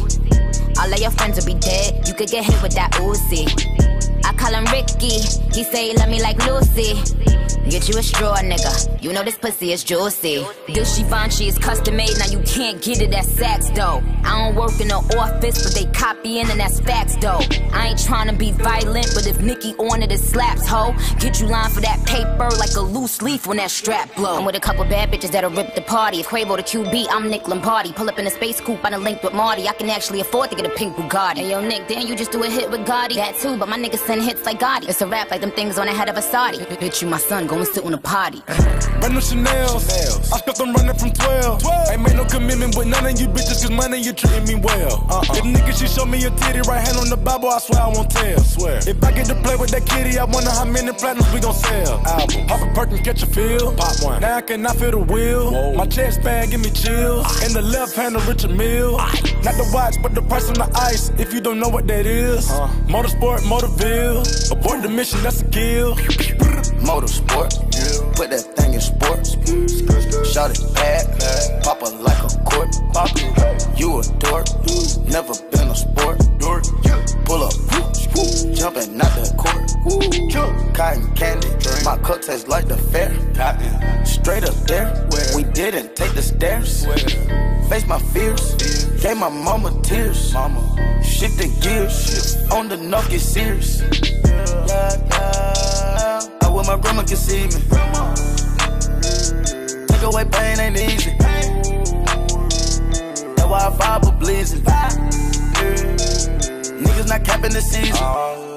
All 0.80 0.91
of 0.91 1.00
your 1.00 1.12
friends 1.12 1.38
will 1.38 1.54
be 1.54 1.60
dead, 1.60 2.08
you 2.08 2.13
could 2.13 2.30
get 2.30 2.45
hit 2.45 2.62
with 2.62 2.74
that 2.74 2.91
Uzi. 2.93 4.00
Call 4.41 4.56
him 4.56 4.65
Ricky, 4.71 5.21
he 5.54 5.63
say 5.63 5.89
he 5.89 5.95
love 5.95 6.10
me 6.10 6.19
like 6.19 6.43
Lucy. 6.47 6.95
Get 7.69 7.88
you 7.88 7.97
a 7.97 8.04
straw, 8.04 8.36
nigga. 8.38 9.01
You 9.04 9.13
know 9.13 9.23
this 9.23 9.38
pussy 9.38 9.71
is 9.71 9.84
juicy. 9.84 10.43
This 10.67 10.97
Givenchy 10.97 11.47
is 11.47 11.58
custom 11.58 11.95
made, 11.95 12.17
now 12.17 12.25
you 12.25 12.39
can't 12.39 12.82
get 12.82 13.01
it 13.01 13.13
at 13.13 13.25
Saks, 13.25 13.73
though. 13.75 14.01
I 14.25 14.43
don't 14.43 14.56
work 14.56 14.80
in 14.82 14.88
the 14.88 14.95
office, 15.17 15.63
but 15.63 15.73
they 15.73 15.86
copying 15.97 16.49
and 16.49 16.60
that's 16.60 16.80
facts, 16.80 17.15
though. 17.17 17.39
I 17.71 17.89
ain't 17.89 18.04
trying 18.04 18.27
to 18.30 18.36
be 18.36 18.51
violent, 18.51 19.12
but 19.13 19.27
if 19.27 19.39
Nicki 19.41 19.73
on 19.75 20.01
it, 20.01 20.12
it 20.12 20.19
slaps, 20.19 20.67
ho. 20.67 20.93
Get 21.19 21.39
you 21.39 21.47
lined 21.47 21.71
for 21.71 21.82
that 21.82 22.04
paper 22.06 22.49
like 22.58 22.75
a 22.75 22.82
loose 22.82 23.21
leaf 23.21 23.47
when 23.47 23.58
that 23.58 23.71
strap 23.71 24.13
blow. 24.15 24.39
I'm 24.39 24.45
with 24.45 24.56
a 24.56 24.60
couple 24.60 24.84
bad 24.86 25.12
bitches 25.12 25.32
that'll 25.32 25.51
rip 25.51 25.75
the 25.75 25.82
party. 25.82 26.19
If 26.19 26.27
Quavo 26.27 26.58
the 26.58 26.63
QB, 26.63 27.08
I'm 27.10 27.30
Nick 27.30 27.47
Lombardi. 27.47 27.93
Pull 27.93 28.10
up 28.10 28.17
in 28.19 28.27
a 28.27 28.32
space 28.32 28.60
coupe, 28.60 28.84
I 28.84 28.89
done 28.89 29.04
linked 29.04 29.23
with 29.23 29.34
Marty. 29.34 29.67
I 29.67 29.73
can 29.73 29.89
actually 29.89 30.19
afford 30.19 30.49
to 30.49 30.56
get 30.56 30.65
a 30.65 30.75
pink 30.75 30.95
Bugatti. 30.95 31.38
Hey, 31.38 31.51
yo, 31.51 31.62
Nick, 31.62 31.88
then 31.88 32.08
you 32.08 32.15
just 32.15 32.32
do 32.32 32.43
a 32.43 32.49
hit 32.49 32.69
with 32.69 32.82
Gotti. 32.82 33.15
That 33.15 33.38
too, 33.38 33.56
but 33.58 33.69
my 33.69 33.77
niggas 33.77 34.06
send 34.06 34.23
hits 34.32 34.46
like 34.46 34.60
Gotti. 34.60 34.88
It's 34.89 35.02
a 35.02 35.08
rap 35.08 35.30
like 35.30 35.41
them 35.41 35.52
things 35.52 35.78
on 35.78 35.88
the 35.88 35.94
head 35.94 36.10
of 36.10 36.15
a 36.17 36.22
Saudi. 36.22 36.60
Bitch, 36.60 37.02
you 37.02 37.08
my 37.08 37.17
son, 37.17 37.48
go 37.48 37.58
and 37.58 37.67
sit 37.67 37.84
on 37.84 37.94
a 37.94 37.98
potty. 37.98 38.41
Run 39.02 39.13
them 39.13 39.22
Chanel's. 39.22 39.89
I 40.32 40.38
stuck 40.38 40.56
them 40.56 40.74
running 40.74 40.96
from 40.96 41.12
12. 41.12 41.62
12. 41.62 41.89
Ain't 41.91 42.02
made 42.02 42.15
no 42.15 42.26
commitment 42.26 42.78
with 42.78 42.88
none 42.88 43.06
of 43.06 43.20
you 43.20 43.28
bitches, 43.28 43.62
cause 43.62 43.72
money 43.72 44.00
you 44.00 44.13
treating 44.13 44.46
me 44.48 44.56
well. 44.56 45.06
Uh-uh. 45.10 45.38
If 45.38 45.44
nigga, 45.44 45.74
she 45.78 45.88
show 45.88 46.06
me 46.06 46.24
a 46.24 46.30
titty, 46.30 46.62
right 46.62 46.86
hand 46.86 46.98
on 46.98 47.10
the 47.10 47.17
Bible, 47.17 47.50
I 47.50 47.60
swear 47.60 47.82
I 47.82 47.88
won't 47.88 48.10
tell. 48.10 48.39
Swear. 48.39 48.78
If 48.88 49.04
I 49.04 49.12
get 49.12 49.26
to 49.28 49.36
play 49.36 49.56
with 49.56 49.72
that 49.72 49.86
kitty, 49.86 50.17
I 50.17 50.24
wonder 50.24 50.52
how 50.52 50.65
many 50.65 50.91
platinums 50.91 51.34
we 51.34 51.39
gon' 51.41 51.54
sell. 51.54 52.00
Album. 52.08 52.48
Pop 52.48 52.62
a 52.62 52.74
perk 52.74 52.91
and 52.91 53.04
catch 53.04 53.24
a 53.24 53.26
feel. 53.26 53.76
Pop 53.76 54.02
one. 54.02 54.22
Now 54.22 54.38
I 54.38 54.41
cannot 54.41 54.78
feel 54.78 54.91
the 54.91 55.00
wheel. 55.00 55.52
Whoa. 55.52 55.74
My 55.74 55.88
chest 55.88 56.24
band 56.24 56.52
give 56.52 56.62
me 56.62 56.70
chills. 56.70 57.26
In 57.46 57.54
the 57.54 57.62
left 57.62 57.96
hand, 57.96 58.15
a 58.15 58.20
Richard 58.20 58.52
Mill. 58.56 58.98
Not 59.44 59.56
the 59.60 59.70
watch, 59.74 59.96
but 60.02 60.15
the 60.15 60.22
price 60.22 60.48
on 60.48 60.56
the 60.56 60.70
ice. 60.76 61.10
If 61.17 61.34
you 61.34 61.41
don't 61.41 61.60
know 61.60 61.70
what 61.70 61.88
that 61.88 62.06
is. 62.06 62.50
Uh. 62.50 62.67
Motorsport, 62.88 63.39
Motorville. 63.52 64.20
Abort 64.51 64.81
the 64.81 64.89
mission, 64.89 65.21
that's 65.23 65.41
a 65.41 65.45
kill. 65.45 65.95
Motorsport. 66.81 67.51
Yeah. 67.73 68.13
Put 68.15 68.29
that 68.31 68.45
thing 68.55 68.73
in 68.73 68.81
sports. 68.81 69.34
Shot 70.34 70.51
it 70.51 70.62
bad. 70.75 71.63
Pop 71.63 71.81
it 71.81 71.93
like 72.01 72.21
a 72.23 72.29
court. 72.43 72.69
Pop. 72.93 73.10
You 73.77 73.99
a 73.99 74.03
dork. 74.19 74.47
Never 75.07 75.34
been 75.51 75.69
a 75.69 75.75
sport. 75.75 76.19
Dork. 76.39 76.63
Pull 77.25 77.43
up. 77.43 77.61
Cotton 80.73 81.13
candy. 81.15 81.49
My 81.84 81.97
cup 81.97 82.21
tastes 82.21 82.47
like 82.47 82.67
the 82.67 82.77
fair. 82.77 83.12
Straight 84.06 84.43
up 84.43 84.56
there. 84.65 85.08
We 85.36 85.43
didn't 85.43 85.95
take 85.95 86.13
the 86.13 86.21
stairs. 86.21 86.86
Face 87.69 87.86
my 87.88 87.99
fears. 87.99 88.56
Gave 89.01 89.17
my 89.17 89.30
mama 89.30 89.71
tears. 89.84 90.34
Shifting 91.04 91.51
gears. 91.60 92.38
On 92.51 92.69
the 92.69 92.77
knock, 92.77 93.10
get 93.10 93.19
serious. 93.19 93.82
I 96.41 96.49
wish 96.49 96.67
my 96.67 96.77
grandma 96.82 97.04
could 97.04 97.17
see 97.17 97.47
me. 97.47 97.62
Take 99.88 100.04
away 100.04 100.25
pain 100.25 100.60
ain't 100.60 100.77
easy. 100.80 101.12
That's 103.36 103.49
why 103.49 103.67
I 103.67 103.99
for 104.01 104.13
blazing. 104.13 104.62
Niggas 106.82 107.08
not 107.10 107.23
capping 107.25 107.51
the 107.51 107.62
season. 107.62 108.50